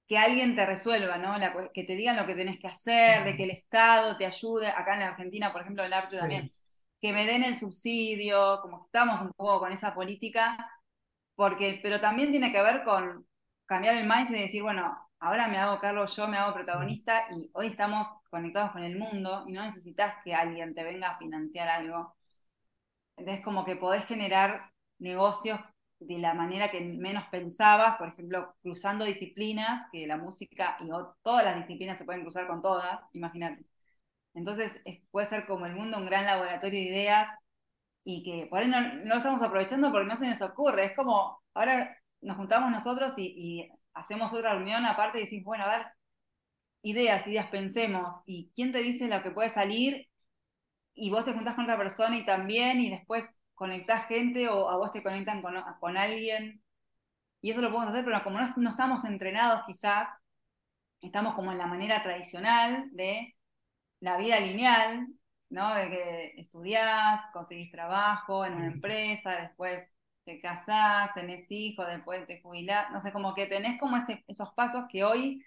que 0.06 0.18
alguien 0.18 0.54
te 0.56 0.66
resuelva, 0.66 1.16
¿no? 1.18 1.34
que 1.72 1.84
te 1.84 1.96
digan 1.96 2.16
lo 2.16 2.26
que 2.26 2.34
tenés 2.34 2.58
que 2.58 2.68
hacer, 2.68 3.24
de 3.24 3.36
que 3.36 3.44
el 3.44 3.50
Estado 3.50 4.16
te 4.16 4.26
ayude, 4.26 4.68
acá 4.68 4.96
en 4.96 5.02
Argentina, 5.02 5.52
por 5.52 5.62
ejemplo, 5.62 5.82
el 5.84 5.92
arte 5.92 6.16
también, 6.18 6.52
que 7.00 7.12
me 7.12 7.26
den 7.26 7.42
el 7.44 7.56
subsidio, 7.56 8.60
como 8.62 8.80
que 8.80 8.86
estamos 8.86 9.20
un 9.20 9.32
poco 9.32 9.60
con 9.60 9.72
esa 9.72 9.94
política, 9.94 10.56
porque, 11.34 11.80
pero 11.82 12.00
también 12.00 12.30
tiene 12.32 12.52
que 12.52 12.62
ver 12.62 12.84
con 12.84 13.26
cambiar 13.66 13.96
el 13.96 14.04
mindset 14.08 14.38
y 14.38 14.42
decir, 14.42 14.62
bueno, 14.62 14.96
ahora 15.20 15.48
me 15.48 15.58
hago 15.58 15.78
cargo 15.78 16.06
yo, 16.06 16.28
me 16.28 16.36
hago 16.36 16.54
protagonista 16.54 17.26
y 17.30 17.50
hoy 17.54 17.68
estamos 17.68 18.06
conectados 18.30 18.72
con 18.72 18.82
el 18.82 18.98
mundo 18.98 19.44
y 19.48 19.52
no 19.52 19.64
necesitas 19.64 20.16
que 20.22 20.34
alguien 20.34 20.74
te 20.74 20.84
venga 20.84 21.10
a 21.10 21.18
financiar 21.18 21.68
algo. 21.68 22.14
Entonces, 23.16 23.44
como 23.44 23.64
que 23.64 23.76
podés 23.76 24.04
generar 24.06 24.72
negocios 24.98 25.60
de 26.00 26.18
la 26.18 26.34
manera 26.34 26.70
que 26.70 26.80
menos 26.80 27.24
pensabas, 27.30 27.96
por 27.96 28.08
ejemplo, 28.08 28.54
cruzando 28.62 29.04
disciplinas, 29.04 29.86
que 29.92 30.06
la 30.06 30.16
música 30.16 30.76
y 30.80 30.88
todas 31.22 31.44
las 31.44 31.56
disciplinas 31.56 31.98
se 31.98 32.04
pueden 32.04 32.22
cruzar 32.22 32.46
con 32.46 32.62
todas, 32.62 33.00
imagínate. 33.12 33.64
Entonces 34.34 34.80
puede 35.10 35.26
ser 35.28 35.46
como 35.46 35.66
el 35.66 35.74
mundo 35.74 35.98
un 35.98 36.06
gran 36.06 36.26
laboratorio 36.26 36.80
de 36.80 36.86
ideas 36.86 37.28
y 38.04 38.22
que 38.22 38.46
por 38.48 38.60
ahí 38.60 38.68
no, 38.68 38.80
lo 39.04 39.16
estamos 39.16 39.42
aprovechando 39.42 39.90
porque 39.92 40.08
no 40.08 40.16
se 40.16 40.28
nos 40.28 40.42
ocurre. 40.42 40.86
Es 40.86 40.96
como, 40.96 41.40
ahora 41.54 41.96
nos 42.20 42.36
juntamos 42.36 42.70
nosotros 42.70 43.14
y, 43.18 43.70
hacemos 43.94 44.32
otra 44.32 44.54
reunión 44.54 44.84
aparte 44.86 45.18
y 45.20 45.22
decimos, 45.22 45.44
bueno, 45.44 45.64
a 45.64 45.78
ver, 45.78 45.86
ideas, 46.82 47.26
ideas, 47.26 47.46
pensemos. 47.48 48.16
¿Y 48.26 48.50
quién 48.54 48.72
te 48.72 48.82
dice 48.82 49.08
lo 49.08 49.22
que 49.22 49.30
puede 49.30 49.50
salir? 49.50 50.08
Y 50.94 51.10
vos 51.10 51.24
te 51.24 51.32
juntás 51.32 51.54
con 51.54 51.64
otra 51.64 51.76
persona 51.76 52.16
y 52.16 52.24
también, 52.24 52.80
y 52.80 52.90
después 52.90 53.36
conectás 53.54 54.06
gente 54.06 54.48
o 54.48 54.68
a 54.68 54.76
vos 54.76 54.92
te 54.92 55.02
conectan 55.02 55.42
con, 55.42 55.54
con 55.80 55.96
alguien. 55.96 56.62
Y 57.40 57.50
eso 57.50 57.60
lo 57.60 57.70
podemos 57.70 57.92
hacer, 57.92 58.04
pero 58.04 58.22
como 58.22 58.38
no, 58.40 58.70
estamos 58.70 59.04
entrenados 59.04 59.62
quizás, 59.66 60.08
estamos 61.00 61.34
como 61.34 61.52
en 61.52 61.58
la 61.58 61.66
manera 61.66 62.02
tradicional 62.02 62.88
de 62.92 63.36
la 64.00 64.16
vida 64.16 64.40
lineal, 64.40 65.08
¿no? 65.50 65.74
De 65.74 65.90
que 65.90 66.34
estudiás, 66.38 67.20
conseguís 67.32 67.70
trabajo 67.70 68.44
en 68.46 68.54
una 68.54 68.66
empresa, 68.66 69.40
después 69.40 69.92
te 70.24 70.40
casás, 70.40 71.12
tenés 71.14 71.46
hijos, 71.50 71.86
después 71.86 72.26
te 72.26 72.40
jubilás, 72.40 72.90
no 72.92 73.00
sé, 73.00 73.12
como 73.12 73.34
que 73.34 73.46
tenés 73.46 73.78
como 73.78 73.98
esos 74.26 74.52
pasos 74.54 74.86
que 74.88 75.04
hoy 75.04 75.44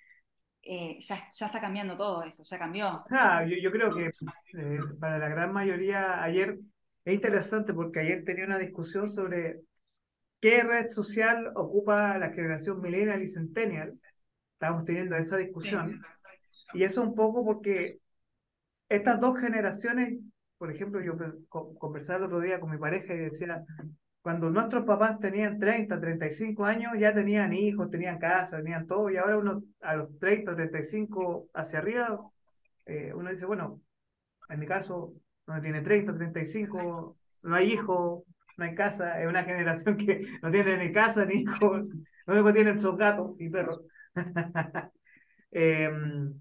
eh, 0.61 0.97
ya, 0.99 1.29
ya, 1.31 1.45
está 1.45 1.61
cambiando 1.61 1.95
todo 1.95 2.23
eso, 2.23 2.43
ya 2.43 2.59
cambió. 2.59 2.97
O 2.97 3.03
sea, 3.03 3.45
yo, 3.45 3.55
yo 3.55 3.71
creo 3.71 3.95
que 3.95 4.11
eh, 4.57 4.79
para 4.99 5.19
la 5.19 5.29
gran 5.29 5.53
mayoría, 5.53 6.23
ayer 6.23 6.57
es 7.05 7.13
interesante 7.13 7.73
porque 7.73 7.99
ayer 7.99 8.23
tenía 8.25 8.45
una 8.45 8.57
discusión 8.57 9.11
sobre 9.11 9.61
qué 10.41 10.63
red 10.63 10.91
social 10.91 11.51
ocupa 11.55 12.17
la 12.17 12.31
generación 12.31 12.81
millennial 12.81 13.21
y 13.21 13.27
centennial. 13.27 13.99
Estábamos 14.53 14.85
teniendo 14.85 15.15
esa 15.15 15.37
discusión. 15.37 16.01
Y 16.73 16.83
eso 16.83 17.01
un 17.01 17.15
poco 17.15 17.45
porque 17.45 17.99
estas 18.89 19.19
dos 19.19 19.39
generaciones, 19.39 20.19
por 20.57 20.71
ejemplo, 20.71 21.01
yo 21.01 21.13
conversaba 21.77 22.19
el 22.19 22.25
otro 22.25 22.39
día 22.39 22.59
con 22.59 22.71
mi 22.71 22.77
pareja 22.77 23.13
y 23.13 23.19
decía, 23.19 23.63
cuando 24.21 24.49
nuestros 24.49 24.83
papás 24.83 25.19
tenían 25.19 25.59
30, 25.59 25.99
35 25.99 26.65
años, 26.65 26.93
ya 26.99 27.13
tenían 27.13 27.53
hijos, 27.53 27.89
tenían 27.89 28.19
casa, 28.19 28.57
tenían 28.57 28.85
todo, 28.85 29.09
y 29.09 29.17
ahora 29.17 29.37
uno 29.37 29.63
a 29.81 29.95
los 29.95 30.17
30, 30.19 30.55
35 30.55 31.47
hacia 31.53 31.79
arriba, 31.79 32.19
eh, 32.85 33.13
uno 33.13 33.29
dice, 33.29 33.45
bueno, 33.45 33.81
en 34.49 34.59
mi 34.59 34.65
caso, 34.65 35.13
no 35.47 35.61
tiene 35.61 35.81
30, 35.81 36.15
35, 36.15 37.17
no 37.43 37.55
hay 37.55 37.73
hijos, 37.73 38.23
no 38.57 38.65
hay 38.65 38.75
casa, 38.75 39.21
es 39.21 39.27
una 39.27 39.43
generación 39.43 39.97
que 39.97 40.21
no 40.41 40.51
tiene 40.51 40.77
ni 40.77 40.91
casa 40.91 41.25
ni 41.25 41.41
hijos, 41.41 41.85
lo 42.25 42.33
único 42.33 42.47
que 42.47 42.53
tienen 42.53 42.79
son 42.79 42.97
gatos 42.97 43.35
y 43.39 43.49
perros. 43.49 43.81
Em, 45.49 46.33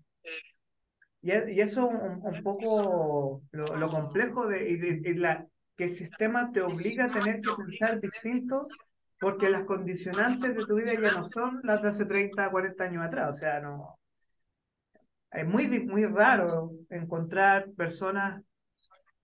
y, 1.22 1.30
y, 1.30 1.60
eso 1.60 1.86
un, 1.86 2.20
un 2.22 2.42
poco 2.42 3.42
lo, 3.52 3.76
lo, 3.76 3.88
complejo 3.88 4.48
de, 4.48 5.00
la, 5.16 5.46
que 5.76 5.84
el 5.84 5.90
sistema 5.90 6.50
te 6.52 6.60
obliga 6.60 7.06
a 7.06 7.12
tener 7.12 7.40
que 7.40 7.50
pensar 7.56 8.00
distinto 8.00 8.66
porque 9.20 9.48
las 9.48 9.64
condicionantes 9.64 10.56
de 10.56 10.66
tu 10.66 10.76
vida 10.76 10.94
ya 10.94 11.12
no 11.12 11.28
son 11.28 11.60
las 11.62 11.82
de 11.82 11.88
hace 11.88 12.06
30, 12.06 12.50
40 12.50 12.84
años 12.84 13.04
atrás. 13.04 13.36
O 13.36 13.38
sea, 13.38 13.60
no. 13.60 13.98
Es 15.32 15.46
muy, 15.46 15.66
muy 15.84 16.04
raro 16.06 16.72
encontrar 16.88 17.70
personas 17.76 18.42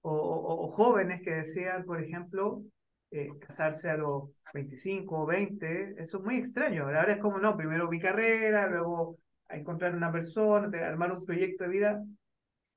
o, 0.03 0.69
jóvenes 0.69 1.23
que 1.23 1.31
desean, 1.31 1.85
por 1.85 2.03
ejemplo, 2.03 2.63
eh, 3.11 3.31
casarse 3.41 3.89
a 3.89 3.97
los 3.97 4.31
25 4.53 5.23
o 5.23 5.27
20, 5.27 5.95
eso 5.99 6.19
es 6.19 6.25
muy 6.25 6.37
extraño. 6.37 6.85
Ahora 6.85 7.13
es 7.13 7.19
como, 7.19 7.39
no, 7.39 7.57
primero 7.57 7.89
mi 7.89 8.01
carrera, 8.01 8.67
luego 8.67 9.19
encontrar 9.49 9.95
una 9.95 10.11
persona, 10.11 10.71
armar 10.87 11.13
un 11.13 11.25
proyecto 11.25 11.65
de 11.65 11.71
vida, 11.71 12.03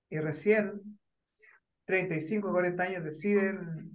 y 0.10 0.20
recién 0.20 1.00
35 1.86 2.50
o 2.50 2.52
40 2.52 2.84
años 2.84 3.04
deciden 3.04 3.92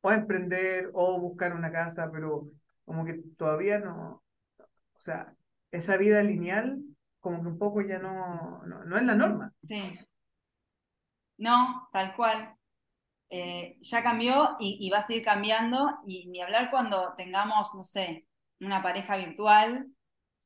o 0.00 0.12
emprender 0.12 0.90
o 0.92 1.20
buscar 1.20 1.54
una 1.54 1.70
casa, 1.70 2.10
pero 2.12 2.48
como 2.84 3.04
que 3.04 3.22
todavía 3.36 3.78
no, 3.78 4.22
o 4.58 5.00
sea, 5.00 5.34
esa 5.70 5.96
vida 5.96 6.22
lineal 6.22 6.78
como 7.24 7.42
que 7.42 7.48
un 7.48 7.58
poco 7.58 7.80
ya 7.80 7.98
no, 7.98 8.62
no, 8.66 8.84
no 8.84 8.96
es 8.98 9.02
la 9.02 9.14
norma. 9.14 9.52
Sí. 9.62 9.98
No, 11.38 11.88
tal 11.92 12.14
cual. 12.14 12.54
Eh, 13.30 13.78
ya 13.80 14.02
cambió 14.02 14.56
y, 14.60 14.88
va 14.90 14.98
a 14.98 15.06
seguir 15.06 15.24
cambiando, 15.24 15.98
y 16.06 16.26
ni 16.28 16.40
hablar 16.42 16.70
cuando 16.70 17.14
tengamos, 17.16 17.74
no 17.74 17.82
sé, 17.82 18.26
una 18.60 18.82
pareja 18.82 19.16
virtual, 19.16 19.88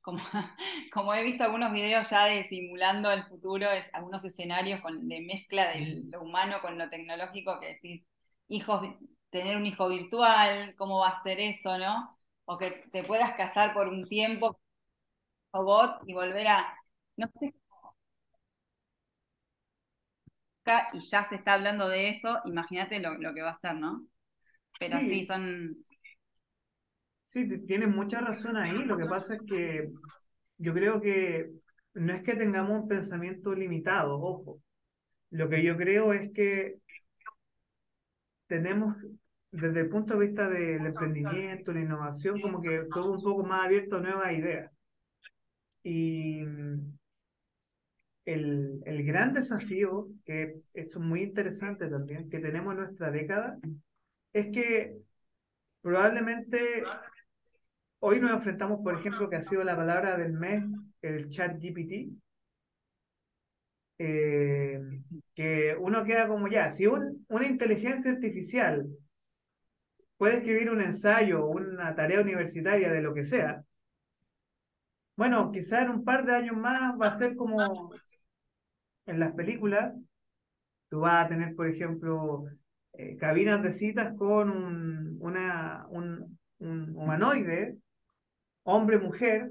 como, 0.00 0.20
como 0.92 1.14
he 1.14 1.24
visto 1.24 1.44
algunos 1.44 1.72
videos 1.72 2.08
ya 2.08 2.26
de 2.26 2.44
simulando 2.44 3.10
el 3.10 3.24
futuro, 3.24 3.70
es, 3.70 3.92
algunos 3.92 4.24
escenarios 4.24 4.80
con, 4.80 5.08
de 5.08 5.20
mezcla 5.20 5.68
de 5.72 6.04
lo 6.10 6.22
humano 6.22 6.60
con 6.62 6.78
lo 6.78 6.88
tecnológico, 6.88 7.58
que 7.60 7.74
decís, 7.74 8.06
hijos, 8.46 8.88
tener 9.30 9.56
un 9.56 9.66
hijo 9.66 9.88
virtual, 9.88 10.74
cómo 10.76 11.00
va 11.00 11.08
a 11.08 11.22
ser 11.22 11.40
eso, 11.40 11.76
¿no? 11.76 12.18
o 12.50 12.56
que 12.56 12.70
te 12.92 13.04
puedas 13.04 13.32
casar 13.34 13.74
por 13.74 13.88
un 13.88 14.08
tiempo 14.08 14.58
o 15.58 15.64
bot 15.64 16.02
y 16.06 16.14
volver 16.14 16.46
a, 16.46 16.76
no 17.16 17.26
sé, 17.40 17.54
y 20.92 21.00
ya 21.00 21.24
se 21.24 21.36
está 21.36 21.54
hablando 21.54 21.88
de 21.88 22.10
eso, 22.10 22.40
imagínate 22.44 23.00
lo, 23.00 23.34
que 23.34 23.42
va 23.42 23.50
a 23.50 23.58
ser, 23.58 23.76
¿no? 23.76 24.06
Pero 24.78 24.98
sí, 24.98 25.24
son... 25.24 25.74
Sí, 27.24 27.46
tienes 27.66 27.88
mucha 27.88 28.20
razón 28.20 28.56
ahí. 28.56 28.84
Lo 28.84 28.96
que 28.96 29.06
pasa 29.06 29.34
es 29.34 29.40
que 29.46 29.90
yo 30.56 30.72
creo 30.72 31.00
que 31.00 31.50
no 31.94 32.12
es 32.12 32.22
que 32.22 32.36
tengamos 32.36 32.82
un 32.82 32.88
pensamiento 32.88 33.54
limitado, 33.54 34.20
ojo. 34.20 34.60
Lo 35.30 35.48
que 35.48 35.62
yo 35.62 35.76
creo 35.76 36.12
es 36.12 36.32
que 36.32 36.76
tenemos, 38.46 38.96
desde 39.50 39.80
el 39.80 39.88
punto 39.90 40.14
de 40.14 40.26
vista 40.26 40.48
del 40.48 40.86
emprendimiento, 40.86 41.72
la 41.72 41.80
innovación, 41.80 42.40
como 42.40 42.62
que 42.62 42.84
todo 42.92 43.16
un 43.16 43.22
poco 43.22 43.44
más 43.44 43.66
abierto 43.66 43.96
a 43.96 44.00
nuevas 44.00 44.32
ideas. 44.32 44.70
Y 45.88 46.40
el, 48.26 48.82
el 48.84 49.04
gran 49.06 49.32
desafío, 49.32 50.08
que 50.26 50.60
es 50.74 50.94
muy 50.98 51.22
interesante 51.22 51.88
también, 51.88 52.28
que 52.28 52.40
tenemos 52.40 52.74
en 52.74 52.80
nuestra 52.80 53.10
década, 53.10 53.58
es 54.34 54.48
que 54.48 54.98
probablemente 55.80 56.82
hoy 58.00 58.20
nos 58.20 58.32
enfrentamos, 58.32 58.80
por 58.82 58.98
ejemplo, 58.98 59.30
que 59.30 59.36
ha 59.36 59.40
sido 59.40 59.64
la 59.64 59.76
palabra 59.76 60.18
del 60.18 60.34
mes, 60.34 60.62
el 61.00 61.30
chat 61.30 61.56
GPT, 61.58 62.10
eh, 63.96 64.80
que 65.34 65.74
uno 65.80 66.04
queda 66.04 66.28
como 66.28 66.48
ya, 66.48 66.68
si 66.68 66.86
un, 66.86 67.24
una 67.28 67.46
inteligencia 67.46 68.10
artificial 68.10 68.86
puede 70.18 70.36
escribir 70.36 70.68
un 70.68 70.82
ensayo, 70.82 71.46
una 71.46 71.94
tarea 71.94 72.20
universitaria 72.20 72.92
de 72.92 73.00
lo 73.00 73.14
que 73.14 73.22
sea, 73.22 73.64
bueno, 75.18 75.50
quizá 75.50 75.82
en 75.82 75.90
un 75.90 76.04
par 76.04 76.24
de 76.24 76.32
años 76.32 76.56
más 76.56 76.96
va 76.96 77.08
a 77.08 77.18
ser 77.18 77.34
como 77.34 77.90
en 79.04 79.18
las 79.18 79.32
películas, 79.32 79.92
tú 80.88 81.00
vas 81.00 81.26
a 81.26 81.28
tener, 81.28 81.56
por 81.56 81.66
ejemplo, 81.66 82.44
eh, 82.92 83.16
cabinas 83.16 83.60
de 83.60 83.72
citas 83.72 84.14
con 84.16 84.48
un, 84.48 85.18
una, 85.20 85.86
un, 85.88 86.38
un 86.58 86.94
humanoide, 86.94 87.76
hombre-mujer, 88.62 89.50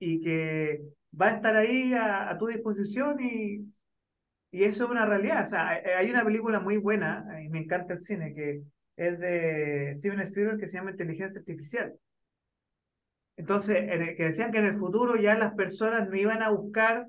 y 0.00 0.20
que 0.20 0.82
va 1.18 1.28
a 1.28 1.36
estar 1.36 1.54
ahí 1.54 1.94
a, 1.94 2.36
tu 2.36 2.48
disposición 2.48 3.20
y, 3.20 3.72
y, 4.50 4.64
eso 4.64 4.86
es 4.86 4.90
una 4.90 5.06
realidad. 5.06 5.44
O 5.44 5.46
sea, 5.46 5.68
hay 5.96 6.10
una 6.10 6.24
película 6.24 6.58
muy 6.58 6.76
buena, 6.76 7.24
y 7.40 7.48
me 7.50 7.60
encanta 7.60 7.94
el 7.94 8.00
cine, 8.00 8.34
que 8.34 8.62
es 8.96 9.16
de 9.20 9.92
Steven 9.94 10.18
Spielberg 10.22 10.58
que 10.58 10.66
se 10.66 10.76
llama 10.78 10.90
Inteligencia 10.90 11.38
Artificial. 11.38 11.94
Entonces, 13.40 13.88
que 14.18 14.24
decían 14.24 14.52
que 14.52 14.58
en 14.58 14.66
el 14.66 14.78
futuro 14.78 15.16
ya 15.16 15.34
las 15.34 15.54
personas 15.54 16.06
no 16.10 16.14
iban 16.14 16.42
a 16.42 16.50
buscar 16.50 17.06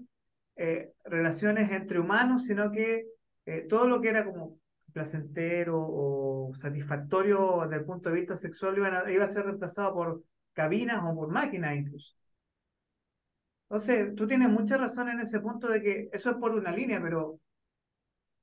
eh, 0.55 0.93
relaciones 1.03 1.69
entre 1.71 1.99
humanos, 1.99 2.45
sino 2.45 2.71
que 2.71 3.05
eh, 3.45 3.65
todo 3.67 3.85
lo 3.85 3.99
que 3.99 4.07
era 4.07 4.23
como 4.23 4.57
placentero 4.93 5.77
o 5.77 6.53
satisfactorio 6.55 7.63
desde 7.63 7.81
el 7.81 7.85
punto 7.85 8.09
de 8.09 8.15
vista 8.15 8.37
sexual 8.37 8.77
iba 8.77 8.87
a, 8.87 9.11
iba 9.11 9.25
a 9.25 9.27
ser 9.27 9.43
reemplazado 9.45 9.93
por 9.93 10.23
cabinas 10.53 11.01
o 11.03 11.13
por 11.13 11.27
máquinas 11.31 11.75
incluso. 11.75 12.15
Entonces, 13.69 14.15
tú 14.15 14.25
tienes 14.25 14.47
mucha 14.47 14.77
razón 14.77 15.09
en 15.09 15.19
ese 15.19 15.41
punto 15.41 15.67
de 15.67 15.81
que 15.81 16.09
eso 16.13 16.29
es 16.29 16.37
por 16.37 16.51
una 16.55 16.71
línea, 16.71 17.01
pero 17.01 17.41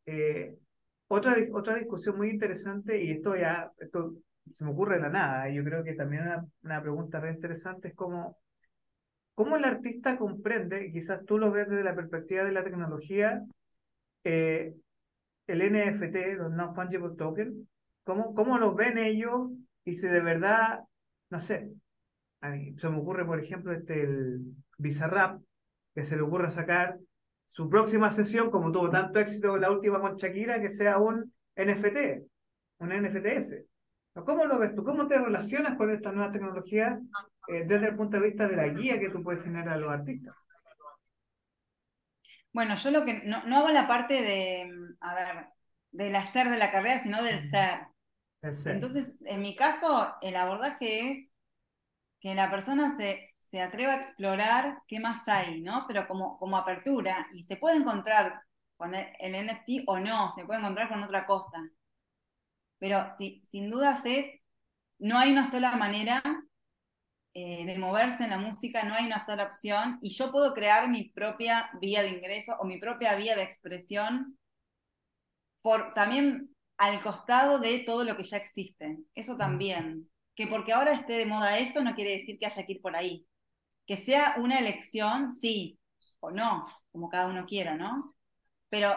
eh, 0.05 0.59
otra, 1.07 1.35
otra 1.55 1.77
discusión 1.77 2.19
muy 2.19 2.29
interesante, 2.29 3.03
y 3.03 3.13
esto 3.13 3.35
ya 3.35 3.73
esto 3.79 4.13
se 4.53 4.65
me 4.65 4.71
ocurre 4.71 4.97
de 4.97 5.03
la 5.03 5.09
nada, 5.11 5.49
y 5.49 5.57
yo 5.57 5.65
creo 5.65 5.85
que 5.85 5.95
también 5.95 6.25
una, 6.63 6.83
pregunta 6.83 7.21
re 7.21 7.33
interesante 7.33 7.89
es 7.89 7.95
cómo, 7.95 8.39
cómo 9.35 9.57
el 9.57 9.65
artista 9.65 10.17
comprende, 10.19 10.91
quizás 10.93 11.25
tú 11.25 11.39
lo 11.39 11.51
ves 11.51 11.69
desde 11.69 11.85
la 11.85 11.95
perspectiva 11.95 12.45
de 12.45 12.53
la 12.53 12.65
tecnología, 12.65 13.43
eh, 14.25 14.75
el 15.47 15.73
NFT, 15.73 16.37
los 16.37 16.53
Non-Fungible 16.53 17.17
Tokens, 17.17 17.55
cómo, 18.05 18.35
cómo 18.35 18.59
los 18.59 18.75
ven 18.75 18.99
ellos 18.99 19.51
y 19.85 19.95
si 19.95 20.07
de 20.07 20.21
verdad, 20.21 20.81
no 21.31 21.41
sé, 21.41 21.71
se 22.77 22.89
me 22.89 22.99
ocurre, 22.99 23.25
por 23.25 23.41
ejemplo, 23.41 23.73
este, 23.73 24.03
el 24.03 24.55
Bizarrap, 24.79 25.41
que 25.95 26.05
se 26.05 26.17
le 26.17 26.23
ocurre 26.23 26.51
sacar 26.51 26.99
su 27.51 27.69
próxima 27.69 28.11
sesión, 28.11 28.51
como 28.51 28.71
tuvo 28.71 28.91
tanto 28.91 29.19
éxito 29.19 29.57
la 29.57 29.71
última 29.71 30.01
con 30.01 30.17
Shakira, 30.17 30.61
que 30.61 30.69
sea 30.69 30.99
un 30.99 31.33
NFT, 31.57 32.23
un 32.79 32.91
NFTs. 32.91 33.65
¿Cómo 34.25 34.45
lo 34.45 34.59
ves 34.59 34.75
tú? 34.75 34.85
¿Cómo 34.85 35.07
te 35.07 35.19
relacionas 35.19 35.77
con 35.77 35.91
esta 35.91 36.13
nueva 36.13 36.33
tecnología 36.33 36.99
eh, 37.49 37.65
desde 37.67 37.89
el 37.89 37.97
punto 37.97 38.19
de 38.19 38.23
vista 38.25 38.49
de 38.49 38.57
la 38.57 38.69
guía 38.69 38.99
que 38.99 39.11
tú 39.11 39.23
puedes 39.23 39.43
generar 39.43 39.75
a 39.75 39.79
los 39.79 39.91
artistas? 39.91 40.35
Bueno, 42.53 42.75
yo 42.77 42.91
lo 42.91 43.05
que 43.05 43.23
no, 43.25 43.57
hago 43.57 43.71
la 43.71 43.87
parte 43.87 44.23
de, 44.23 44.71
a 45.01 45.15
ver, 45.15 45.47
del 45.91 46.17
hacer 46.17 46.49
de 46.49 46.57
la 46.57 46.71
carrera, 46.71 46.99
sino 47.01 47.23
del 47.23 47.41
ser. 47.51 47.81
ser. 48.53 48.75
Entonces, 48.75 49.13
en 49.25 49.41
mi 49.41 49.55
caso, 49.55 50.15
el 50.23 50.37
abordaje 50.37 51.13
es 51.13 51.29
que 52.21 52.35
la 52.35 52.51
persona 52.51 52.97
se, 52.97 53.35
se 53.51 53.61
atreva 53.63 53.95
a 53.95 53.97
explorar 53.97 54.83
qué 54.87 55.01
más 55.01 55.27
hay, 55.29 55.61
¿no? 55.61 55.85
Pero 55.87 56.09
como, 56.09 56.39
como 56.39 56.57
apertura. 56.57 57.29
Y 57.33 57.43
se 57.43 57.57
puede 57.57 57.77
encontrar 57.77 58.43
con 58.77 58.95
el, 58.95 59.47
NFT 59.47 59.85
o 59.87 59.99
no, 59.99 60.33
se 60.35 60.45
puede 60.45 60.61
encontrar 60.61 60.89
con 60.89 61.03
otra 61.03 61.25
cosa. 61.25 61.59
Pero 62.79 63.07
si, 63.19 63.43
sin 63.51 63.71
dudas 63.71 64.05
es, 64.05 64.27
no 64.99 65.19
hay 65.19 65.33
una 65.33 65.51
sola 65.51 65.77
manera 65.77 66.23
eh, 67.35 67.67
de 67.67 67.79
moverse 67.79 68.25
en 68.25 68.31
la 68.31 68.39
música, 68.39 68.85
no 68.85 68.95
hay 68.95 69.07
una 69.07 69.25
sola 69.25 69.45
opción. 69.45 69.99
Y 70.03 70.11
yo 70.11 70.31
puedo 70.33 70.55
crear 70.55 70.89
mi 70.89 71.11
propia 71.11 71.71
vía 71.81 72.03
de 72.03 72.11
ingreso 72.11 72.57
o 72.61 72.65
mi 72.65 72.79
propia 72.79 73.15
vía 73.15 73.37
de 73.37 73.43
expresión 73.43 74.39
por, 75.63 75.93
también 75.93 76.55
al 76.77 77.01
costado 77.03 77.59
de 77.59 77.81
todo 77.81 78.05
lo 78.05 78.17
que 78.17 78.25
ya 78.25 78.37
existe. 78.37 78.99
Eso 79.15 79.35
mm. 79.35 79.39
también. 79.39 80.11
Que 80.35 80.47
porque 80.47 80.73
ahora 80.73 80.93
esté 80.93 81.15
de 81.15 81.27
moda 81.27 81.59
eso 81.59 81.83
no 81.83 81.95
quiere 81.95 82.13
decir 82.13 82.39
que 82.39 82.47
haya 82.47 82.65
que 82.65 82.73
ir 82.73 82.81
por 82.81 82.95
ahí 82.97 83.27
que 83.89 83.97
sea 83.97 84.35
una 84.39 84.59
elección, 84.59 85.33
sí 85.33 85.81
o 86.21 86.31
no, 86.31 86.67
como 86.93 87.09
cada 87.09 87.27
uno 87.27 87.47
quiera, 87.47 87.75
¿no? 87.75 88.15
Pero, 88.69 88.95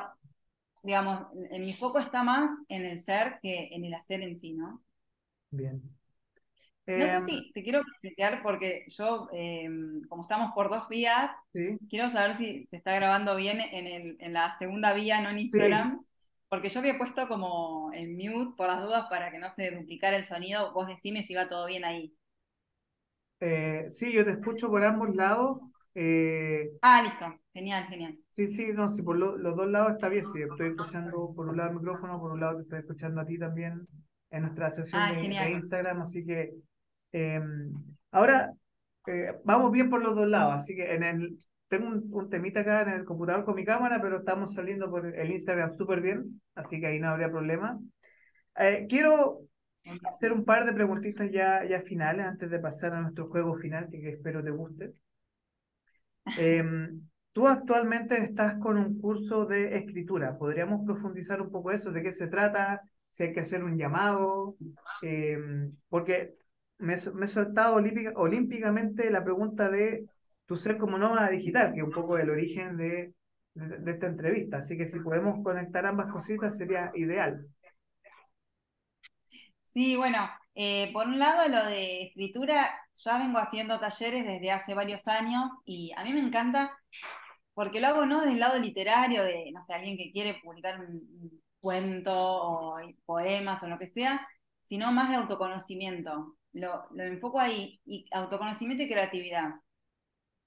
digamos, 0.83 1.27
en 1.51 1.61
mi 1.61 1.73
foco 1.73 1.99
está 1.99 2.23
más 2.23 2.51
en 2.69 2.85
el 2.85 2.99
ser 2.99 3.39
que 3.41 3.69
en 3.71 3.85
el 3.85 3.93
hacer 3.93 4.21
en 4.21 4.37
sí, 4.37 4.53
¿no? 4.53 4.83
Bien. 5.51 5.81
No 6.87 7.05
sé 7.05 7.15
em, 7.15 7.27
si 7.27 7.51
te 7.53 7.63
quiero 7.63 7.79
explicar 7.79 8.41
porque 8.43 8.85
yo, 8.87 9.29
em, 9.31 10.01
como 10.07 10.23
estamos 10.23 10.51
por 10.53 10.69
dos 10.69 10.87
vías, 10.89 11.31
quiero 11.89 12.09
saber 12.09 12.35
si 12.35 12.65
se 12.65 12.77
está 12.77 12.95
grabando 12.95 13.35
bien 13.35 13.61
en, 13.61 13.87
el, 13.87 14.17
en 14.19 14.33
la 14.33 14.57
segunda 14.57 14.93
vía, 14.93 15.21
no 15.21 15.29
en 15.29 15.39
Instagram. 15.39 16.03
Porque 16.49 16.69
yo 16.69 16.79
había 16.79 16.97
puesto 16.97 17.27
como 17.29 17.91
en 17.93 18.17
mute 18.17 18.55
por 18.57 18.67
las 18.67 18.81
dudas 18.81 19.07
para 19.09 19.31
que 19.31 19.39
no 19.39 19.49
se 19.51 19.71
duplicara 19.71 20.17
el 20.17 20.25
sonido. 20.25 20.73
Vos 20.73 20.87
decime 20.87 21.23
si 21.23 21.33
va 21.33 21.47
todo 21.47 21.65
bien 21.65 21.85
ahí. 21.85 22.13
Eh, 23.39 23.85
sí, 23.87 24.11
yo 24.11 24.23
te 24.25 24.31
escucho 24.31 24.69
por 24.69 24.83
ambos 24.83 25.15
lados. 25.15 25.59
Eh, 25.93 26.71
ah, 26.81 27.01
listo. 27.03 27.25
Genial, 27.53 27.85
genial. 27.87 28.17
Sí, 28.29 28.47
sí, 28.47 28.67
no, 28.73 28.87
sí, 28.87 29.01
por 29.01 29.17
los 29.17 29.55
dos 29.55 29.67
lados 29.67 29.93
está 29.93 30.09
bien. 30.09 30.25
Sí, 30.25 30.41
estoy 30.41 30.69
escuchando 30.69 31.33
por 31.35 31.49
un 31.49 31.57
lado 31.57 31.71
el 31.71 31.75
micrófono, 31.75 32.19
por 32.19 32.31
un 32.31 32.39
lado 32.39 32.57
te 32.57 32.63
estoy 32.63 32.79
escuchando 32.79 33.21
a 33.21 33.25
ti 33.25 33.37
también 33.37 33.87
en 34.29 34.41
nuestra 34.41 34.69
sesión 34.69 35.01
ah, 35.01 35.13
de, 35.13 35.51
Instagram. 35.51 36.01
Así 36.01 36.25
que 36.25 36.53
em, 37.11 37.73
ahora 38.11 38.53
eh, 39.07 39.33
vamos 39.43 39.71
bien 39.71 39.89
por 39.89 40.01
los 40.01 40.15
dos 40.15 40.27
lados. 40.27 40.55
Así 40.55 40.75
que 40.75 40.93
en 40.93 41.03
el, 41.03 41.37
tengo 41.67 41.89
un, 41.89 42.29
temita 42.29 42.61
acá 42.61 42.83
en 42.83 42.99
el 42.99 43.05
computador 43.05 43.43
con 43.43 43.55
mi 43.55 43.65
cámara, 43.65 44.01
pero 44.01 44.19
estamos 44.19 44.53
saliendo 44.53 44.89
por 44.89 45.05
el 45.05 45.31
Instagram 45.31 45.73
súper 45.73 45.99
bien. 45.99 46.41
Así 46.55 46.79
que 46.79 46.87
ahí 46.87 46.99
no 46.99 47.09
habría 47.09 47.29
problema. 47.29 47.77
quiero 48.87 49.41
hacer 50.09 50.31
un 50.31 50.45
par 50.45 50.65
de 50.65 50.73
preguntitas 50.73 51.29
ya, 51.31 51.65
ya 51.65 51.81
finales 51.81 52.25
antes 52.25 52.49
de 52.49 52.59
pasar 52.59 52.93
a 52.93 53.01
nuestro 53.01 53.27
juego 53.27 53.55
final, 53.55 53.89
que, 53.89 54.09
espero 54.09 54.43
te 54.43 54.51
guste. 54.51 54.93
Em, 56.37 57.01
tú 57.31 57.47
actualmente 57.47 58.17
estás 58.17 58.55
con 58.59 58.77
un 58.77 58.99
curso 58.99 59.45
de 59.45 59.75
escritura. 59.75 60.37
¿Podríamos 60.37 60.85
profundizar 60.85 61.41
un 61.41 61.51
poco 61.51 61.71
eso? 61.71 61.91
¿De 61.91 62.03
qué 62.03 62.11
se 62.11 62.27
trata? 62.27 62.81
Si 63.09 63.23
hay 63.23 63.33
que 63.33 63.41
hacer 63.41 63.63
un 63.63 63.77
llamado. 63.77 64.55
Em, 65.01 65.73
porque 65.89 66.35
me, 66.77 66.93
he 66.95 67.27
soltado 67.27 67.75
olímpicamente 68.15 69.09
la 69.09 69.23
pregunta 69.23 69.69
de 69.69 70.05
tu 70.45 70.57
ser 70.57 70.77
como 70.77 70.97
nómada 70.97 71.29
digital, 71.29 71.73
que 71.73 71.79
es 71.79 71.85
un 71.85 71.91
poco 71.91 72.17
el 72.17 72.29
origen 72.29 72.77
de, 72.77 73.13
de 73.53 73.91
esta 73.91 74.07
entrevista. 74.07 74.57
Así 74.57 74.77
que 74.77 74.85
si 74.85 74.99
podemos 74.99 75.43
conectar 75.43 75.85
ambas 75.85 76.11
cositas 76.11 76.57
sería 76.57 76.91
ideal. 76.95 77.37
Sí, 79.73 79.95
bueno, 79.95 80.29
eh, 80.55 80.91
por 80.91 81.07
un 81.07 81.17
lado 81.19 81.47
lo 81.47 81.65
de 81.65 82.03
escritura, 82.03 82.69
ya 82.93 83.17
vengo 83.17 83.39
haciendo 83.39 83.79
talleres 83.79 84.25
desde 84.25 84.51
hace 84.51 84.73
varios 84.73 85.07
años 85.07 85.49
y 85.65 85.91
a 85.95 86.03
mí 86.03 86.13
me 86.13 86.19
encanta 86.19 86.77
porque 87.53 87.79
lo 87.81 87.87
hago 87.87 88.05
no 88.05 88.19
desde 88.21 88.33
el 88.33 88.39
lado 88.39 88.59
literario, 88.59 89.23
de, 89.23 89.51
no 89.53 89.63
sé, 89.65 89.73
alguien 89.73 89.97
que 89.97 90.11
quiere 90.11 90.35
publicar 90.43 90.79
un, 90.79 91.41
cuento 91.59 92.13
o 92.15 92.79
poemas 93.05 93.61
o 93.63 93.67
lo 93.67 93.77
que 93.79 93.87
sea, 93.87 94.27
sino 94.63 94.91
más 94.91 95.09
de 95.09 95.15
autoconocimiento. 95.15 96.35
lo, 96.53 96.83
lo 96.91 97.03
enfoco 97.03 97.39
ahí, 97.39 97.79
y 97.85 98.05
autoconocimiento 98.11 98.83
y 98.83 98.89
creatividad. 98.89 99.51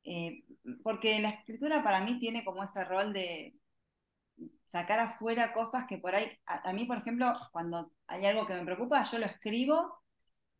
Eh, 0.04 0.44
porque 0.82 1.20
la 1.20 1.30
escritura 1.30 1.82
para 1.82 2.00
mí 2.02 2.18
tiene 2.18 2.44
como 2.44 2.62
ese 2.64 2.84
rol 2.84 3.12
de 3.12 3.54
sacar 4.64 4.98
afuera 4.98 5.52
cosas 5.52 5.84
que 5.88 5.98
por 5.98 6.14
ahí, 6.14 6.30
a, 6.46 6.72
mí 6.72 6.84
por 6.86 6.98
ejemplo, 6.98 7.32
cuando 7.52 7.90
hay 8.06 8.26
algo 8.26 8.46
que 8.46 8.54
me 8.54 8.64
preocupa, 8.64 9.04
yo 9.04 9.18
lo 9.18 9.26
escribo 9.26 9.98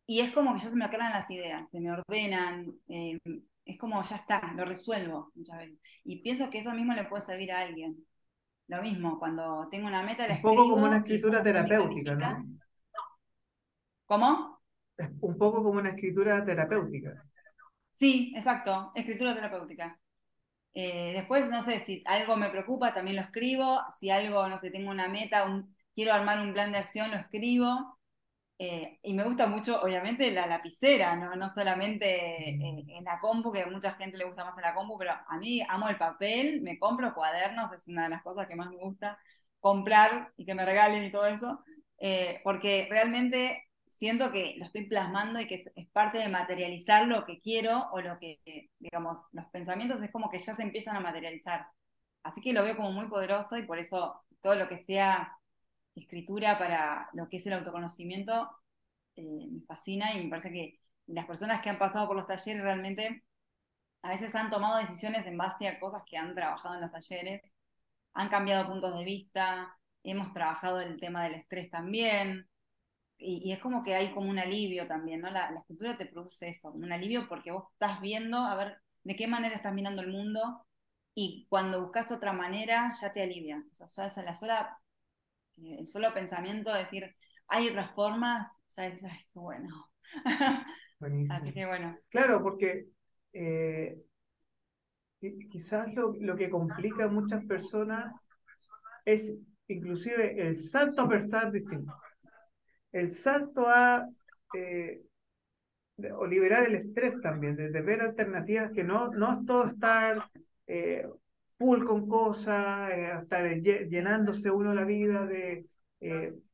y 0.05 0.19
es 0.21 0.31
como 0.31 0.53
que 0.53 0.59
ya 0.59 0.69
se 0.69 0.75
me 0.75 0.85
aclaran 0.85 1.11
las 1.11 1.29
ideas, 1.31 1.69
se 1.69 1.79
me 1.79 1.91
ordenan, 1.91 2.73
eh, 2.87 3.17
es 3.65 3.77
como 3.77 4.01
ya 4.03 4.17
está, 4.17 4.53
lo 4.53 4.65
resuelvo 4.65 5.31
muchas 5.35 5.57
veces. 5.57 5.79
Y 6.03 6.21
pienso 6.21 6.49
que 6.49 6.59
eso 6.59 6.71
mismo 6.71 6.93
le 6.93 7.05
puede 7.05 7.23
servir 7.23 7.51
a 7.51 7.61
alguien. 7.61 8.05
Lo 8.67 8.81
mismo, 8.81 9.19
cuando 9.19 9.67
tengo 9.69 9.87
una 9.87 10.03
meta, 10.03 10.27
la 10.27 10.35
Un 10.35 10.41
poco 10.41 10.69
como 10.69 10.85
una 10.85 10.97
escritura 10.97 11.43
terapéutica, 11.43 12.15
¿no? 12.15 12.45
¿Cómo? 14.05 14.55
un 15.21 15.37
poco 15.37 15.63
como 15.63 15.79
una 15.79 15.89
escritura 15.89 16.43
terapéutica. 16.45 17.21
Sí, 17.91 18.33
exacto, 18.35 18.91
escritura 18.95 19.33
terapéutica. 19.33 19.99
Eh, 20.75 21.13
después, 21.15 21.49
no 21.49 21.63
sé, 21.63 21.79
si 21.81 22.03
algo 22.07 22.37
me 22.37 22.49
preocupa, 22.51 22.93
también 22.93 23.17
lo 23.17 23.23
escribo. 23.23 23.81
Si 23.97 24.11
algo, 24.11 24.47
no 24.49 24.59
sé, 24.59 24.71
tengo 24.71 24.91
una 24.91 25.09
meta, 25.09 25.47
quiero 25.95 26.13
armar 26.13 26.41
un 26.41 26.53
plan 26.53 26.71
de 26.73 26.79
acción, 26.79 27.11
lo 27.11 27.17
escribo. 27.17 27.99
Eh, 28.59 28.99
y 29.03 29.13
me 29.13 29.23
gusta 29.25 29.47
mucho, 29.47 29.81
obviamente, 29.81 30.31
la 30.31 30.47
lapicera, 30.47 31.15
no, 31.17 31.35
no 31.35 31.49
solamente 31.49 32.07
eh, 32.51 32.85
en 32.89 33.03
la 33.05 33.19
compu, 33.19 33.51
que 33.51 33.63
a 33.63 33.67
mucha 33.67 33.93
gente 33.95 34.17
le 34.17 34.25
gusta 34.25 34.45
más 34.45 34.57
en 34.57 34.63
la 34.63 34.73
compu, 34.75 34.97
pero 34.97 35.11
a 35.27 35.37
mí 35.39 35.61
amo 35.69 35.89
el 35.89 35.97
papel, 35.97 36.61
me 36.61 36.79
compro 36.79 37.13
cuadernos, 37.13 37.71
es 37.73 37.87
una 37.87 38.03
de 38.05 38.09
las 38.11 38.23
cosas 38.23 38.47
que 38.47 38.55
más 38.55 38.69
me 38.71 38.77
gusta 38.77 39.19
comprar 39.59 40.31
y 40.37 40.45
que 40.45 40.55
me 40.55 40.65
regalen 40.65 41.03
y 41.05 41.11
todo 41.11 41.25
eso, 41.27 41.63
porque 42.43 42.87
realmente 42.89 43.63
siento 43.95 44.31
que 44.31 44.55
lo 44.57 44.65
estoy 44.65 44.85
plasmando 44.87 45.39
y 45.39 45.47
que 45.47 45.63
es, 45.75 45.87
parte 45.89 46.17
de 46.19 46.29
materializar 46.29 47.07
lo 47.07 47.25
que 47.25 47.39
quiero 47.39 47.89
o 47.91 48.01
lo 48.01 48.19
que, 48.19 48.39
digamos, 48.79 49.19
los 49.31 49.45
pensamientos 49.47 50.01
es 50.03 50.11
como 50.11 50.29
que 50.29 50.39
ya 50.39 50.55
se 50.55 50.63
empiezan 50.63 50.97
a 50.97 50.99
materializar. 50.99 51.67
Así 52.23 52.41
que 52.41 52.53
lo 52.53 52.63
veo 52.63 52.75
como 52.75 52.91
muy 52.91 53.07
poderoso 53.07 53.57
y 53.57 53.63
por 53.63 53.79
eso 53.79 54.21
todo 54.41 54.55
lo 54.55 54.67
que 54.67 54.79
sea 54.79 55.37
escritura 55.95 56.57
para 56.59 57.09
lo 57.13 57.29
que 57.29 57.37
es 57.37 57.47
el 57.47 57.53
autoconocimiento 57.53 58.49
eh, 59.15 59.47
me 59.49 59.61
fascina 59.65 60.13
y 60.13 60.23
me 60.25 60.29
parece 60.29 60.51
que 60.51 60.79
las 61.07 61.25
personas 61.25 61.61
que 61.61 61.69
han 61.69 61.79
pasado 61.79 62.07
por 62.07 62.17
los 62.17 62.27
talleres 62.27 62.63
realmente 62.63 63.23
a 64.01 64.09
veces 64.09 64.35
han 64.35 64.49
tomado 64.49 64.77
decisiones 64.77 65.25
en 65.25 65.37
base 65.37 65.67
a 65.67 65.79
cosas 65.79 66.03
que 66.05 66.17
han 66.17 66.35
trabajado 66.35 66.75
en 66.75 66.81
los 66.81 66.91
talleres, 66.91 67.41
han 68.13 68.29
cambiado 68.29 68.67
puntos 68.67 68.97
de 68.97 69.03
vista, 69.05 69.77
hemos 70.03 70.33
trabajado 70.33 70.81
el 70.81 70.99
tema 70.99 71.23
del 71.23 71.35
estrés 71.35 71.69
también, 71.71 72.47
y, 73.17 73.51
es 73.51 73.59
como 73.59 73.83
que 73.83 73.95
hay 73.95 74.13
como 74.13 74.29
un 74.29 74.39
alivio 74.39 74.87
también, 74.87 75.21
¿no? 75.21 75.29
La, 75.29 75.53
escultura 75.55 75.97
te 75.97 76.05
produce 76.05 76.49
eso, 76.49 76.71
un 76.71 76.91
alivio 76.91 77.27
porque 77.27 77.51
vos 77.51 77.65
estás 77.73 78.01
viendo, 78.01 78.37
a 78.37 78.55
ver, 78.55 78.77
de 79.03 79.15
qué 79.15 79.27
manera 79.27 79.55
estás 79.55 79.73
mirando 79.73 80.01
el 80.01 80.11
mundo 80.11 80.65
y 81.13 81.45
cuando 81.49 81.81
buscas 81.81 82.11
otra 82.11 82.33
manera 82.33 82.91
ya 82.99 83.13
te 83.13 83.21
alivia. 83.21 83.63
O 83.71 83.87
sea, 83.87 84.07
ya 84.07 84.21
es 84.21 84.25
la 84.25 84.35
sola, 84.35 84.79
eh, 85.57 85.77
el 85.79 85.87
solo 85.87 86.13
pensamiento 86.13 86.73
de 86.73 86.79
decir, 86.79 87.15
hay 87.47 87.69
otras 87.69 87.91
formas, 87.93 88.47
ya 88.75 88.87
es, 88.87 89.03
ay, 89.03 89.19
qué 89.33 89.39
bueno. 89.39 89.89
Buenísimo. 90.99 91.37
Así 91.37 91.53
que 91.53 91.65
bueno. 91.65 91.97
Claro, 92.09 92.41
porque 92.41 92.87
eh, 93.33 93.97
quizás 95.51 95.93
lo, 95.93 96.13
lo 96.19 96.35
que 96.35 96.49
complica 96.49 97.05
a 97.05 97.09
muchas 97.09 97.45
personas 97.45 98.13
es 99.05 99.37
inclusive 99.67 100.47
el 100.47 100.57
salto 100.57 101.03
a 101.03 101.09
pensar 101.09 101.51
distinto 101.51 101.93
el 102.95 103.11
salto 103.11 103.67
a 103.67 104.07
eh, 104.53 105.01
o 106.17 106.25
liberar 106.25 106.65
el 106.65 106.75
estrés 106.75 107.19
también, 107.19 107.55
de, 107.57 107.81
ver 107.81 108.01
alternativas 108.01 108.71
que 108.71 108.85
no, 108.85 109.09
no 109.11 109.33
es 109.33 109.45
todo 109.45 109.67
estar 109.67 110.29
eh, 110.67 111.05
full 111.57 111.83
con 111.85 112.07
cosas, 112.07 112.91
eh, 112.93 113.11
estar 113.21 113.53
llenándose 113.53 114.49
uno 114.49 114.73
la 114.73 114.85
vida 114.85 115.25
de... 115.25 115.65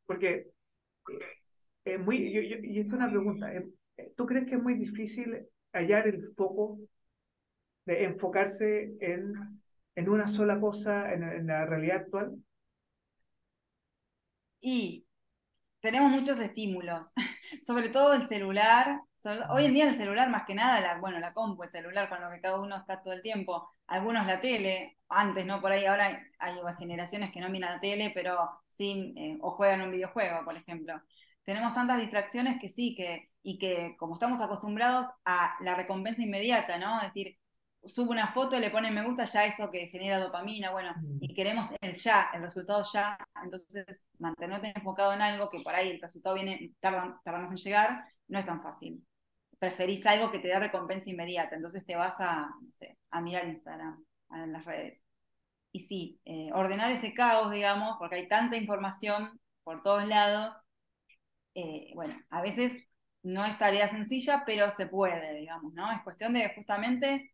porque 0.05 0.47
es 1.85 1.99
muy... 1.99 2.17
y 2.17 2.79
esto 2.79 2.95
es 2.95 3.01
una 3.01 3.09
pregunta, 3.09 3.51
¿tú 4.15 4.25
crees 4.25 4.47
que 4.47 4.55
es 4.55 4.63
muy 4.63 4.73
difícil 4.75 5.47
hallar 5.73 6.07
el 6.07 6.33
foco, 6.35 6.79
de 7.85 8.05
enfocarse 8.05 8.95
en, 8.99 9.33
en 9.95 10.09
una 10.09 10.27
sola 10.27 10.59
cosa 10.59 11.13
en, 11.13 11.23
en 11.23 11.47
la 11.47 11.65
realidad 11.67 11.97
actual? 11.97 12.35
Y 14.59 15.05
tenemos 15.81 16.11
muchos 16.11 16.39
estímulos, 16.39 17.11
sobre 17.65 17.89
todo 17.89 18.13
el 18.13 18.27
celular. 18.27 19.01
hoy 19.49 19.65
en 19.65 19.73
día 19.73 19.89
el 19.89 19.97
celular 19.97 20.29
más 20.29 20.43
que 20.45 20.55
nada, 20.55 20.79
la, 20.81 20.99
bueno, 20.99 21.19
la 21.19 21.33
compu, 21.33 21.63
el 21.63 21.69
celular 21.69 22.09
con 22.09 22.21
lo 22.21 22.29
que 22.31 22.41
cada 22.41 22.59
uno 22.61 22.77
está 22.77 23.01
todo 23.01 23.13
el 23.13 23.21
tiempo. 23.21 23.69
Algunos 23.87 24.25
la 24.25 24.39
tele, 24.39 24.97
antes, 25.09 25.45
¿no? 25.45 25.61
Por 25.61 25.71
ahí 25.71 25.85
ahora 25.85 26.23
hay, 26.39 26.53
generaciones 26.79 27.31
que 27.31 27.41
no 27.41 27.49
miran 27.49 27.73
la 27.75 27.79
tele, 27.81 28.11
pero 28.13 28.37
sí, 28.77 29.13
eh, 29.17 29.37
o 29.41 29.51
juegan 29.51 29.81
un 29.81 29.91
videojuego, 29.91 30.45
por 30.45 30.55
ejemplo. 30.55 31.01
Tenemos 31.43 31.73
tantas 31.73 31.99
distracciones 31.99 32.59
que 32.59 32.69
sí, 32.69 32.95
que, 32.95 33.29
y 33.43 33.57
que 33.57 33.95
como 33.97 34.13
estamos 34.13 34.39
acostumbrados 34.41 35.07
a 35.25 35.55
la 35.61 35.75
recompensa 35.75 36.21
inmediata, 36.21 36.77
¿no? 36.77 36.97
Es 37.01 37.07
decir, 37.07 37.37
subo 37.85 38.11
una 38.11 38.27
foto, 38.27 38.59
le 38.59 38.69
pone 38.69 38.91
me 38.91 39.03
gusta, 39.03 39.25
ya 39.25 39.45
eso 39.45 39.69
que 39.71 39.87
genera 39.87 40.19
dopamina, 40.19 40.71
bueno, 40.71 40.93
y 41.19 41.31
mm. 41.31 41.35
queremos 41.35 41.69
el 41.81 41.93
ya, 41.93 42.29
el 42.33 42.41
resultado 42.41 42.83
ya, 42.91 43.17
entonces 43.43 44.05
mantenerte 44.19 44.71
enfocado 44.75 45.13
en 45.13 45.21
algo 45.21 45.49
que 45.49 45.61
por 45.61 45.73
ahí 45.73 45.89
el 45.89 46.01
resultado 46.01 46.35
viene, 46.35 46.73
tarda, 46.79 47.19
más 47.25 47.51
en 47.51 47.57
llegar, 47.57 48.05
no 48.27 48.39
es 48.39 48.45
tan 48.45 48.61
fácil. 48.61 49.05
Preferís 49.59 50.05
algo 50.05 50.31
que 50.31 50.39
te 50.39 50.47
dé 50.47 50.59
recompensa 50.59 51.09
inmediata, 51.09 51.55
entonces 51.55 51.85
te 51.85 51.95
vas 51.95 52.15
a, 52.19 52.49
a 53.11 53.21
mirar 53.21 53.47
Instagram, 53.47 54.03
en 54.31 54.53
las 54.53 54.65
redes. 54.65 55.01
Y 55.71 55.81
sí, 55.81 56.19
eh, 56.25 56.49
ordenar 56.53 56.91
ese 56.91 57.13
caos, 57.13 57.51
digamos, 57.51 57.97
porque 57.97 58.15
hay 58.15 58.27
tanta 58.27 58.57
información 58.57 59.39
por 59.63 59.83
todos 59.83 60.05
lados, 60.07 60.53
eh, 61.55 61.91
bueno, 61.95 62.15
a 62.29 62.41
veces 62.41 62.87
no 63.23 63.45
es 63.45 63.57
tarea 63.57 63.89
sencilla, 63.89 64.43
pero 64.45 64.71
se 64.71 64.87
puede, 64.87 65.35
digamos, 65.35 65.73
¿no? 65.73 65.91
Es 65.91 66.01
cuestión 66.03 66.33
de 66.33 66.53
justamente 66.55 67.33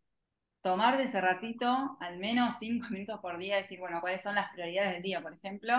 tomar 0.68 0.98
de 0.98 1.04
ese 1.04 1.20
ratito 1.22 1.96
al 1.98 2.18
menos 2.18 2.56
cinco 2.58 2.88
minutos 2.90 3.20
por 3.20 3.38
día, 3.38 3.56
decir, 3.56 3.78
bueno, 3.80 4.00
cuáles 4.02 4.22
son 4.22 4.34
las 4.34 4.52
prioridades 4.52 4.92
del 4.92 5.02
día, 5.02 5.22
por 5.22 5.32
ejemplo, 5.32 5.74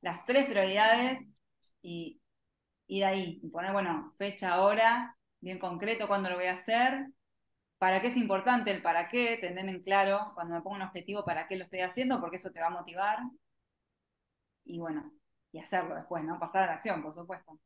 las 0.00 0.24
tres 0.26 0.46
prioridades 0.46 1.20
y 1.80 2.20
ir 2.88 3.04
ahí 3.04 3.38
y 3.42 3.48
poner, 3.50 3.72
bueno, 3.72 4.12
fecha, 4.18 4.60
hora, 4.60 5.16
bien 5.40 5.58
concreto, 5.60 6.08
cuándo 6.08 6.28
lo 6.28 6.36
voy 6.36 6.46
a 6.46 6.54
hacer, 6.54 7.06
para 7.78 8.00
qué 8.00 8.08
es 8.08 8.16
importante 8.16 8.72
el 8.72 8.82
para 8.82 9.06
qué, 9.06 9.36
tener 9.36 9.68
en 9.68 9.80
claro 9.80 10.32
cuando 10.34 10.54
me 10.54 10.62
pongo 10.62 10.76
un 10.76 10.82
objetivo 10.82 11.24
para 11.24 11.46
qué 11.46 11.56
lo 11.56 11.64
estoy 11.64 11.80
haciendo, 11.80 12.20
porque 12.20 12.36
eso 12.36 12.50
te 12.50 12.60
va 12.60 12.66
a 12.66 12.70
motivar. 12.70 13.18
Y 14.64 14.80
bueno, 14.80 15.12
y 15.52 15.60
hacerlo 15.60 15.94
después, 15.94 16.24
¿no? 16.24 16.40
Pasar 16.40 16.64
a 16.64 16.66
la 16.66 16.72
acción, 16.74 17.00
por 17.00 17.14
supuesto. 17.14 17.60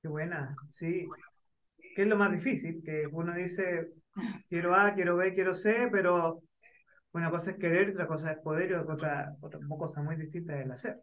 Qué 0.00 0.08
buena, 0.08 0.54
sí. 0.68 1.08
¿Qué 1.96 2.02
es 2.02 2.08
lo 2.08 2.16
más 2.16 2.30
difícil? 2.30 2.82
Que 2.84 3.08
uno 3.10 3.34
dice, 3.34 3.92
quiero 4.48 4.74
A, 4.74 4.94
quiero 4.94 5.16
B, 5.16 5.34
quiero 5.34 5.54
C, 5.54 5.88
pero 5.90 6.42
una 7.12 7.30
cosa 7.30 7.52
es 7.52 7.58
querer, 7.58 7.90
otra 7.90 8.06
cosa 8.06 8.32
es 8.32 8.38
poder 8.38 8.70
y 8.70 8.74
otra, 8.74 9.34
otra 9.40 9.60
cosa 9.68 10.02
muy 10.02 10.16
distinta 10.16 10.58
es 10.58 10.64
el 10.64 10.70
hacer. 10.70 11.00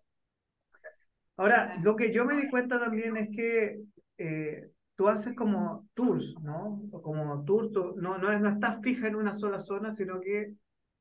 Ahora, 1.35 1.77
lo 1.83 1.95
que 1.95 2.11
yo 2.11 2.25
me 2.25 2.35
di 2.35 2.49
cuenta 2.49 2.79
también 2.79 3.15
es 3.17 3.29
que 3.29 3.79
eh, 4.17 4.71
tú 4.95 5.07
haces 5.07 5.35
como 5.35 5.87
tours, 5.93 6.35
¿no? 6.41 6.81
Como 7.03 7.43
tours, 7.45 7.71
no, 7.97 8.17
no, 8.17 8.31
es, 8.31 8.41
no 8.41 8.49
estás 8.49 8.79
fija 8.81 9.07
en 9.07 9.15
una 9.15 9.33
sola 9.33 9.59
zona, 9.59 9.93
sino 9.93 10.19
que 10.19 10.55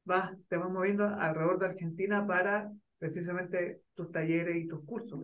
vas, 0.04 0.32
te 0.48 0.56
vas 0.56 0.70
moviendo 0.70 1.04
alrededor 1.06 1.58
de 1.58 1.66
Argentina 1.66 2.26
para 2.26 2.70
precisamente 2.98 3.80
tus 3.94 4.12
talleres 4.12 4.56
y 4.56 4.68
tus 4.68 4.84
cursos. 4.84 5.20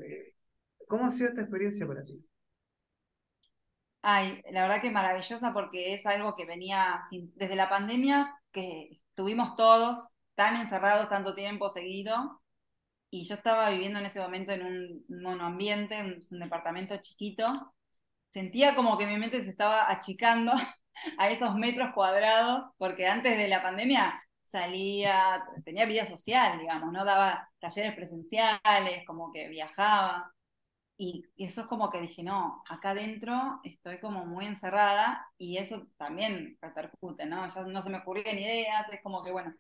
¿Cómo 0.89 1.05
ha 1.07 1.11
sido 1.11 1.29
esta 1.29 1.43
experiencia 1.43 1.87
para 1.87 2.03
ti? 2.03 2.25
Ay, 4.03 4.43
la 4.51 4.63
verdad 4.63 4.81
que 4.83 4.91
maravillosa 4.91 5.53
porque 5.53 5.95
es 5.95 6.05
algo 6.07 6.35
que 6.35 6.45
venía 6.45 7.03
desde 7.11 7.55
la 7.57 7.69
pandemia, 7.69 8.35
que 8.51 8.89
estuvimos 8.91 9.55
todos 9.57 10.09
tan 10.35 10.57
encerrados 10.57 11.09
tanto 11.09 11.35
tiempo 11.35 11.69
seguido, 11.69 12.41
y 13.11 13.25
yo 13.27 13.35
estaba 13.37 13.71
viviendo 13.71 13.99
en 14.01 14.07
ese 14.07 14.21
momento 14.21 14.53
en 14.53 14.65
un 14.67 15.05
monoambiente, 15.23 16.01
un, 16.03 16.19
un 16.33 16.41
departamento 16.41 16.97
chiquito, 16.99 17.75
sentía 18.31 18.75
como 18.75 18.99
que 18.99 19.07
mi 19.07 19.19
mente 19.19 19.45
se 19.45 19.51
estaba 19.51 19.91
achicando 19.91 20.53
a 21.19 21.31
esos 21.31 21.55
metros 21.57 21.91
cuadrados, 21.95 22.67
porque 22.79 23.07
antes 23.07 23.37
de 23.39 23.49
la 23.49 23.63
pandemia 23.63 24.23
salía, 24.45 25.45
tenía 25.65 25.87
vida 25.87 26.07
social, 26.07 26.59
digamos, 26.61 26.93
¿no? 26.93 27.05
Daba 27.05 27.49
talleres 27.61 27.95
presenciales, 27.95 29.05
como 29.07 29.31
que 29.33 29.49
viajaba. 29.49 30.33
Y, 31.05 31.25
eso 31.37 31.63
es 31.63 31.67
como 31.67 31.91
que 31.91 32.01
dije, 32.01 32.23
no, 32.23 32.63
acá 32.69 32.91
adentro 32.91 33.61
estoy 33.65 33.99
como 34.01 34.25
muy 34.25 34.47
encerrada 34.47 35.27
y 35.37 35.59
eso 35.59 35.89
también 35.97 36.57
repercute, 36.63 37.27
¿no? 37.27 37.49
Ya 37.49 37.63
no 37.65 37.83
se 37.83 37.91
me 37.91 37.99
ocurrían 37.99 38.39
ideas, 38.39 38.89
es 38.93 39.03
como 39.03 39.25
que 39.25 39.33
bueno. 39.33 39.53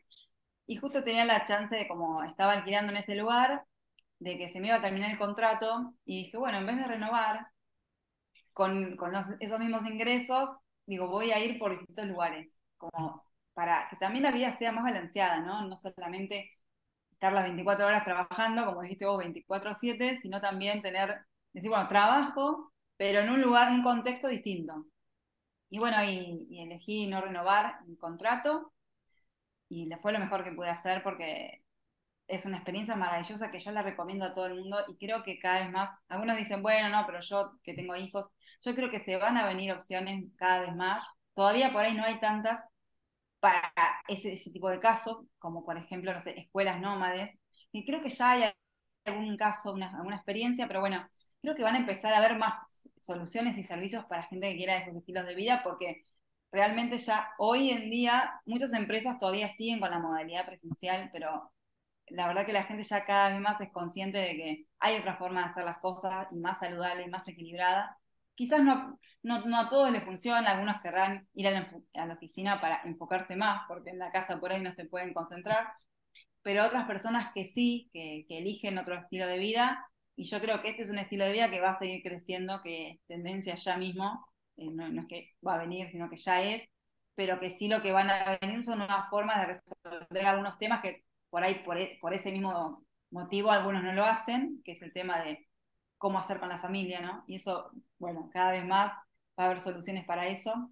Y 0.66 0.76
justo 0.76 1.04
tenía 1.04 1.24
la 1.24 1.44
chance 1.44 1.74
de 1.76 1.88
como 1.88 2.22
estaba 2.24 2.52
alquilando 2.54 2.92
en 2.92 2.98
ese 2.98 3.16
lugar, 3.16 3.64
de 4.20 4.38
que 4.38 4.48
se 4.48 4.60
me 4.60 4.68
iba 4.68 4.76
a 4.76 4.82
terminar 4.82 5.10
el 5.10 5.18
contrato 5.18 5.94
y 6.04 6.24
dije, 6.24 6.36
bueno, 6.38 6.58
en 6.58 6.66
vez 6.66 6.76
de 6.76 6.84
renovar, 6.84 7.48
con, 8.52 8.96
esos 9.40 9.58
mismos 9.58 9.86
ingresos, 9.86 10.50
digo, 10.86 11.08
voy 11.08 11.32
a 11.32 11.44
ir 11.44 11.58
por 11.58 11.72
distintos 11.72 12.06
lugares, 12.06 12.60
como 12.76 13.24
para 13.54 13.88
que 13.88 13.96
también 13.96 14.24
la 14.24 14.32
vida 14.32 14.56
sea 14.58 14.72
más 14.72 14.84
balanceada, 14.84 15.40
¿no? 15.40 15.66
No 15.66 15.76
solamente 15.76 16.50
estar 17.12 17.32
las 17.32 17.44
24 17.44 17.86
horas 17.86 18.04
trabajando, 18.04 18.64
como 18.66 18.82
dijiste 18.82 19.06
vos, 19.06 19.18
24/7, 19.18 20.18
sino 20.20 20.40
también 20.40 20.82
tener, 20.82 21.24
decir, 21.52 21.70
bueno, 21.70 21.88
trabajo, 21.88 22.72
pero 22.96 23.20
en 23.20 23.30
un 23.30 23.40
lugar, 23.42 23.68
en 23.68 23.76
un 23.76 23.82
contexto 23.82 24.28
distinto. 24.28 24.86
Y 25.70 25.78
bueno, 25.78 26.02
y, 26.04 26.60
elegí 26.62 27.06
no 27.06 27.20
renovar 27.20 27.84
mi 27.86 27.96
contrato 27.96 28.72
y 29.68 29.88
fue 30.02 30.12
lo 30.12 30.18
mejor 30.20 30.44
que 30.44 30.52
pude 30.52 30.70
hacer 30.70 31.02
porque 31.02 31.62
es 32.28 32.46
una 32.46 32.58
experiencia 32.58 32.96
maravillosa 32.96 33.50
que 33.50 33.60
yo 33.60 33.72
la 33.72 33.82
recomiendo 33.82 34.24
a 34.26 34.34
todo 34.34 34.46
el 34.46 34.56
mundo 34.56 34.78
y 34.88 34.96
creo 34.98 35.22
que 35.22 35.38
cada 35.38 35.60
vez 35.60 35.70
más, 35.70 35.90
algunos 36.08 36.36
dicen, 36.36 36.62
bueno, 36.62 36.88
no, 36.90 37.06
pero 37.06 37.20
yo 37.20 37.58
que 37.62 37.74
tengo 37.74 37.96
hijos, 37.96 38.26
yo 38.62 38.74
creo 38.74 38.90
que 38.90 39.00
se 39.00 39.16
van 39.16 39.36
a 39.38 39.46
venir 39.46 39.72
opciones 39.72 40.24
cada 40.36 40.60
vez 40.60 40.74
más. 40.76 41.04
Todavía 41.34 41.72
por 41.72 41.84
ahí 41.84 41.94
no 41.96 42.04
hay 42.04 42.20
tantas 42.20 42.62
para 43.40 43.72
ese, 44.08 44.32
ese 44.34 44.50
tipo 44.50 44.68
de 44.70 44.80
casos, 44.80 45.24
como 45.38 45.64
por 45.64 45.76
ejemplo, 45.78 46.12
no 46.14 46.20
sé, 46.20 46.38
escuelas 46.38 46.80
nómades, 46.80 47.38
y 47.72 47.84
creo 47.84 48.02
que 48.02 48.10
ya 48.10 48.32
hay 48.32 48.52
algún 49.04 49.36
caso, 49.36 49.72
una, 49.72 49.90
alguna 49.96 50.16
experiencia, 50.16 50.66
pero 50.68 50.80
bueno, 50.80 51.08
creo 51.42 51.54
que 51.54 51.64
van 51.64 51.74
a 51.74 51.78
empezar 51.78 52.14
a 52.14 52.18
haber 52.18 52.38
más 52.38 52.88
soluciones 53.00 53.58
y 53.58 53.64
servicios 53.64 54.04
para 54.06 54.22
gente 54.24 54.50
que 54.50 54.56
quiera 54.56 54.78
esos 54.78 54.94
estilos 54.96 55.26
de 55.26 55.34
vida, 55.34 55.62
porque 55.64 56.04
realmente 56.52 56.98
ya 56.98 57.30
hoy 57.38 57.70
en 57.70 57.90
día 57.90 58.40
muchas 58.46 58.72
empresas 58.74 59.18
todavía 59.18 59.50
siguen 59.50 59.80
con 59.80 59.90
la 59.90 59.98
modalidad 59.98 60.46
presencial, 60.46 61.10
pero 61.12 61.52
la 62.08 62.26
verdad 62.28 62.46
que 62.46 62.52
la 62.52 62.64
gente 62.64 62.82
ya 62.84 63.04
cada 63.04 63.30
vez 63.30 63.40
más 63.40 63.60
es 63.60 63.70
consciente 63.72 64.18
de 64.18 64.36
que 64.36 64.56
hay 64.78 64.96
otra 64.98 65.16
forma 65.16 65.42
de 65.42 65.46
hacer 65.50 65.64
las 65.64 65.78
cosas 65.78 66.28
y 66.30 66.36
más 66.36 66.58
saludable 66.60 67.04
y 67.04 67.10
más 67.10 67.26
equilibrada. 67.28 67.98
Quizás 68.34 68.62
no, 68.62 68.98
no, 69.22 69.58
a 69.60 69.68
todos 69.70 69.90
les 69.90 70.04
funciona, 70.04 70.50
algunos 70.50 70.80
querrán 70.82 71.28
ir 71.34 71.48
a 71.48 72.06
la, 72.06 72.14
oficina 72.14 72.60
para 72.60 72.82
enfocarse 72.84 73.36
más, 73.36 73.62
porque 73.68 73.90
en 73.90 73.98
la 73.98 74.10
casa 74.10 74.40
por 74.40 74.52
ahí 74.52 74.62
no 74.62 74.72
se 74.72 74.86
pueden 74.86 75.14
concentrar, 75.14 75.68
pero 76.42 76.64
otras 76.64 76.86
personas 76.86 77.32
que 77.34 77.46
sí, 77.46 77.90
que, 77.92 78.26
eligen 78.28 78.78
otro 78.78 78.96
estilo 78.96 79.26
de 79.26 79.38
vida, 79.38 79.86
y 80.22 80.24
yo 80.24 80.40
creo 80.40 80.62
que 80.62 80.68
este 80.70 80.82
es 80.84 80.90
un 80.90 80.98
estilo 80.98 81.24
de 81.24 81.32
vida 81.32 81.50
que 81.50 81.60
va 81.60 81.70
a 81.70 81.78
seguir 81.78 82.00
creciendo, 82.00 82.60
que 82.62 82.90
es 82.92 83.00
tendencia 83.08 83.56
ya 83.56 83.76
mismo, 83.76 84.24
eh, 84.56 84.70
no, 84.70 85.00
es 85.00 85.06
que 85.08 85.34
va 85.44 85.54
a 85.56 85.58
venir, 85.58 85.88
sino 85.90 86.08
que 86.08 86.16
ya 86.16 86.40
es, 86.42 86.62
pero 87.16 87.40
que 87.40 87.50
sí 87.50 87.66
lo 87.66 87.82
que 87.82 87.90
van 87.90 88.08
a 88.08 88.38
venir 88.40 88.62
son 88.62 88.82
unas 88.82 89.10
formas 89.10 89.40
de 89.40 89.46
resolver 89.54 90.26
algunos 90.26 90.58
temas 90.58 90.80
que 90.80 91.02
por 91.28 91.42
ahí, 91.42 91.60
e, 91.76 91.98
por 92.00 92.14
ese 92.14 92.30
mismo 92.30 92.84
motivo, 93.10 93.50
algunos 93.50 93.82
no 93.82 93.92
lo 93.94 94.04
hacen, 94.04 94.62
que 94.64 94.72
es 94.72 94.82
el 94.82 94.92
tema 94.92 95.22
de 95.22 95.48
cómo 95.98 96.20
hacer 96.20 96.38
con 96.38 96.48
la 96.48 96.60
familia, 96.60 97.00
¿no? 97.00 97.24
Y 97.26 97.36
eso, 97.36 97.72
bueno, 97.98 98.30
cada 98.32 98.52
vez 98.52 98.64
más 98.64 98.92
va 99.38 99.44
a 99.44 99.46
haber 99.46 99.58
soluciones 99.60 100.04
para 100.04 100.28
eso. 100.28 100.70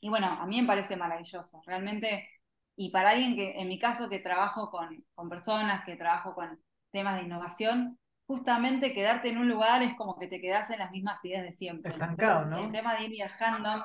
Y 0.00 0.08
bueno, 0.10 0.28
a 0.28 0.46
mí 0.46 0.60
me 0.60 0.66
parece 0.68 0.96
maravilloso, 0.96 1.60
realmente. 1.66 2.28
Y 2.76 2.90
para 2.90 3.10
alguien 3.10 3.34
que, 3.34 3.60
en 3.60 3.68
mi 3.68 3.78
caso, 3.80 4.08
que 4.08 4.20
trabajo 4.20 4.70
con, 4.70 5.04
con 5.14 5.28
personas, 5.28 5.84
que 5.84 5.96
trabajo 5.96 6.34
con 6.34 6.60
temas 6.92 7.16
de 7.16 7.26
innovación, 7.26 7.98
justamente 8.30 8.92
quedarte 8.92 9.28
en 9.28 9.38
un 9.38 9.48
lugar 9.48 9.82
es 9.82 9.96
como 9.96 10.16
que 10.16 10.28
te 10.28 10.40
quedas 10.40 10.70
en 10.70 10.78
las 10.78 10.92
mismas 10.92 11.18
ideas 11.24 11.42
de 11.42 11.52
siempre. 11.52 11.92
Estancado, 11.92 12.46
¿no? 12.46 12.56
El 12.58 12.70
tema 12.70 12.94
de 12.94 13.06
ir 13.06 13.10
viajando, 13.10 13.84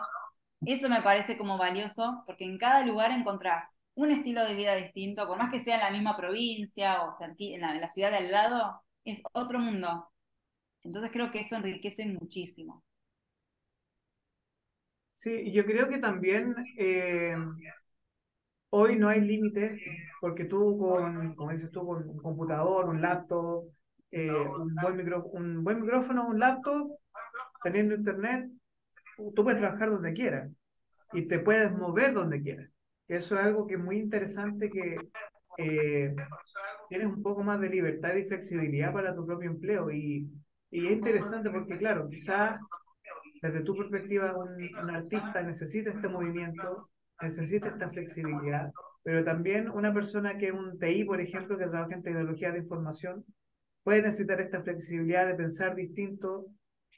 eso 0.66 0.88
me 0.88 1.02
parece 1.02 1.36
como 1.36 1.58
valioso, 1.58 2.22
porque 2.28 2.46
en 2.46 2.60
cada 2.60 2.86
lugar 2.86 3.10
encontrás 3.10 3.66
un 3.96 4.12
estilo 4.12 4.46
de 4.46 4.54
vida 4.54 4.76
distinto, 4.76 5.26
por 5.26 5.40
más 5.40 5.52
que 5.52 5.62
sea 5.62 5.78
en 5.78 5.82
la 5.82 5.90
misma 5.90 6.16
provincia 6.16 7.02
o 7.06 7.18
en 7.20 7.60
la, 7.62 7.74
en 7.74 7.82
la 7.82 7.90
ciudad 7.90 8.12
de 8.12 8.18
al 8.18 8.32
lado, 8.32 8.84
es 9.04 9.24
otro 9.34 9.58
mundo. 9.58 10.10
Entonces 10.84 11.12
creo 11.12 11.32
que 11.32 11.40
eso 11.40 11.56
enriquece 11.56 12.06
muchísimo. 12.06 12.84
Sí, 15.14 15.52
yo 15.54 15.66
creo 15.66 15.90
que 15.90 15.98
también 15.98 16.54
eh, 16.78 17.36
hoy 18.70 18.96
no 18.98 19.08
hay 19.10 19.22
límites, 19.22 19.80
porque 20.22 20.46
tú 20.46 20.78
con, 20.78 21.34
como 21.36 21.52
dices 21.52 21.72
tú, 21.72 21.86
con 21.86 22.08
un 22.08 22.18
computador, 22.18 22.90
un 22.90 23.02
laptop, 23.02 23.66
eh, 24.12 24.32
un, 24.32 24.76
buen 24.76 24.98
micro, 24.98 25.26
un 25.26 25.64
buen 25.64 25.82
micrófono, 25.82 26.28
un 26.28 26.40
laptop, 26.40 26.92
teniendo 27.64 27.96
internet, 27.96 28.50
tú 29.36 29.44
puedes 29.44 29.60
trabajar 29.60 29.90
donde 29.90 30.14
quieras 30.14 30.52
y 31.14 31.28
te 31.28 31.40
puedes 31.40 31.72
mover 31.72 32.14
donde 32.14 32.42
quieras. 32.42 32.70
Eso 33.08 33.38
es 33.38 33.46
algo 33.46 33.68
que 33.68 33.76
es 33.76 33.80
muy 33.80 33.98
interesante 33.98 34.70
que 34.70 34.98
eh, 35.58 36.16
tienes 36.90 37.08
un 37.08 37.22
poco 37.22 37.44
más 37.44 37.60
de 37.60 37.70
libertad 37.70 38.16
y 38.16 38.26
flexibilidad 38.26 38.94
para 38.94 39.16
tu 39.16 39.26
propio 39.26 39.50
empleo. 39.50 39.92
Y, 39.92 40.30
y 40.72 40.86
es 40.88 40.92
interesante 40.92 41.50
porque, 41.50 41.78
claro, 41.78 42.08
quizás 42.10 42.60
desde 43.42 43.62
tu 43.62 43.76
perspectiva 43.76 44.36
un, 44.36 44.58
un, 44.82 44.90
artista 44.90 45.42
necesita 45.44 45.92
este 45.92 46.08
movimiento, 46.08 46.90
necesita 47.22 47.68
esta 47.68 47.90
flexibilidad, 47.90 48.72
pero 49.04 49.24
también 49.24 49.70
una 49.70 49.94
persona 49.94 50.38
que 50.38 50.48
es 50.48 50.54
un 50.54 50.80
TI, 50.80 51.04
por 51.06 51.22
ejemplo, 51.22 51.58
que 51.58 51.68
trabaja 51.68 51.94
en 51.94 52.04
tecnología 52.04 52.52
de 52.52 52.60
información, 52.60 53.24
puede 53.86 54.02
necesitar 54.02 54.42
esta 54.42 54.64
flexibilidad 54.64 55.28
de 55.28 55.36
pensar 55.36 55.76
distinto, 55.76 56.48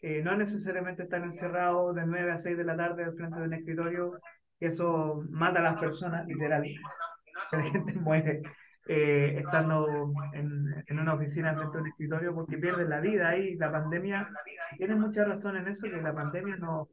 eh, 0.01 0.21
no 0.23 0.35
necesariamente 0.37 1.03
estar 1.03 1.21
encerrado 1.21 1.93
de 1.93 2.05
9 2.05 2.31
a 2.31 2.37
6 2.37 2.57
de 2.57 2.63
la 2.63 2.77
tarde 2.77 3.03
al 3.03 3.13
frente 3.13 3.39
de 3.39 3.45
un 3.45 3.53
escritorio 3.53 4.19
eso 4.59 5.23
mata 5.29 5.59
a 5.59 5.63
las 5.63 5.79
personas, 5.79 6.25
literal. 6.25 6.63
Que 6.63 6.77
la 7.57 7.63
gente 7.63 7.93
muere 7.93 8.41
eh, 8.87 9.35
estando 9.37 10.13
en, 10.33 10.83
en, 10.87 10.99
una 10.99 11.13
oficina 11.13 11.53
frente 11.53 11.77
a 11.77 11.81
un 11.81 11.87
escritorio 11.87 12.33
porque 12.33 12.57
pierde 12.57 12.87
la 12.87 13.01
vida 13.01 13.29
ahí. 13.29 13.55
La 13.57 13.69
pandemia, 13.69 14.29
tiene 14.77 14.95
mucha 14.95 15.25
razón 15.25 15.57
en 15.57 15.67
eso, 15.67 15.87
que 15.89 16.01
la 16.01 16.15
pandemia 16.15 16.55
nos 16.55 16.87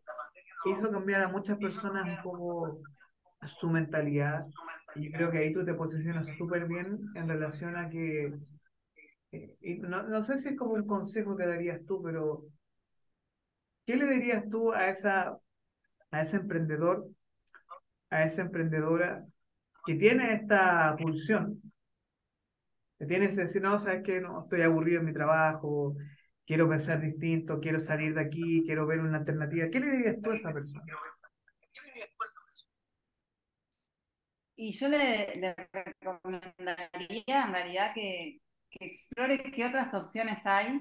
hizo 0.66 0.90
cambiar 0.90 1.22
a 1.22 1.28
muchas 1.28 1.56
personas 1.56 2.04
un 2.04 2.22
poco 2.22 2.68
su 3.46 3.70
mentalidad. 3.70 4.44
Y 4.96 5.10
creo 5.12 5.30
que 5.30 5.38
ahí 5.38 5.52
tú 5.52 5.64
te 5.64 5.74
posicionas 5.74 6.26
súper 6.36 6.66
bien 6.66 6.98
en 7.14 7.28
relación 7.28 7.76
a 7.76 7.88
que, 7.88 8.34
y 9.60 9.78
no, 9.78 10.02
no 10.04 10.22
sé 10.22 10.38
si 10.38 10.50
es 10.50 10.56
como 10.56 10.74
un 10.74 10.86
consejo 10.86 11.36
que 11.36 11.46
darías 11.46 11.84
tú, 11.86 12.02
pero 12.02 12.44
¿qué 13.86 13.96
le 13.96 14.06
dirías 14.06 14.48
tú 14.48 14.72
a, 14.72 14.88
esa, 14.88 15.38
a 16.10 16.20
ese 16.20 16.36
emprendedor 16.36 17.08
a 18.14 18.22
esa 18.22 18.42
emprendedora 18.42 19.26
que 19.84 19.94
tiene 19.96 20.32
esta 20.34 20.94
pulsión, 20.96 21.60
que 22.98 23.06
tiene 23.06 23.26
ese 23.26 23.42
decir, 23.42 23.60
no, 23.60 23.78
sabes 23.80 24.02
que 24.04 24.20
no, 24.20 24.40
estoy 24.40 24.62
aburrido 24.62 25.00
en 25.00 25.06
mi 25.06 25.12
trabajo, 25.12 25.96
quiero 26.46 26.68
pensar 26.68 27.00
distinto, 27.00 27.58
quiero 27.60 27.80
salir 27.80 28.14
de 28.14 28.22
aquí, 28.22 28.62
quiero 28.64 28.86
ver 28.86 29.00
una 29.00 29.18
alternativa. 29.18 29.68
¿Qué 29.68 29.80
le 29.80 29.90
dirías 29.90 30.22
tú 30.22 30.30
a 30.30 30.34
esa 30.34 30.52
persona? 30.52 30.84
Y 34.56 34.72
yo 34.72 34.88
le, 34.88 35.56
recomendaría 35.72 37.44
en 37.46 37.52
realidad 37.52 37.92
que, 37.94 38.40
que, 38.78 38.86
explore 38.86 39.50
qué 39.52 39.66
otras 39.66 39.94
opciones 39.94 40.44
hay, 40.46 40.80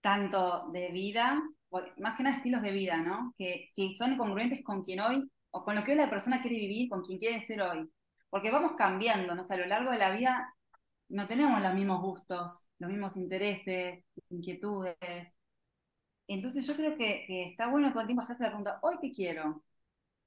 tanto 0.00 0.68
de 0.72 0.90
vida, 0.90 1.42
más 1.98 2.16
que 2.16 2.22
nada 2.22 2.36
estilos 2.36 2.62
de 2.62 2.72
vida, 2.72 2.96
¿no? 2.98 3.34
Que, 3.38 3.70
que 3.74 3.94
son 3.96 4.16
congruentes 4.16 4.62
con 4.64 4.82
quien 4.82 5.00
hoy 5.00 5.30
o 5.50 5.64
con 5.64 5.74
lo 5.74 5.84
que 5.84 5.92
hoy 5.92 5.98
la 5.98 6.10
persona 6.10 6.40
quiere 6.42 6.56
vivir, 6.58 6.88
con 6.88 7.02
quien 7.02 7.18
quiere 7.18 7.40
ser 7.40 7.62
hoy. 7.62 7.90
Porque 8.30 8.50
vamos 8.50 8.72
cambiando, 8.76 9.34
¿no? 9.34 9.42
a 9.48 9.56
lo 9.56 9.66
largo 9.66 9.90
de 9.90 9.98
la 9.98 10.10
vida 10.10 10.54
no 11.08 11.26
tenemos 11.28 11.60
los 11.62 11.74
mismos 11.74 12.00
gustos, 12.02 12.68
los 12.78 12.90
mismos 12.90 13.16
intereses, 13.16 14.04
inquietudes. 14.30 14.96
Entonces 16.28 16.66
yo 16.66 16.76
creo 16.76 16.96
que, 16.96 17.26
está 17.50 17.68
bueno 17.68 17.90
todo 17.90 18.00
el 18.00 18.06
tiempo 18.06 18.22
hacerse 18.22 18.42
la 18.44 18.48
pregunta, 18.50 18.78
¿hoy 18.82 18.96
qué 19.00 19.12
quiero? 19.12 19.62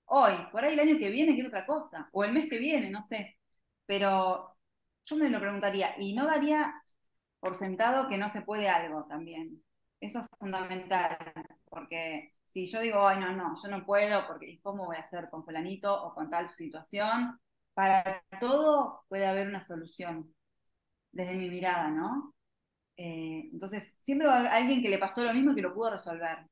Hoy, 0.06 0.34
por 0.52 0.64
ahí 0.64 0.74
el 0.74 0.80
año 0.82 1.00
que 1.00 1.10
viene 1.10 1.34
quiero 1.34 1.50
otra 1.50 1.66
cosa, 1.66 2.10
o 2.14 2.24
el 2.24 2.34
mes 2.34 2.50
que 2.50 2.58
viene, 2.60 2.90
no 2.90 3.02
sé. 3.02 3.38
Pero 3.86 4.58
yo 5.04 5.16
me 5.18 5.30
lo 5.30 5.40
preguntaría, 5.40 5.96
y 5.98 6.14
no 6.14 6.26
daría 6.26 6.74
por 7.40 7.56
sentado 7.56 8.08
que 8.08 8.18
no 8.18 8.30
se 8.30 8.42
puede 8.42 8.70
algo 8.70 9.06
también. 9.06 9.64
Eso 10.00 10.20
es 10.20 10.28
fundamental, 10.40 11.18
porque 11.70 12.32
si 12.46 12.66
yo 12.66 12.80
digo, 12.82 13.06
ay, 13.08 13.20
no, 13.20 13.34
no, 13.34 13.54
yo 13.62 13.70
no 13.70 13.86
puedo, 13.86 14.26
porque 14.28 14.60
¿cómo 14.62 14.86
voy 14.86 14.98
a 14.98 15.02
hacer 15.02 15.30
con 15.30 15.44
fulanito 15.44 15.94
o 16.04 16.14
con 16.14 16.30
tal 16.30 16.50
situación? 16.50 17.40
Para 17.74 18.24
todo 18.40 19.04
puede 19.10 19.28
haber 19.28 19.48
una 19.48 19.62
solución, 19.62 20.34
desde 21.12 21.36
mi 21.36 21.50
mirada, 21.50 21.90
¿no? 21.90 22.34
Eh, 22.98 23.50
entonces, 23.54 23.96
siempre 24.00 24.28
va 24.28 24.36
a 24.36 24.40
haber 24.42 24.52
alguien 24.52 24.82
que 24.82 24.90
le 24.90 25.00
pasó 25.00 25.24
lo 25.24 25.34
mismo 25.34 25.52
y 25.54 25.56
que 25.56 25.62
lo 25.62 25.74
pudo 25.74 25.92
resolver. 25.92 26.48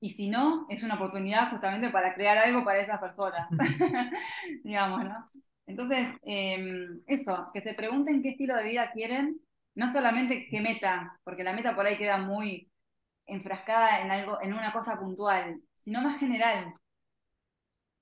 Y 0.00 0.10
si 0.10 0.28
no, 0.28 0.66
es 0.68 0.82
una 0.82 0.94
oportunidad 0.96 1.50
justamente 1.50 1.90
para 1.90 2.12
crear 2.12 2.38
algo 2.38 2.64
para 2.64 2.80
esas 2.80 2.98
personas, 3.00 3.48
digamos, 4.64 5.04
¿no? 5.04 5.24
Entonces, 5.66 6.08
em, 6.22 7.00
eso, 7.06 7.46
que 7.52 7.60
se 7.60 7.74
pregunten 7.74 8.22
qué 8.22 8.30
estilo 8.30 8.54
de 8.54 8.68
vida 8.68 8.90
quieren, 8.92 9.40
no 9.74 9.92
solamente 9.92 10.48
qué 10.48 10.60
meta, 10.60 11.18
porque 11.24 11.44
la 11.44 11.52
meta 11.52 11.74
por 11.74 11.86
ahí 11.86 11.96
queda 11.96 12.18
muy 12.18 12.70
enfrascada 13.26 14.00
en 14.00 14.10
algo, 14.10 14.40
en 14.40 14.54
una 14.54 14.72
cosa 14.72 14.98
puntual, 14.98 15.60
sino 15.74 16.00
más 16.00 16.18
general. 16.18 16.74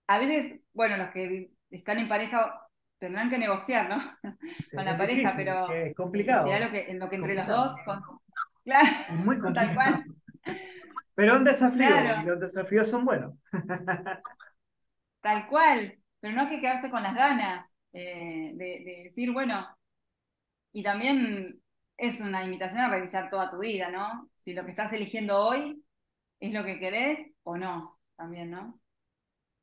A 0.06 0.18
veces, 0.18 0.60
bueno, 0.74 0.96
los 0.98 1.08
que 1.10 1.50
están 1.70 1.98
en 1.98 2.08
pareja 2.08 2.60
tendrán 2.98 3.30
que 3.30 3.38
negociar, 3.38 3.88
¿no? 3.88 3.98
con 4.74 4.84
la 4.84 4.96
pareja, 4.96 5.32
pero 5.36 5.70
es 5.72 5.94
complicado. 5.94 6.46
Será 6.46 6.66
lo 6.66 6.70
que, 6.70 6.90
en 6.90 6.98
lo 6.98 7.08
que 7.08 7.16
entre 7.16 7.34
los 7.34 7.46
dos, 7.46 7.76
claro, 8.64 9.14
muy 9.16 9.38
complicado. 9.38 10.02
Pero 11.14 11.36
un 11.36 11.44
desafío, 11.44 11.86
y 12.22 12.26
los 12.26 12.40
desafíos 12.40 12.88
son 12.88 13.04
buenos. 13.04 13.34
Tal 15.20 15.46
cual, 15.46 15.96
pero 16.24 16.36
no 16.36 16.40
hay 16.40 16.48
que 16.48 16.60
quedarse 16.62 16.88
con 16.88 17.02
las 17.02 17.14
ganas 17.14 17.70
eh, 17.92 18.52
de, 18.54 19.02
decir, 19.04 19.30
bueno, 19.30 19.68
y 20.72 20.82
también 20.82 21.62
es 21.98 22.22
una 22.22 22.42
invitación 22.42 22.80
a 22.80 22.88
revisar 22.88 23.28
toda 23.28 23.50
tu 23.50 23.58
vida, 23.58 23.90
¿no? 23.90 24.30
Si 24.38 24.54
lo 24.54 24.64
que 24.64 24.70
estás 24.70 24.94
eligiendo 24.94 25.38
hoy 25.38 25.84
es 26.40 26.54
lo 26.54 26.64
que 26.64 26.78
querés 26.78 27.30
o 27.42 27.58
no, 27.58 28.00
también, 28.16 28.50
¿no? 28.50 28.80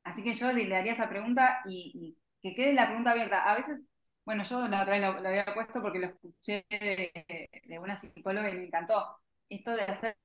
Así 0.04 0.22
que 0.22 0.34
yo 0.34 0.52
le 0.52 0.68
daría 0.68 0.92
esa 0.92 1.08
pregunta 1.08 1.62
y, 1.66 2.16
que 2.40 2.54
quede 2.54 2.74
la 2.74 2.86
pregunta 2.86 3.10
abierta. 3.10 3.50
A 3.50 3.56
veces, 3.56 3.88
bueno, 4.24 4.44
yo 4.44 4.68
la 4.68 4.82
otra 4.82 4.98
vez 4.98 5.02
lo, 5.02 5.28
había 5.28 5.52
puesto 5.54 5.82
porque 5.82 5.98
lo 5.98 6.06
escuché 6.06 6.64
de, 6.70 7.78
una 7.80 7.96
psicóloga 7.96 8.48
y 8.50 8.54
me 8.54 8.64
encantó. 8.66 9.18
Esto 9.48 9.74
de 9.74 9.82
hacer 9.82 10.16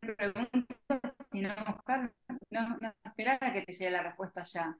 preguntas 0.00 1.16
sino 1.30 1.54
buscar, 1.66 2.10
no, 2.48 2.78
esperar 3.04 3.38
a 3.42 3.52
que 3.52 3.60
te 3.60 3.72
llegue 3.72 3.90
la 3.90 4.02
respuesta 4.02 4.40
ya. 4.42 4.74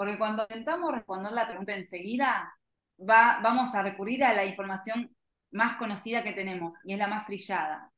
Porque 0.00 0.16
cuando 0.16 0.44
intentamos 0.44 0.94
responder 0.94 1.30
la 1.30 1.46
pregunta 1.46 1.74
enseguida, 1.74 2.54
va, 2.98 3.38
vamos 3.42 3.74
a 3.74 3.82
recurrir 3.82 4.24
a 4.24 4.32
la 4.32 4.46
información 4.46 5.14
más 5.50 5.76
conocida 5.76 6.22
que 6.22 6.32
tenemos 6.32 6.74
y 6.84 6.94
es 6.94 6.98
la 6.98 7.06
más 7.06 7.26
trillada. 7.26 7.92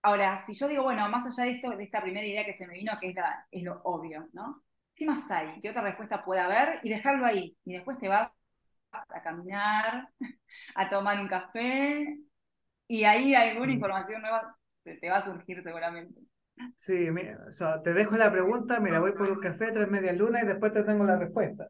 Ahora, 0.00 0.36
si 0.36 0.52
yo 0.52 0.68
digo, 0.68 0.84
bueno, 0.84 1.08
más 1.08 1.26
allá 1.26 1.50
de 1.50 1.56
esto, 1.56 1.70
de 1.70 1.82
esta 1.82 2.02
primera 2.02 2.24
idea 2.24 2.44
que 2.44 2.52
se 2.52 2.68
me 2.68 2.74
vino, 2.74 2.96
que 3.00 3.08
es, 3.08 3.16
la, 3.16 3.48
es 3.50 3.64
lo 3.64 3.80
obvio, 3.82 4.28
¿no? 4.32 4.62
¿Qué 4.94 5.04
más 5.04 5.28
hay? 5.28 5.58
¿Qué 5.60 5.70
otra 5.70 5.82
respuesta 5.82 6.24
puede 6.24 6.40
haber? 6.40 6.78
Y 6.84 6.88
dejarlo 6.88 7.26
ahí. 7.26 7.58
Y 7.64 7.72
después 7.72 7.98
te 7.98 8.06
vas 8.06 8.30
a 8.92 9.20
caminar, 9.20 10.08
a 10.76 10.88
tomar 10.88 11.20
un 11.20 11.26
café, 11.26 12.16
y 12.86 13.02
ahí 13.02 13.34
alguna 13.34 13.66
mm. 13.66 13.70
información 13.70 14.22
nueva 14.22 14.56
te 14.84 15.10
va 15.10 15.16
a 15.16 15.24
surgir 15.24 15.64
seguramente. 15.64 16.29
Sí, 16.74 17.10
mira, 17.10 17.44
o 17.48 17.52
sea, 17.52 17.82
te 17.82 17.92
dejo 17.92 18.16
la 18.16 18.30
pregunta, 18.30 18.80
mira, 18.80 19.00
voy 19.00 19.12
por 19.12 19.30
un 19.30 19.40
café, 19.40 19.72
tres 19.72 19.88
medias 19.88 20.16
lunas 20.16 20.42
y 20.44 20.46
después 20.46 20.72
te 20.72 20.82
tengo 20.82 21.04
la 21.04 21.16
respuesta. 21.16 21.68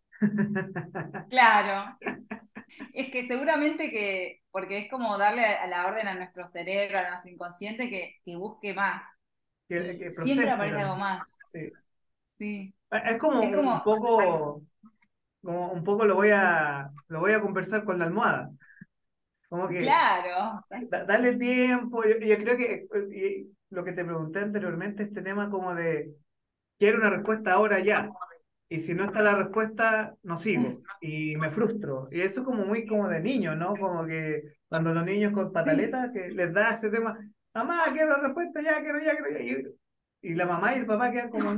Claro. 1.28 1.97
Es 2.95 3.11
que 3.11 3.26
seguramente 3.26 3.91
que, 3.91 4.43
porque 4.53 4.78
es 4.78 4.88
como 4.88 5.18
darle 5.18 5.45
a 5.45 5.66
la 5.66 5.88
orden 5.88 6.07
a 6.07 6.14
nuestro 6.14 6.47
cerebro, 6.47 6.99
a 6.99 7.11
nuestro 7.11 7.28
inconsciente, 7.28 7.91
que, 7.91 8.20
que 8.24 8.36
busque 8.36 8.72
más. 8.72 9.03
Que, 9.68 10.09
Siempre 10.22 10.49
aparece 10.49 10.80
algo 10.80 10.95
más. 10.95 11.36
Sí. 11.49 11.66
sí. 12.38 12.74
Es 12.91 13.18
como, 13.18 13.41
un 13.41 13.82
poco, 13.82 14.62
como 15.43 15.72
un 15.72 15.82
poco 15.82 16.05
lo 16.05 16.14
voy 16.14 16.30
a, 16.32 16.91
lo 17.09 17.18
voy 17.18 17.32
a 17.32 17.41
conversar 17.41 17.84
con 17.84 17.99
la 17.99 18.05
almohada. 18.05 18.51
Como 19.49 19.66
que, 19.66 19.80
claro. 19.80 20.64
dale 21.09 21.36
tiempo. 21.36 22.05
Yo, 22.05 22.24
yo 22.24 22.36
creo 22.36 22.57
que 22.57 22.86
lo 23.71 23.85
que 23.85 23.93
te 23.93 24.05
pregunté 24.05 24.41
anteriormente, 24.41 25.05
este 25.05 25.23
tema 25.23 25.49
como 25.49 25.75
de, 25.75 26.14
quiero 26.79 26.99
una 26.99 27.11
respuesta 27.11 27.53
ahora 27.53 27.81
ya, 27.81 28.11
y 28.68 28.81
si 28.81 28.95
no 28.95 29.05
está 29.05 29.21
la 29.21 29.35
respuesta, 29.35 30.14
no 30.23 30.39
sigo, 30.39 30.68
y 31.01 31.37
me 31.37 31.51
frustro. 31.51 32.07
Y 32.11 32.21
eso 32.21 32.45
como 32.45 32.64
muy 32.64 32.87
como 32.87 33.09
de 33.09 33.21
niño, 33.21 33.57
¿no? 33.57 33.75
Como 33.75 34.07
que 34.07 34.43
cuando 34.68 34.95
los 34.95 35.05
niños 35.05 35.33
con 35.33 35.53
pataletas, 35.53 36.11
que 36.12 36.29
les 36.29 36.53
da 36.53 36.75
ese 36.75 36.91
tema, 36.91 37.18
mamá, 37.53 37.85
quiero 37.93 38.11
la 38.11 38.18
respuesta 38.18 38.62
ya, 38.62 38.81
quiero 38.81 39.01
ya, 39.01 39.16
quiero 39.16 39.39
ya. 39.39 39.68
Y, 40.23 40.35
la 40.35 40.47
mamá 40.47 40.75
y 40.75 40.79
el 40.79 40.87
papá 40.87 41.11
quedan 41.11 41.31
como, 41.31 41.57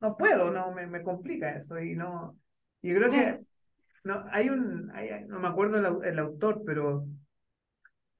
no, 0.00 0.16
puedo, 0.16 0.50
no, 0.50 0.72
me, 0.72 0.86
me 0.86 1.02
complica 1.02 1.56
eso, 1.56 1.78
y 1.80 1.96
no... 1.96 2.38
Y 2.82 2.94
creo 2.94 3.10
que 3.10 3.40
no, 4.04 4.24
hay 4.30 4.48
un, 4.48 4.92
no 5.26 5.40
me 5.40 5.48
acuerdo 5.48 5.78
el, 5.78 6.08
el, 6.08 6.18
autor, 6.20 6.62
pero 6.64 7.04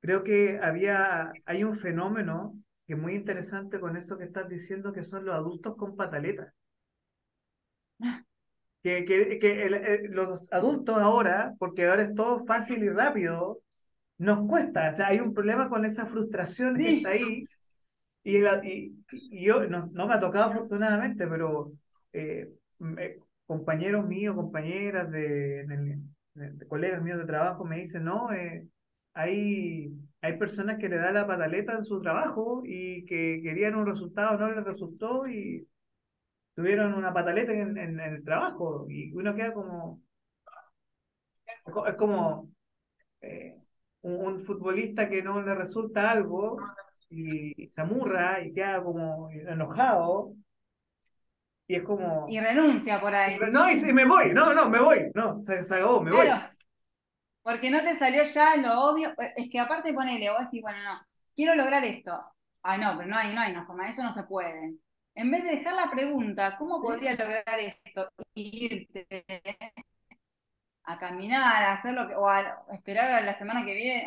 creo 0.00 0.24
que 0.24 0.58
había, 0.60 1.30
hay 1.46 1.62
un 1.62 1.76
fenómeno 1.76 2.54
que 2.88 2.94
es 2.94 2.98
muy 2.98 3.14
interesante 3.14 3.78
con 3.78 3.98
eso 3.98 4.16
que 4.16 4.24
estás 4.24 4.48
diciendo, 4.48 4.94
que 4.94 5.02
son 5.02 5.26
los 5.26 5.34
adultos 5.34 5.76
con 5.76 5.94
pataletas. 5.94 6.54
Que, 8.82 9.04
que, 9.04 9.38
que 9.38 9.68
los 10.08 10.50
adultos 10.50 10.96
ahora, 10.96 11.54
porque 11.58 11.86
ahora 11.86 12.02
es 12.02 12.14
todo 12.14 12.46
fácil 12.46 12.82
y 12.82 12.88
rápido, 12.88 13.60
nos 14.16 14.48
cuesta. 14.48 14.90
O 14.90 14.94
sea, 14.94 15.08
hay 15.08 15.20
un 15.20 15.34
problema 15.34 15.68
con 15.68 15.84
esa 15.84 16.06
frustración 16.06 16.76
que 16.76 16.96
está 16.96 17.10
ahí. 17.10 17.42
Y, 18.22 18.38
y, 19.12 19.44
yo, 19.44 19.66
no, 19.66 19.90
no, 19.92 20.06
me 20.06 20.14
ha 20.14 20.20
tocado 20.20 20.50
afortunadamente, 20.50 21.26
pero 21.26 21.66
eh, 22.14 22.48
compañeros 23.44 24.06
míos, 24.06 24.34
compañeras 24.34 25.10
de, 25.10 25.66
de, 26.34 26.66
colegas 26.68 27.02
míos 27.02 27.18
de 27.18 27.26
trabajo 27.26 27.66
me 27.66 27.80
dicen, 27.80 28.04
no, 28.04 28.32
eh, 28.32 28.66
hay, 29.12 29.92
hay 30.20 30.36
personas 30.38 30.78
que 30.78 30.88
le 30.88 30.96
dan 30.96 31.14
la 31.14 31.26
pataleta 31.26 31.74
en 31.74 31.84
su 31.84 32.00
trabajo 32.00 32.62
y 32.64 33.04
que 33.06 33.40
querían 33.42 33.76
un 33.76 33.86
resultado, 33.86 34.36
no 34.36 34.50
les 34.50 34.64
resultó 34.64 35.26
y 35.28 35.66
tuvieron 36.54 36.94
una 36.94 37.12
pataleta 37.12 37.52
en, 37.52 37.78
en, 37.78 38.00
el 38.00 38.24
trabajo 38.24 38.86
y 38.88 39.12
uno 39.12 39.34
queda 39.34 39.52
como... 39.52 40.00
Es 41.86 41.94
como 41.96 42.50
eh, 43.20 43.56
un, 44.02 44.44
futbolista 44.44 45.08
que 45.08 45.22
no 45.22 45.40
le 45.40 45.54
resulta 45.54 46.10
algo 46.10 46.58
y 47.10 47.66
se 47.68 47.80
amurra 47.80 48.42
y 48.42 48.52
queda 48.52 48.82
como 48.82 49.30
enojado 49.30 50.34
y 51.68 51.76
es 51.76 51.82
como... 51.82 52.26
Y 52.28 52.40
renuncia 52.40 53.00
por 53.00 53.14
ahí. 53.14 53.38
No, 53.52 53.70
y, 53.70 53.92
me 53.92 54.04
voy, 54.04 54.32
no, 54.32 54.52
no, 54.52 54.68
me 54.68 54.80
voy, 54.80 55.10
no, 55.14 55.40
se, 55.42 55.62
se 55.62 55.74
acabó, 55.76 56.02
me 56.02 56.10
voy. 56.10 56.26
Porque 57.48 57.70
no 57.70 57.80
te 57.80 57.96
salió 57.96 58.24
ya 58.24 58.56
lo 58.58 58.78
obvio. 58.90 59.14
Es 59.34 59.48
que 59.48 59.58
aparte 59.58 59.94
ponele, 59.94 60.28
vos 60.28 60.40
decís, 60.40 60.60
bueno, 60.60 60.82
no, 60.84 61.00
quiero 61.34 61.54
lograr 61.54 61.82
esto. 61.82 62.12
Ah, 62.62 62.76
no, 62.76 62.94
pero 62.94 63.08
no 63.08 63.16
hay, 63.16 63.32
no 63.32 63.40
hay 63.40 63.52
una 63.52 63.64
forma, 63.64 63.88
eso 63.88 64.02
no 64.02 64.12
se 64.12 64.24
puede. 64.24 64.74
En 65.14 65.30
vez 65.30 65.44
de 65.44 65.56
dejar 65.56 65.72
la 65.72 65.90
pregunta, 65.90 66.58
¿cómo 66.58 66.82
podría 66.82 67.12
lograr 67.14 67.58
esto? 67.58 68.12
Irte 68.34 69.24
a 70.84 70.98
caminar, 70.98 71.62
a 71.62 71.72
hacer 71.72 71.94
lo 71.94 72.06
que, 72.06 72.14
o 72.16 72.28
a 72.28 72.66
esperar 72.72 73.10
a 73.12 73.20
la 73.22 73.38
semana 73.38 73.64
que 73.64 73.72
viene, 73.72 74.06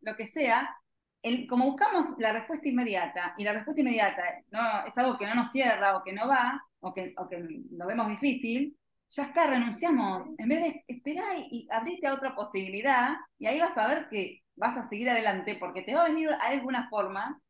lo 0.00 0.16
que 0.16 0.26
sea, 0.26 0.76
el, 1.22 1.46
como 1.46 1.66
buscamos 1.66 2.18
la 2.18 2.32
respuesta 2.32 2.68
inmediata, 2.68 3.34
y 3.36 3.44
la 3.44 3.52
respuesta 3.52 3.82
inmediata 3.82 4.22
no, 4.50 4.84
es 4.84 4.98
algo 4.98 5.16
que 5.16 5.26
no 5.26 5.36
nos 5.36 5.52
cierra 5.52 5.96
o 5.96 6.02
que 6.02 6.12
no 6.12 6.26
va, 6.26 6.60
o 6.80 6.92
que, 6.92 7.14
o 7.16 7.28
que 7.28 7.38
lo 7.70 7.86
vemos 7.86 8.08
difícil, 8.08 8.76
ya 9.10 9.24
está, 9.24 9.46
renunciamos. 9.48 10.24
En 10.38 10.48
vez 10.48 10.60
de 10.60 10.84
esperar 10.86 11.36
y, 11.50 11.68
abrirte 11.70 12.06
a 12.06 12.14
otra 12.14 12.34
posibilidad, 12.34 13.16
y 13.38 13.46
ahí 13.46 13.60
vas 13.60 13.76
a 13.76 13.88
ver 13.88 14.08
que 14.08 14.42
vas 14.56 14.76
a 14.78 14.88
seguir 14.88 15.10
adelante, 15.10 15.56
porque 15.56 15.82
te 15.82 15.94
va 15.94 16.02
a 16.02 16.08
venir 16.08 16.28
de 16.28 16.36
alguna 16.36 16.88
forma 16.88 17.40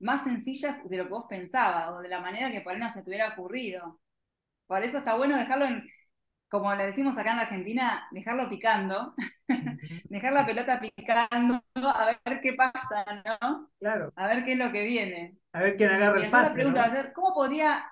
más 0.00 0.24
sencilla 0.24 0.80
de 0.84 0.96
lo 0.96 1.04
que 1.04 1.10
vos 1.10 1.26
pensabas, 1.28 1.88
o 1.90 2.00
de 2.00 2.08
la 2.08 2.20
manera 2.20 2.52
que 2.52 2.60
por 2.60 2.74
ahí 2.74 2.80
no 2.80 2.92
se 2.92 3.02
te 3.02 3.10
hubiera 3.10 3.28
ocurrido. 3.30 4.00
Por 4.66 4.82
eso 4.84 4.98
está 4.98 5.14
bueno 5.14 5.36
dejarlo 5.36 5.64
en, 5.64 5.88
como 6.48 6.74
le 6.74 6.86
decimos 6.86 7.16
acá 7.16 7.32
en 7.32 7.38
Argentina, 7.38 8.06
dejarlo 8.10 8.48
picando, 8.50 9.14
dejar 10.04 10.32
la 10.34 10.46
pelota 10.46 10.80
picando, 10.80 11.64
a 11.74 12.18
ver 12.24 12.40
qué 12.42 12.52
pasa, 12.52 13.04
¿no? 13.24 13.70
Claro. 13.80 14.12
A 14.14 14.26
ver 14.26 14.44
qué 14.44 14.52
es 14.52 14.58
lo 14.58 14.70
que 14.70 14.84
viene. 14.84 15.38
A 15.52 15.62
ver 15.62 15.76
quién 15.76 15.88
agarra 15.88 16.20
el 16.20 16.30
pase. 16.30 16.54
pregunta, 16.54 16.84
hacer, 16.84 17.12
¿cómo 17.14 17.32
podría 17.32 17.82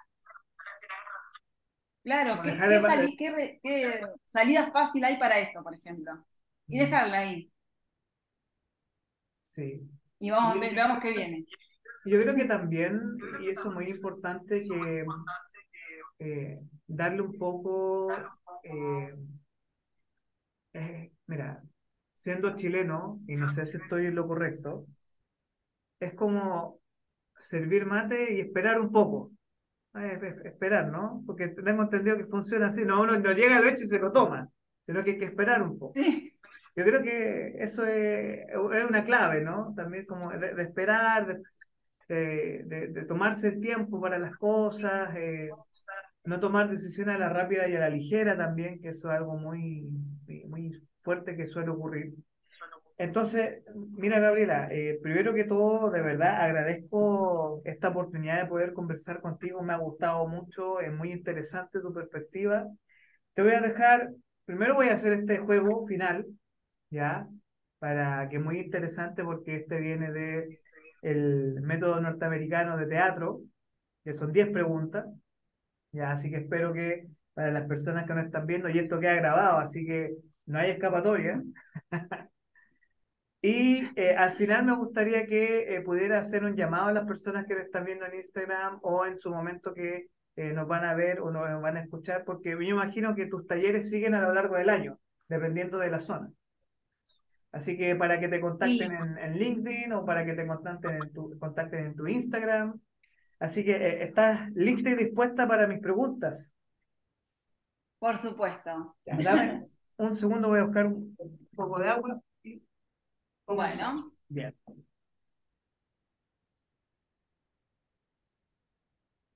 Claro, 2.06 2.40
¿qué, 2.40 4.00
salida 4.26 4.70
fácil 4.70 5.02
hay 5.02 5.16
para 5.16 5.40
esto, 5.40 5.60
por 5.60 5.74
ejemplo? 5.74 6.24
Y 6.68 6.78
dejarla 6.78 7.18
ahí. 7.18 7.50
Sí. 9.44 9.90
Y 10.20 10.30
vamos, 10.30 10.60
veamos 10.60 11.00
qué 11.02 11.10
viene. 11.10 11.44
Yo 12.04 12.22
creo 12.22 12.36
que 12.36 12.44
también, 12.44 13.16
y 13.42 13.50
eso 13.50 13.70
es 13.70 13.74
muy 13.74 13.90
importante, 13.90 14.64
que 14.68 15.04
eh, 16.20 16.60
darle 16.86 17.22
un 17.22 17.36
poco, 17.38 18.06
eh, 18.62 19.16
eh, 20.74 21.10
mira, 21.26 21.60
siendo 22.14 22.54
chileno, 22.54 23.18
y 23.26 23.34
no 23.34 23.52
sé 23.52 23.66
si 23.66 23.78
estoy 23.78 24.06
en 24.06 24.14
lo 24.14 24.28
correcto, 24.28 24.86
es 25.98 26.14
como 26.14 26.78
servir 27.36 27.84
mate 27.84 28.32
y 28.34 28.40
esperar 28.42 28.80
un 28.80 28.92
poco 28.92 29.32
esperar, 30.44 30.88
¿no? 30.88 31.22
Porque 31.26 31.48
tenemos 31.48 31.84
entendido 31.84 32.16
que 32.16 32.26
funciona 32.26 32.66
así, 32.66 32.84
no 32.84 33.02
uno 33.02 33.18
no 33.18 33.32
llega 33.32 33.56
al 33.56 33.68
hecho 33.68 33.84
y 33.84 33.88
se 33.88 33.98
lo 33.98 34.12
toma, 34.12 34.48
sino 34.84 35.02
que 35.02 35.12
hay 35.12 35.18
que 35.18 35.24
esperar 35.26 35.62
un 35.62 35.78
poco. 35.78 35.94
Yo 36.76 36.84
creo 36.84 37.02
que 37.02 37.56
eso 37.58 37.86
es, 37.86 38.46
una 38.88 39.02
clave, 39.02 39.40
¿no? 39.40 39.72
También 39.74 40.04
como 40.04 40.30
de, 40.30 40.62
esperar, 40.62 41.26
de, 42.06 42.62
de, 42.64 43.04
tomarse 43.06 43.48
el 43.48 43.60
tiempo 43.60 43.98
para 43.98 44.18
las 44.18 44.36
cosas, 44.36 45.14
eh, 45.16 45.48
no 46.24 46.38
tomar 46.38 46.68
decisiones 46.68 47.14
a 47.14 47.18
la 47.18 47.28
rápida 47.30 47.66
y 47.66 47.76
a 47.76 47.80
la 47.80 47.88
ligera 47.88 48.36
también, 48.36 48.80
que 48.80 48.90
eso 48.90 49.10
es 49.10 49.16
algo 49.16 49.38
muy, 49.38 49.88
muy 50.48 50.82
fuerte 50.98 51.34
que 51.36 51.46
suele 51.46 51.70
ocurrir. 51.70 52.14
Entonces, 52.98 53.62
mira, 53.74 54.18
Gabriela, 54.20 54.68
eh, 54.70 54.98
primero 55.02 55.34
que 55.34 55.44
todo, 55.44 55.90
de 55.90 56.00
verdad 56.00 56.40
agradezco 56.42 57.60
esta 57.64 57.88
oportunidad 57.88 58.42
de 58.42 58.48
poder 58.48 58.72
conversar 58.72 59.20
contigo. 59.20 59.62
Me 59.62 59.74
ha 59.74 59.76
gustado 59.78 60.26
mucho, 60.28 60.80
es 60.80 60.92
muy 60.92 61.12
interesante 61.12 61.80
tu 61.80 61.92
perspectiva. 61.92 62.66
Te 63.34 63.42
voy 63.42 63.52
a 63.52 63.60
dejar, 63.60 64.10
primero 64.46 64.74
voy 64.74 64.88
a 64.88 64.94
hacer 64.94 65.12
este 65.12 65.38
juego 65.38 65.86
final, 65.86 66.26
¿ya? 66.90 67.28
Para 67.78 68.28
que 68.30 68.36
es 68.36 68.42
muy 68.42 68.60
interesante 68.60 69.22
porque 69.24 69.56
este 69.56 69.78
viene 69.80 70.10
de 70.12 70.60
el 71.02 71.60
método 71.62 72.00
norteamericano 72.00 72.76
de 72.78 72.86
teatro, 72.86 73.40
que 74.04 74.12
son 74.14 74.32
10 74.32 74.50
preguntas. 74.50 75.06
Ya, 75.92 76.10
así 76.10 76.30
que 76.30 76.38
espero 76.38 76.72
que 76.72 77.08
para 77.34 77.52
las 77.52 77.64
personas 77.66 78.06
que 78.06 78.14
nos 78.14 78.24
están 78.26 78.46
viendo, 78.46 78.68
y 78.70 78.78
esto 78.78 79.00
queda 79.00 79.14
grabado, 79.16 79.58
así 79.58 79.86
que 79.86 80.14
no 80.46 80.58
hay 80.58 80.70
escapatoria. 80.72 81.42
y 83.46 83.88
eh, 83.94 84.16
al 84.16 84.32
final 84.32 84.64
me 84.64 84.74
gustaría 84.74 85.24
que 85.24 85.76
eh, 85.76 85.80
pudiera 85.80 86.18
hacer 86.18 86.44
un 86.44 86.56
llamado 86.56 86.88
a 86.88 86.92
las 86.92 87.06
personas 87.06 87.46
que 87.46 87.54
nos 87.54 87.66
están 87.66 87.84
viendo 87.84 88.04
en 88.04 88.16
Instagram 88.16 88.80
o 88.82 89.06
en 89.06 89.20
su 89.20 89.30
momento 89.30 89.72
que 89.72 90.08
eh, 90.34 90.52
nos 90.52 90.66
van 90.66 90.84
a 90.84 90.94
ver 90.94 91.20
o 91.20 91.30
nos 91.30 91.62
van 91.62 91.76
a 91.76 91.82
escuchar, 91.82 92.24
porque 92.24 92.50
yo 92.50 92.60
imagino 92.60 93.14
que 93.14 93.26
tus 93.26 93.46
talleres 93.46 93.88
siguen 93.88 94.14
a 94.14 94.20
lo 94.20 94.34
largo 94.34 94.56
del 94.56 94.68
año, 94.68 94.98
dependiendo 95.28 95.78
de 95.78 95.90
la 95.90 96.00
zona. 96.00 96.28
Así 97.52 97.78
que 97.78 97.94
para 97.94 98.18
que 98.18 98.26
te 98.26 98.40
contacten 98.40 98.98
en, 99.16 99.38
LinkedIn 99.38 99.92
o 99.92 100.04
para 100.04 100.26
que 100.26 100.34
te 100.34 100.44
contacten 100.44 100.96
en 100.96 101.12
tu, 101.12 101.38
contacten 101.38 101.86
en 101.86 101.94
tu 101.94 102.08
Instagram. 102.08 102.80
Así 103.38 103.64
que, 103.64 104.02
¿estás 104.02 104.50
lista 104.56 104.90
y 104.90 104.96
dispuesta 104.96 105.46
para 105.46 105.68
mis 105.68 105.78
preguntas? 105.78 106.52
Por 108.00 108.18
supuesto. 108.18 108.96
dame 109.04 109.68
un 109.98 110.16
segundo, 110.16 110.48
voy 110.48 110.58
a 110.58 110.64
buscar 110.64 110.86
un, 110.86 111.16
poco 111.54 111.78
de 111.78 111.88
agua. 111.88 112.20
Bueno. 113.46 114.12
Bien. 114.28 114.54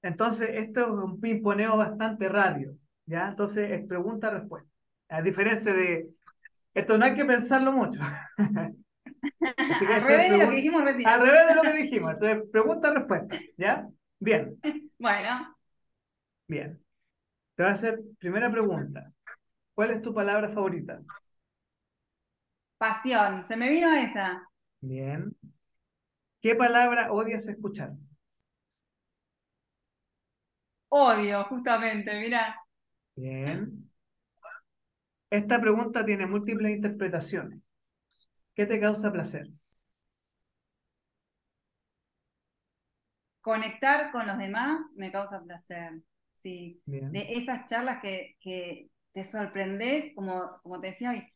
Entonces, 0.02 0.50
esto 0.54 0.80
es 0.80 0.88
un 0.88 1.20
pimponeo 1.20 1.76
bastante 1.76 2.28
rápido, 2.28 2.74
¿ya? 3.06 3.28
Entonces, 3.28 3.70
es 3.70 3.86
pregunta-respuesta. 3.86 4.68
A 5.08 5.22
diferencia 5.22 5.74
de... 5.74 6.08
Esto 6.72 6.96
no 6.96 7.04
hay 7.04 7.14
que 7.14 7.24
pensarlo 7.24 7.72
mucho. 7.72 8.00
al 9.40 10.02
revés 10.02 10.30
de 10.30 10.38
lo 10.38 10.50
que 10.50 10.56
dijimos 10.56 10.84
recién. 10.84 11.08
Al 11.08 11.20
revés 11.20 11.48
de 11.48 11.54
lo 11.54 11.62
que 11.62 11.82
dijimos. 11.82 12.12
Entonces, 12.14 12.50
pregunta-respuesta, 12.50 13.38
¿ya? 13.56 13.88
Bien. 14.18 14.58
Bueno. 14.98 15.56
Bien. 16.46 16.78
Te 17.54 17.62
voy 17.62 17.72
a 17.72 17.74
hacer 17.74 18.00
primera 18.18 18.50
pregunta. 18.50 19.10
¿Cuál 19.74 19.92
es 19.92 20.02
tu 20.02 20.12
palabra 20.12 20.50
favorita? 20.50 21.00
Pasión. 22.80 23.44
Se 23.44 23.56
me 23.56 23.68
vino 23.68 23.92
esa. 23.94 24.42
Bien. 24.82 25.34
¿Qué 26.42 26.54
palabra 26.54 27.12
odias 27.12 27.48
escuchar? 27.48 27.94
Odio, 30.90 31.42
justamente, 31.44 32.14
mira. 32.20 32.56
Bien. 33.16 33.88
Esta 35.30 35.60
pregunta 35.60 36.04
tiene 36.04 36.26
múltiples 36.26 36.70
interpretaciones. 36.76 37.60
¿Qué 38.54 38.66
te 38.66 38.80
causa 38.80 39.12
placer? 39.12 39.48
Conectar 43.40 44.12
con 44.12 44.26
los 44.26 44.38
demás 44.38 44.82
me 44.94 45.10
causa 45.10 45.40
placer. 45.42 46.02
Sí. 46.34 46.80
De 46.86 47.34
esas 47.34 47.66
charlas 47.66 48.00
que, 48.02 48.36
que 48.40 48.90
te 49.12 49.24
sorprendes, 49.24 50.14
como, 50.14 50.60
como 50.62 50.80
te 50.80 50.88
decía 50.88 51.10
hoy, 51.10 51.26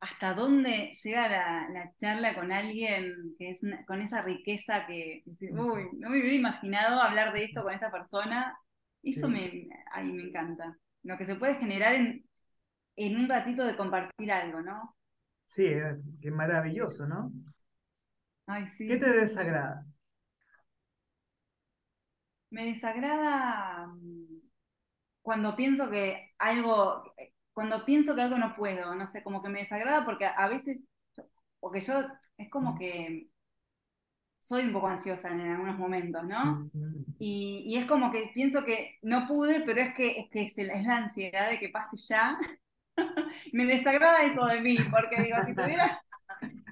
hasta 0.00 0.34
dónde 0.34 0.92
llega 1.02 1.28
la, 1.68 1.92
charla 1.96 2.34
con 2.34 2.52
alguien 2.52 3.34
que 3.38 3.50
es 3.50 3.62
con 3.86 4.02
esa 4.02 4.22
riqueza 4.22 4.86
que, 4.86 5.22
uy, 5.26 5.88
no 5.98 6.10
me 6.10 6.20
hubiera 6.20 6.34
imaginado 6.34 7.00
hablar 7.00 7.32
de 7.32 7.44
esto 7.44 7.62
con 7.62 7.72
esta 7.72 7.90
persona 7.90 8.56
eso 9.10 9.28
me, 9.28 9.68
ay, 9.92 10.12
me 10.12 10.22
encanta. 10.24 10.76
Lo 11.04 11.16
que 11.16 11.26
se 11.26 11.36
puede 11.36 11.54
generar 11.56 11.94
en, 11.94 12.28
en 12.96 13.16
un 13.16 13.28
ratito 13.28 13.64
de 13.64 13.76
compartir 13.76 14.32
algo, 14.32 14.60
¿no? 14.62 14.96
Sí, 15.44 15.68
qué 16.20 16.30
maravilloso, 16.30 17.06
¿no? 17.06 17.32
Ay, 18.46 18.66
sí. 18.66 18.88
¿Qué 18.88 18.96
te 18.96 19.10
desagrada? 19.10 19.86
Me 22.50 22.64
desagrada 22.64 23.86
mm, 23.86 24.40
cuando 25.22 25.54
pienso 25.54 25.88
que 25.88 26.34
algo, 26.38 27.14
cuando 27.56 27.86
pienso 27.86 28.14
que 28.14 28.20
algo 28.20 28.36
no 28.36 28.54
puedo, 28.54 28.94
no 28.94 29.06
sé, 29.06 29.22
como 29.22 29.42
que 29.42 29.48
me 29.48 29.60
desagrada 29.60 30.04
porque 30.04 30.26
a 30.26 30.46
veces, 30.46 30.84
porque 31.58 31.80
yo, 31.80 32.04
es 32.36 32.50
como 32.50 32.78
que 32.78 33.30
soy 34.38 34.64
un 34.64 34.74
poco 34.74 34.88
ansiosa 34.88 35.30
en 35.30 35.40
algunos 35.40 35.78
momentos, 35.78 36.22
¿no? 36.24 36.70
Y, 37.18 37.74
es 37.74 37.86
como 37.86 38.12
que 38.12 38.30
pienso 38.34 38.62
que 38.62 38.98
no 39.00 39.26
pude, 39.26 39.62
pero 39.62 39.80
es 39.80 39.94
que, 39.94 40.28
es, 40.30 40.58
la 40.58 40.96
ansiedad 40.98 41.48
de 41.48 41.58
que 41.58 41.70
pase 41.70 41.96
ya. 41.96 42.38
Me 43.54 43.64
desagrada 43.64 44.22
eso 44.26 44.44
de 44.44 44.60
mí, 44.60 44.76
porque 44.90 45.22
digo, 45.22 45.38
si 45.46 45.54
tuviera, 45.54 46.02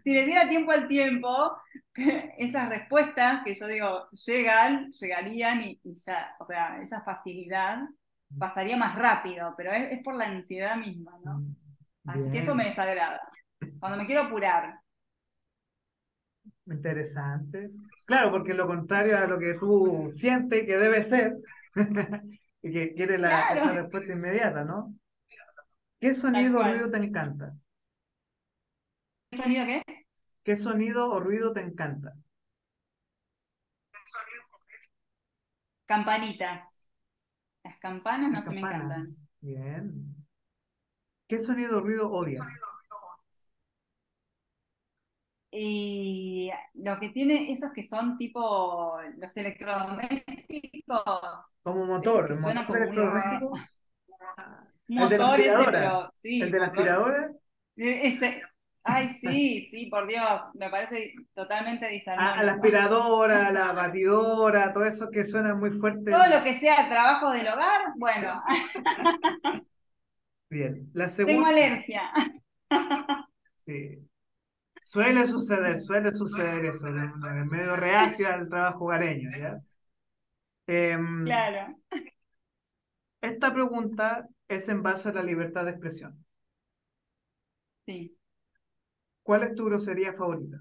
si 0.05 0.13
le 0.13 0.27
diera 0.27 0.51
tiempo 0.51 0.71
al 0.71 0.87
tiempo, 0.87 1.57
esas 2.37 2.69
respuestas 2.69 3.43
que 3.43 3.55
yo 3.55 3.67
digo 3.69 4.11
llegan, 4.11 4.91
llegarían 4.91 5.63
y, 5.63 5.81
ya, 5.95 6.37
o 6.41 6.45
sea, 6.45 6.83
esa 6.83 7.01
facilidad 7.01 7.85
pasaría 8.39 8.77
más 8.77 8.97
rápido, 8.97 9.55
pero 9.57 9.73
es, 9.73 10.03
por 10.03 10.15
la 10.15 10.27
ansiedad 10.27 10.77
misma, 10.77 11.19
¿no? 11.25 11.43
Así 12.07 12.31
que 12.31 12.39
eso 12.39 12.55
me 12.55 12.65
desagrada. 12.65 13.21
Cuando 13.79 13.99
me 13.99 14.07
quiero 14.07 14.23
apurar, 14.23 14.81
Interesante. 16.67 17.71
Claro, 18.07 18.31
porque 18.31 18.55
lo 18.55 18.67
contrario 18.67 19.19
a 19.19 19.27
lo 19.27 19.39
que 19.39 19.55
tú 19.55 20.11
sientes 20.13 20.65
que 20.65 20.77
debe 20.77 21.03
ser 21.03 21.37
y 22.63 22.73
que 22.73 22.95
quiere 22.95 23.19
la, 23.19 23.53
esa 23.53 23.73
respuesta 23.73 24.13
inmediata, 24.13 24.65
¿no? 24.65 24.95
¿Qué 26.01 26.15
sonido 26.15 26.61
o 26.61 26.63
ruido 26.63 26.91
te 26.91 26.99
encanta? 26.99 27.55
¿Qué 29.31 29.39
sonido 29.39 29.67
qué? 29.67 29.83
¿Qué 30.43 30.57
sonido 30.57 31.11
o 31.11 31.21
ruido 31.21 31.53
te 31.53 31.61
encanta? 31.61 32.15
Campanitas. 35.87 36.74
Las 37.65 37.79
campanas 37.79 38.31
no 38.31 38.43
se 38.43 38.51
me 38.51 38.61
encantan. 38.61 39.17
Bien. 39.41 40.15
¿Qué 41.27 41.39
sonido 41.39 41.79
o 41.79 41.81
ruido 41.81 42.13
odias? 42.13 42.47
Y 45.51 46.51
lo 46.75 46.99
que 46.99 47.11
tiene 47.11 47.53
esos 47.53 47.73
que 47.73 47.83
son 47.83 48.19
tipo 48.19 48.99
los 49.17 49.37
electrodomésticos. 49.37 51.53
Como 51.63 51.87
motor, 51.87 52.27
que 52.27 52.35
suena 52.35 52.67
como 52.67 52.79
electrodoméstico. 52.79 53.53
Motor 54.87 55.41
ese, 55.41 55.65
pero 55.65 56.11
sí. 56.15 56.43
¿El 56.43 56.51
de 56.51 56.59
la 56.59 56.67
aspiradora? 56.67 57.33
E, 57.77 58.09
ese, 58.09 58.43
ay, 58.85 59.09
sí, 59.21 59.69
sí, 59.71 59.87
por 59.87 60.07
Dios, 60.07 60.41
me 60.55 60.71
parece 60.71 61.15
totalmente 61.35 61.89
disarmante. 61.89 62.41
A, 62.41 62.45
la 62.45 62.53
aspiradora, 62.53 63.51
la 63.51 63.73
batidora, 63.73 64.73
todo 64.73 64.85
eso 64.85 65.11
que 65.11 65.25
suena 65.25 65.55
muy 65.55 65.71
fuerte. 65.73 66.11
Todo 66.11 66.29
lo 66.29 66.45
que 66.45 66.55
sea 66.55 66.89
trabajo 66.89 67.31
del 67.33 67.49
hogar, 67.49 67.93
bueno. 67.97 68.43
Bien, 70.51 70.91
la 70.93 71.09
segunda. 71.09 71.35
Tengo 71.35 71.47
alergia. 71.49 72.11
Sí. 73.67 73.99
Suele 74.85 75.27
suceder, 75.27 75.81
suele 75.81 76.13
suceder 76.13 76.67
eso, 76.67 76.87
en 76.87 77.49
medio 77.49 77.75
reacio 77.75 78.29
al 78.29 78.49
trabajo 78.49 78.85
hogareño, 78.85 79.31
¿ya? 79.37 79.53
Em, 80.67 81.25
claro. 81.25 81.75
Esta 83.23 83.55
pregunta 83.55 84.29
es 84.49 84.69
en 84.69 84.83
base 84.83 85.09
a 85.09 85.13
la 85.13 85.23
libertad 85.23 85.65
de 85.65 85.71
expresión. 85.71 86.25
Sí. 87.87 88.15
¿Cuál 89.25 89.43
es 89.43 89.55
tu 89.55 89.65
grosería 89.65 90.13
favorita? 90.13 90.59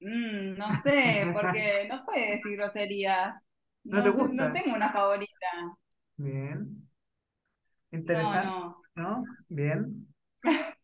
Mm, 0.00 0.56
no 0.56 0.72
sé, 0.82 1.26
porque 1.32 1.88
no 1.90 1.98
sé 1.98 2.20
decir 2.20 2.56
groserías. 2.56 3.44
¿No, 3.84 4.02
te 4.02 4.10
gusta? 4.10 4.48
no 4.48 4.52
tengo 4.52 4.76
una 4.76 4.92
favorita. 4.92 5.46
Bien. 6.16 6.88
Interesante. 7.90 8.76
No, 8.94 9.24
Bien. 9.48 10.06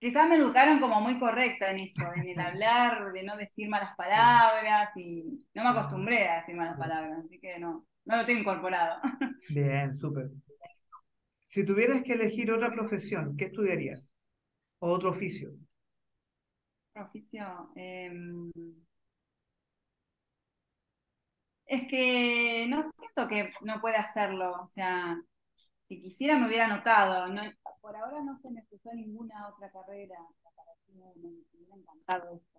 Quizás 0.00 0.28
me 0.28 0.36
educaron 0.36 0.78
como 0.78 1.00
muy 1.00 1.18
correcta 1.18 1.72
en 1.72 1.80
eso, 1.80 2.08
en 2.14 2.28
el 2.28 2.38
hablar, 2.38 3.12
de 3.12 3.24
no 3.24 3.36
decir 3.36 3.68
malas 3.68 3.96
palabras 3.96 4.90
y 4.94 5.44
no 5.54 5.64
me 5.64 5.70
acostumbré 5.70 6.28
a 6.28 6.36
decir 6.36 6.54
malas 6.54 6.78
palabras, 6.78 7.18
así 7.24 7.40
que 7.40 7.58
no, 7.58 7.84
no 8.08 8.16
lo 8.16 8.26
tengo 8.26 8.40
incorporado. 8.40 9.00
Bien, 9.50 9.94
súper. 9.94 10.30
Si 11.44 11.64
tuvieras 11.64 12.02
que 12.02 12.14
elegir 12.14 12.50
otra 12.50 12.72
profesión, 12.72 13.36
¿qué 13.36 13.46
estudiarías? 13.46 14.10
¿O 14.78 14.90
otro 14.90 15.10
oficio? 15.10 15.50
Oficio. 16.94 17.70
Em, 17.76 18.50
es 21.66 21.86
que 21.88 22.66
no 22.68 22.82
siento 22.82 23.28
que 23.28 23.52
no 23.60 23.80
pueda 23.80 24.00
hacerlo, 24.00 24.52
o 24.62 24.68
sea, 24.70 25.20
si 25.86 26.00
quisiera 26.00 26.38
me 26.38 26.46
hubiera 26.46 26.64
anotado. 26.64 27.26
por 27.80 27.94
ahora 27.94 28.22
no 28.22 28.38
se 28.40 28.50
me 28.50 28.62
puso 28.64 28.90
ninguna 28.94 29.48
otra 29.48 29.70
carrera. 29.70 30.16
Me, 30.94 31.04
hubiera 31.14 31.76
encantado 31.76 32.30
esto. 32.34 32.58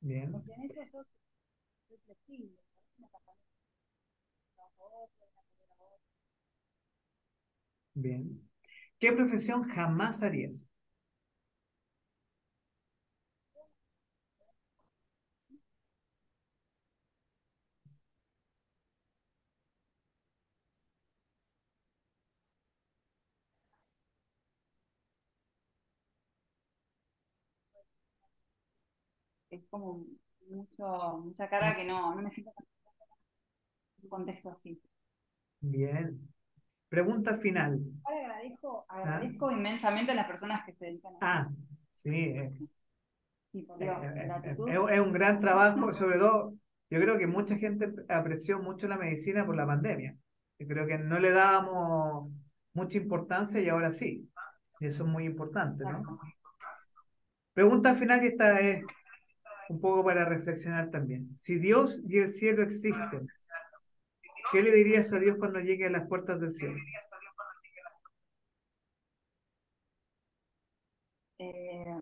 Bien. 0.00 0.30
Porque 0.30 0.52
en 0.52 0.62
eso 0.64 0.82
yo 0.92 1.04
soy 1.88 1.98
flexible. 2.04 2.65
Bien. 7.94 8.48
¿Qué 9.00 9.12
profesión 9.12 9.64
jamás 9.68 10.22
harías? 10.22 10.64
es 29.50 29.62
como 29.70 30.04
mucho, 30.48 31.18
mucha 31.24 31.48
cara 31.48 31.74
que 31.76 31.84
no, 31.84 32.14
no 32.14 32.22
me 32.22 32.30
siento 32.30 32.52
un 34.02 34.08
contexto 34.08 34.50
así. 34.50 34.80
Bien. 35.60 36.18
Pregunta 36.88 37.36
final. 37.36 37.80
Ahora 38.04 38.20
agradezco, 38.20 38.86
agradezco 38.88 39.50
inmensamente 39.50 40.12
a 40.12 40.14
las 40.14 40.26
personas 40.26 40.64
que 40.64 40.72
se 40.72 40.86
dedican 40.86 41.14
a 41.14 41.18
Ah, 41.20 41.48
sí. 41.94 42.10
eh, 42.10 42.52
por 43.66 43.82
eh, 43.82 43.84
Dios, 43.84 43.98
eh. 44.04 44.56
Es, 44.68 44.92
es 44.92 45.00
un 45.00 45.12
gran 45.12 45.40
trabajo, 45.40 45.92
sobre 45.92 46.18
todo, 46.18 46.54
yo 46.90 47.00
creo 47.00 47.18
que 47.18 47.26
mucha 47.26 47.56
gente 47.56 47.92
apreció 48.08 48.60
mucho 48.60 48.86
la 48.86 48.96
medicina 48.96 49.44
por 49.44 49.56
la 49.56 49.66
pandemia. 49.66 50.14
Yo 50.58 50.66
creo 50.68 50.86
que 50.86 50.98
no 50.98 51.18
le 51.18 51.30
dábamos 51.30 52.30
mucha 52.72 52.98
importancia 52.98 53.60
y 53.60 53.68
ahora 53.68 53.90
sí. 53.90 54.30
Y 54.78 54.86
eso 54.86 55.04
es 55.04 55.08
muy 55.10 55.24
importante, 55.24 55.84
¿no? 55.84 56.02
Pregunta 57.52 57.94
final 57.94 58.22
y 58.22 58.28
esta 58.28 58.60
es 58.60 58.84
un 59.68 59.80
poco 59.80 60.04
para 60.04 60.24
reflexionar 60.26 60.90
también. 60.90 61.34
Si 61.34 61.58
Dios 61.58 62.02
y 62.06 62.18
el 62.18 62.30
cielo 62.30 62.62
existen, 62.62 63.26
¿qué 64.52 64.62
le 64.62 64.72
dirías 64.72 65.12
a 65.12 65.18
Dios 65.18 65.36
cuando 65.38 65.60
llegue 65.60 65.86
a 65.86 65.90
las 65.90 66.08
puertas 66.08 66.40
del 66.40 66.52
cielo? 66.52 66.76
Eh, 71.38 72.00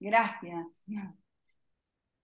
gracias. 0.00 0.84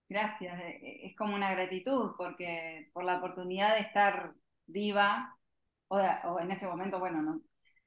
Gracias. 0.09 0.59
Es 0.81 1.15
como 1.15 1.35
una 1.35 1.51
gratitud 1.51 2.11
porque 2.17 2.89
por 2.93 3.03
la 3.03 3.17
oportunidad 3.17 3.75
de 3.75 3.81
estar 3.81 4.33
viva, 4.67 5.37
o, 5.87 6.39
en 6.39 6.51
ese 6.51 6.67
momento, 6.67 6.99
bueno, 6.99 7.21
no, 7.21 7.41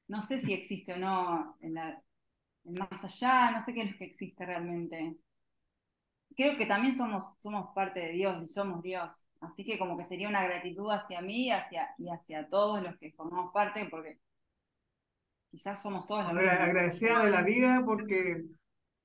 no 0.08 0.22
sé 0.22 0.40
si 0.40 0.52
existe 0.52 0.94
o 0.94 0.96
no 0.98 1.56
en 1.60 1.74
la, 1.74 2.02
más 2.64 3.04
allá, 3.04 3.50
no 3.52 3.62
sé 3.62 3.74
qué 3.74 3.82
es 3.82 3.92
lo 3.92 3.98
que 3.98 4.04
existe 4.06 4.46
realmente. 4.46 5.16
Creo 6.36 6.56
que 6.56 6.66
también 6.66 6.94
somos, 6.94 7.32
somos 7.38 7.70
parte 7.74 8.00
de 8.00 8.12
Dios 8.12 8.42
y 8.42 8.46
somos 8.46 8.82
Dios. 8.82 9.22
Así 9.40 9.64
que 9.64 9.78
como 9.78 9.96
que 9.98 10.04
sería 10.04 10.28
una 10.28 10.44
gratitud 10.44 10.90
hacia 10.90 11.20
mí 11.20 11.46
y 11.46 11.50
hacia, 11.50 11.90
y 11.98 12.08
hacia 12.10 12.48
todos 12.48 12.82
los 12.82 12.96
que 12.98 13.12
formamos 13.12 13.52
parte, 13.52 13.86
porque 13.90 14.18
quizás 15.50 15.80
somos 15.82 16.06
todos 16.06 16.24
lo 16.24 16.34
mismo. 16.34 16.40
Agra- 16.50 16.64
Agradecida 16.64 17.24
de 17.24 17.30
la 17.30 17.42
vida 17.42 17.82
porque 17.84 18.44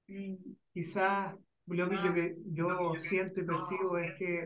Mm, 0.07 0.35
quizás 0.73 1.35
lo 1.67 1.89
que 1.89 1.95
yo, 1.97 2.13
que 2.13 2.35
yo 2.53 2.95
siento 2.99 3.41
y 3.41 3.45
percibo 3.45 3.97
es 3.97 4.13
que 4.19 4.43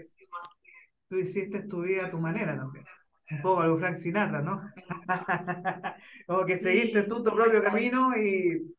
tú 1.10 1.18
hiciste 1.18 1.64
tu 1.64 1.82
vida 1.82 2.06
a 2.08 2.10
tu 2.10 2.20
manera 2.20 2.56
también. 2.58 2.86
Un 3.32 3.42
poco 3.42 3.62
a 3.62 3.68
lo 3.68 3.78
Frank 3.78 3.96
Sinatra, 3.96 4.42
¿no? 4.42 4.62
Como 6.28 6.46
que 6.46 6.58
seguiste 6.58 7.04
tú 7.04 7.24
tu 7.24 7.34
propio 7.36 7.62
camino 7.64 8.16
y 8.18 8.74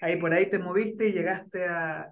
ahí 0.00 0.16
por 0.18 0.32
ahí 0.32 0.50
te 0.50 0.58
moviste 0.58 1.08
y 1.08 1.12
llegaste 1.12 1.66
a, 1.66 2.10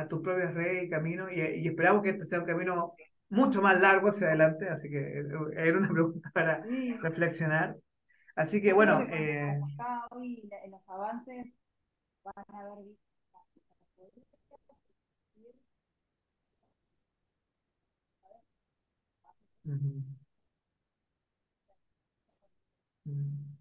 a 0.00 0.08
tus 0.08 0.22
propias 0.22 0.54
redes 0.54 0.84
y 0.84 0.90
camino 0.90 1.30
y, 1.30 1.40
y 1.40 1.68
esperamos 1.68 2.02
que 2.02 2.10
este 2.10 2.24
sea 2.26 2.40
un 2.40 2.46
camino 2.46 2.94
mucho 3.28 3.60
más 3.62 3.80
largo 3.80 4.08
hacia 4.08 4.28
adelante, 4.28 4.68
así 4.68 4.88
que 4.90 4.98
eh, 5.20 5.24
era 5.56 5.78
una 5.78 5.88
pregunta 5.92 6.30
para 6.34 6.62
reflexionar. 7.02 7.76
Así 8.36 8.62
que 8.62 8.72
bueno, 8.72 9.02
eh, 9.10 9.58
hoy 10.10 10.48
en 10.64 10.70
los 10.72 10.82
avances 10.88 11.46
van 12.24 12.44
a 12.54 12.60
haber 12.60 12.84
visto. 12.84 13.02
Mm. 23.06 23.56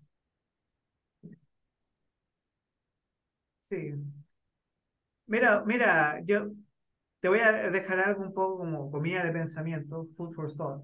Sí. 3.69 4.14
Mira, 5.27 5.63
mira, 5.65 6.21
yo 6.25 6.51
te 7.19 7.29
voy 7.29 7.39
a 7.39 7.69
dejar 7.71 7.99
algo 7.99 8.23
un 8.23 8.33
poco 8.33 8.59
como 8.59 8.91
comida 8.91 9.23
de 9.23 9.31
pensamiento, 9.31 10.07
food 10.15 10.33
for 10.33 10.53
thought. 10.53 10.83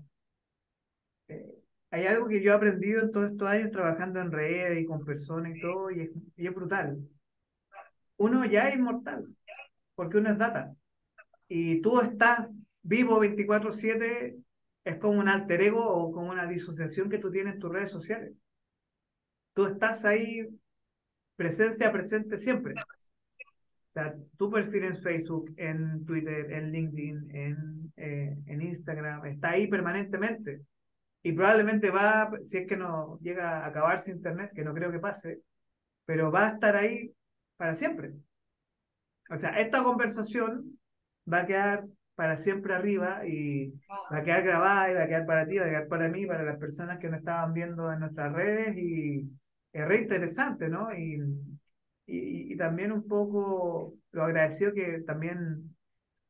Eh, 1.28 1.62
hay 1.92 2.06
algo 2.08 2.28
que 2.28 2.42
yo 2.42 2.52
he 2.52 2.56
aprendido 2.56 3.02
en 3.02 3.12
todos 3.12 3.32
estos 3.32 3.48
años 3.48 3.72
trabajando 3.72 4.20
en 4.20 4.32
redes 4.32 4.80
y 4.80 4.86
con 4.86 5.06
personas 5.06 5.56
y 5.56 5.62
todo, 5.62 5.92
y 5.92 6.10
es, 6.38 6.54
brutal. 6.56 6.98
Uno 8.18 8.46
ya 8.46 8.70
es 8.70 8.76
inmortal, 8.76 9.28
porque 9.96 10.18
uno 10.18 10.32
es 10.32 10.38
data. 10.38 10.74
Y 11.48 11.82
tú 11.82 12.00
estás 12.02 12.48
vivo 12.82 13.20
24/7, 13.20 14.38
es 14.84 14.96
como 14.98 15.20
un 15.20 15.28
alter 15.28 15.62
ego 15.62 15.86
o 15.86 16.12
como 16.12 16.32
una 16.32 16.48
disociación 16.48 17.10
que 17.10 17.20
tú 17.20 17.30
tienes 17.30 17.54
en 17.54 17.60
tus 17.60 17.72
redes 17.72 17.92
sociales. 17.92 18.34
Tú 19.54 19.66
estás 19.66 20.06
ahí, 20.06 20.48
presencia 21.36 21.92
presente 21.92 22.38
siempre. 22.38 22.74
O 23.92 23.94
sea, 23.94 24.16
tu 24.38 24.50
perfil 24.50 24.86
en 24.86 24.98
Facebook, 24.98 25.54
en 25.58 26.06
Twitter, 26.06 26.50
en 26.50 26.72
LinkedIn, 26.72 27.36
en, 27.36 27.94
eh, 27.98 28.38
en 28.46 28.62
Instagram, 28.62 29.26
está 29.26 29.50
ahí 29.50 29.68
permanentemente. 29.68 30.62
Y 31.24 31.34
probablemente 31.34 31.92
va, 31.92 32.32
si 32.44 32.60
es 32.60 32.68
que 32.68 32.78
no 32.78 33.20
llega 33.22 33.60
a 33.60 33.68
acabarse 33.68 34.12
Internet, 34.12 34.52
que 34.56 34.64
no 34.64 34.74
creo 34.74 34.94
que 34.94 35.00
pase, 35.00 35.42
pero 36.06 36.32
va 36.32 36.48
a 36.48 36.52
estar 36.54 36.74
ahí 36.78 37.12
para 37.58 37.76
siempre. 37.76 38.14
O 39.30 39.36
sea, 39.36 39.60
esta 39.60 39.84
conversación 39.84 40.80
va 41.32 41.42
a 41.42 41.46
quedar 41.46 41.86
para 42.16 42.38
siempre 42.38 42.74
arriba 42.74 43.28
y 43.28 43.74
va 44.12 44.20
a 44.20 44.24
quedar 44.24 44.44
grabada 44.44 44.90
y 44.90 44.94
va 44.94 45.04
a 45.04 45.08
quedar 45.08 45.26
para 45.26 45.46
ti, 45.46 45.58
va 45.58 45.66
a 45.66 45.70
quedar 45.70 45.88
para 45.90 46.08
mí, 46.08 46.26
para 46.26 46.44
las 46.44 46.58
personas 46.58 46.98
que 46.98 47.10
nos 47.10 47.20
estaban 47.20 47.52
viendo 47.52 47.92
en 47.92 48.00
nuestras 48.00 48.32
redes 48.32 48.78
y 48.78 49.30
es 49.74 49.88
re 49.88 49.98
interesante, 49.98 50.70
¿no? 50.70 50.94
Y, 50.94 51.20
y, 52.12 52.54
y 52.54 52.58
también 52.58 52.92
un 52.92 53.08
poco 53.08 53.94
lo 54.12 54.24
agradecido 54.24 54.74
que 54.74 55.02
también 55.06 55.76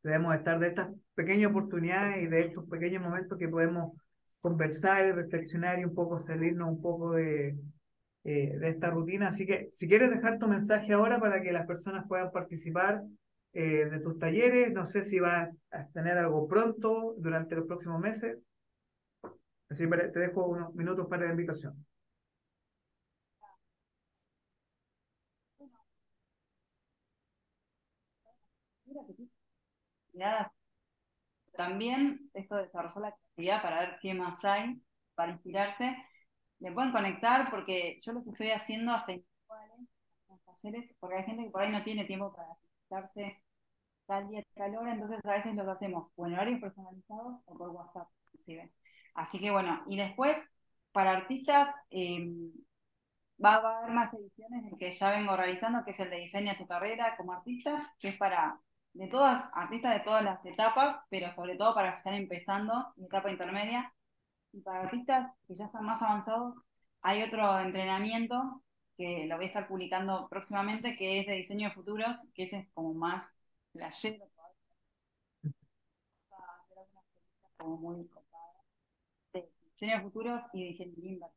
debemos 0.03 0.35
estar 0.35 0.59
de 0.59 0.67
estas 0.67 0.89
pequeñas 1.15 1.51
oportunidades 1.51 2.23
y 2.23 2.27
de 2.27 2.41
estos 2.41 2.67
pequeños 2.69 3.01
momentos 3.01 3.37
que 3.37 3.47
podemos 3.47 3.93
conversar 4.41 5.15
reflexionar 5.15 5.79
y 5.79 5.85
un 5.85 5.93
poco 5.93 6.19
salirnos 6.19 6.69
un 6.69 6.81
poco 6.81 7.13
de, 7.13 7.55
eh, 8.23 8.57
de 8.57 8.67
esta 8.67 8.89
rutina. 8.89 9.29
Así 9.29 9.45
que 9.45 9.69
si 9.71 9.87
quieres 9.87 10.09
dejar 10.09 10.39
tu 10.39 10.47
mensaje 10.47 10.93
ahora 10.93 11.19
para 11.19 11.41
que 11.41 11.51
las 11.51 11.67
personas 11.67 12.05
puedan 12.07 12.31
participar 12.31 13.03
eh, 13.53 13.85
de 13.85 13.99
tus 13.99 14.17
talleres, 14.17 14.73
no 14.73 14.85
sé 14.85 15.03
si 15.03 15.19
vas 15.19 15.49
a 15.71 15.87
tener 15.89 16.17
algo 16.17 16.47
pronto 16.47 17.15
durante 17.17 17.55
los 17.55 17.67
próximos 17.67 17.99
meses. 17.99 18.37
Así 19.69 19.87
que 19.87 19.97
te 19.97 20.19
dejo 20.19 20.47
unos 20.47 20.73
minutos 20.75 21.07
para 21.07 21.25
la 21.25 21.31
invitación. 21.31 21.73
También 31.53 32.29
esto 32.33 32.55
desarrolló 32.55 33.01
la 33.01 33.07
actividad 33.09 33.61
para 33.61 33.79
ver 33.79 33.99
qué 34.01 34.13
más 34.13 34.43
hay, 34.43 34.81
para 35.15 35.33
inspirarse. 35.33 35.97
Me 36.59 36.71
pueden 36.71 36.91
conectar 36.91 37.49
porque 37.51 37.97
yo 38.01 38.13
lo 38.13 38.23
que 38.23 38.31
estoy 38.31 38.49
haciendo 38.51 38.93
hasta 38.93 39.13
individuales, 39.13 39.87
talleres, 40.45 40.95
porque 40.99 41.17
hay 41.17 41.23
gente 41.25 41.43
que 41.45 41.49
por 41.51 41.61
ahí 41.61 41.71
no 41.71 41.83
tiene 41.83 42.05
tiempo 42.05 42.33
para 42.33 42.47
conectarse 42.89 43.43
tal 44.05 44.27
día, 44.29 44.43
tal 44.55 44.75
hora, 44.75 44.93
entonces 44.93 45.19
a 45.23 45.33
veces 45.35 45.55
los 45.55 45.67
hacemos 45.67 46.11
o 46.15 46.27
en 46.27 46.33
horarios 46.33 46.59
personalizados 46.59 47.41
o 47.45 47.57
por 47.57 47.69
WhatsApp, 47.69 48.09
inclusive. 48.33 48.73
Así 49.13 49.39
que 49.39 49.51
bueno, 49.51 49.83
y 49.87 49.97
después, 49.97 50.37
para 50.91 51.11
artistas, 51.11 51.69
eh, 51.91 52.29
va, 53.43 53.55
a 53.55 53.77
haber 53.79 53.91
más 53.91 54.13
ediciones 54.13 54.73
que 54.77 54.91
ya 54.91 55.11
vengo 55.11 55.35
realizando, 55.35 55.83
que 55.83 55.91
es 55.91 55.99
el 55.99 56.09
de 56.09 56.17
Diseña 56.17 56.57
tu 56.57 56.67
carrera 56.67 57.15
como 57.17 57.33
artista, 57.33 57.93
que 57.99 58.09
es 58.09 58.17
para 58.17 58.59
de 58.93 59.07
todas, 59.07 59.45
artistas 59.53 59.93
de 59.95 59.99
todas 60.01 60.23
las 60.23 60.45
etapas, 60.45 60.99
pero 61.09 61.31
sobre 61.31 61.55
todo 61.55 61.73
para 61.73 61.87
los 61.87 61.95
que 61.95 61.99
están 61.99 62.13
empezando 62.15 62.93
en 62.97 63.05
etapa 63.05 63.31
intermedia. 63.31 63.93
Y 64.53 64.61
para 64.61 64.81
artistas 64.81 65.31
que 65.47 65.55
ya 65.55 65.65
están 65.65 65.85
más 65.85 66.01
avanzados, 66.01 66.55
hay 67.01 67.23
otro 67.23 67.59
entrenamiento 67.59 68.63
que 68.97 69.25
lo 69.27 69.37
voy 69.37 69.45
a 69.45 69.47
estar 69.47 69.67
publicando 69.67 70.27
próximamente, 70.29 70.95
que 70.95 71.19
es 71.19 71.27
de 71.27 71.35
diseño 71.35 71.69
de 71.69 71.75
futuros, 71.75 72.29
que 72.35 72.43
ese 72.43 72.59
es 72.59 72.67
como 72.73 72.93
más 72.93 73.31
playero, 73.73 74.25
como 77.57 77.77
muy 77.77 78.05
copada, 78.07 78.63
de 79.33 79.49
diseño 79.73 79.97
de 79.97 80.01
futuros 80.03 80.43
y 80.53 80.63
de 80.63 80.69
ingeniería 80.71 81.27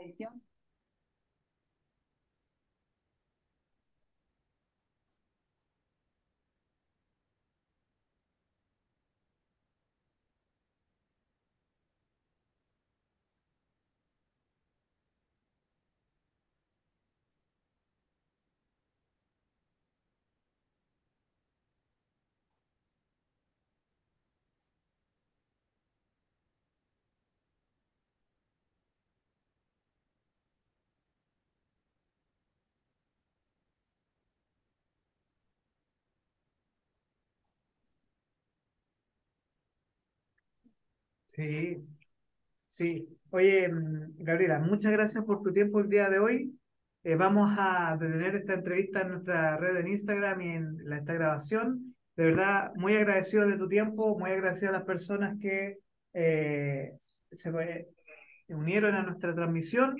edición. 0.00 0.47
Sí, 41.38 41.86
sí. 42.66 43.08
Oye, 43.30 43.68
mm, 43.68 44.16
Gabriela, 44.24 44.58
muchas 44.58 44.90
gracias 44.90 45.24
por 45.24 45.40
tu 45.40 45.52
tiempo 45.52 45.78
el 45.78 45.88
día 45.88 46.10
de 46.10 46.18
hoy. 46.18 46.58
Eh, 47.04 47.14
vamos 47.14 47.54
a 47.56 47.96
detener 47.96 48.34
esta 48.34 48.54
entrevista 48.54 49.02
en 49.02 49.10
nuestra 49.10 49.56
red 49.56 49.76
en 49.76 49.86
Instagram 49.86 50.40
y 50.40 50.48
en 50.48 50.92
esta 50.92 51.14
grabación. 51.14 51.94
De 52.16 52.24
verdad, 52.24 52.72
muy 52.74 52.96
agradecido 52.96 53.46
de 53.46 53.56
tu 53.56 53.68
tiempo, 53.68 54.18
muy 54.18 54.32
agradecido 54.32 54.70
a 54.70 54.72
las 54.78 54.82
personas 54.84 55.36
que 55.40 55.78
eh, 56.12 56.94
se 57.30 57.52
unieron 58.48 58.96
a 58.96 59.04
nuestra 59.04 59.32
transmisión. 59.32 59.94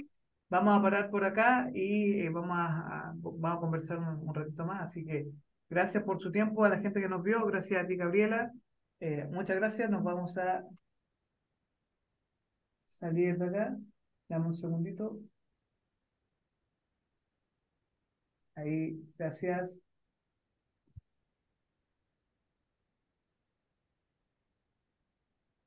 Vamos 0.51 0.77
a 0.77 0.83
parar 0.83 1.09
por 1.09 1.25
acá 1.25 1.71
y 1.73 2.21
eh, 2.21 2.31
vamos, 2.31 2.57
a, 2.59 3.13
vamos 3.15 3.59
a 3.59 3.61
conversar 3.61 3.99
un, 3.99 4.29
un 4.29 4.35
ratito 4.35 4.67
más. 4.67 4.83
Así 4.83 5.05
que 5.05 5.29
gracias 5.71 6.03
por 6.03 6.21
su 6.21 6.33
tiempo 6.33 6.65
a 6.65 6.69
la 6.69 6.81
gente 6.81 7.01
que 7.01 7.09
nos 7.09 7.23
vio. 7.23 7.47
Gracias 7.47 7.85
a 7.85 7.87
ti, 7.87 7.95
Gabriela. 7.95 8.51
muchas 9.31 9.55
gracias. 9.55 9.89
Nos 9.89 10.03
vamos 10.03 10.37
a 10.37 10.65
salir 12.89 13.39
de 13.39 13.47
acá. 13.47 13.79
Dame 14.29 14.47
un 14.47 14.53
segundito. 14.55 15.21
Ahí, 18.57 19.01
gracias. 19.17 19.81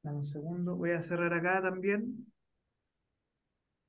Dame 0.03 0.17
un 0.17 0.23
segundo. 0.23 0.75
Voy 0.75 0.91
a 0.91 1.01
cerrar 1.01 1.33
acá 1.33 1.59
también. 1.61 2.30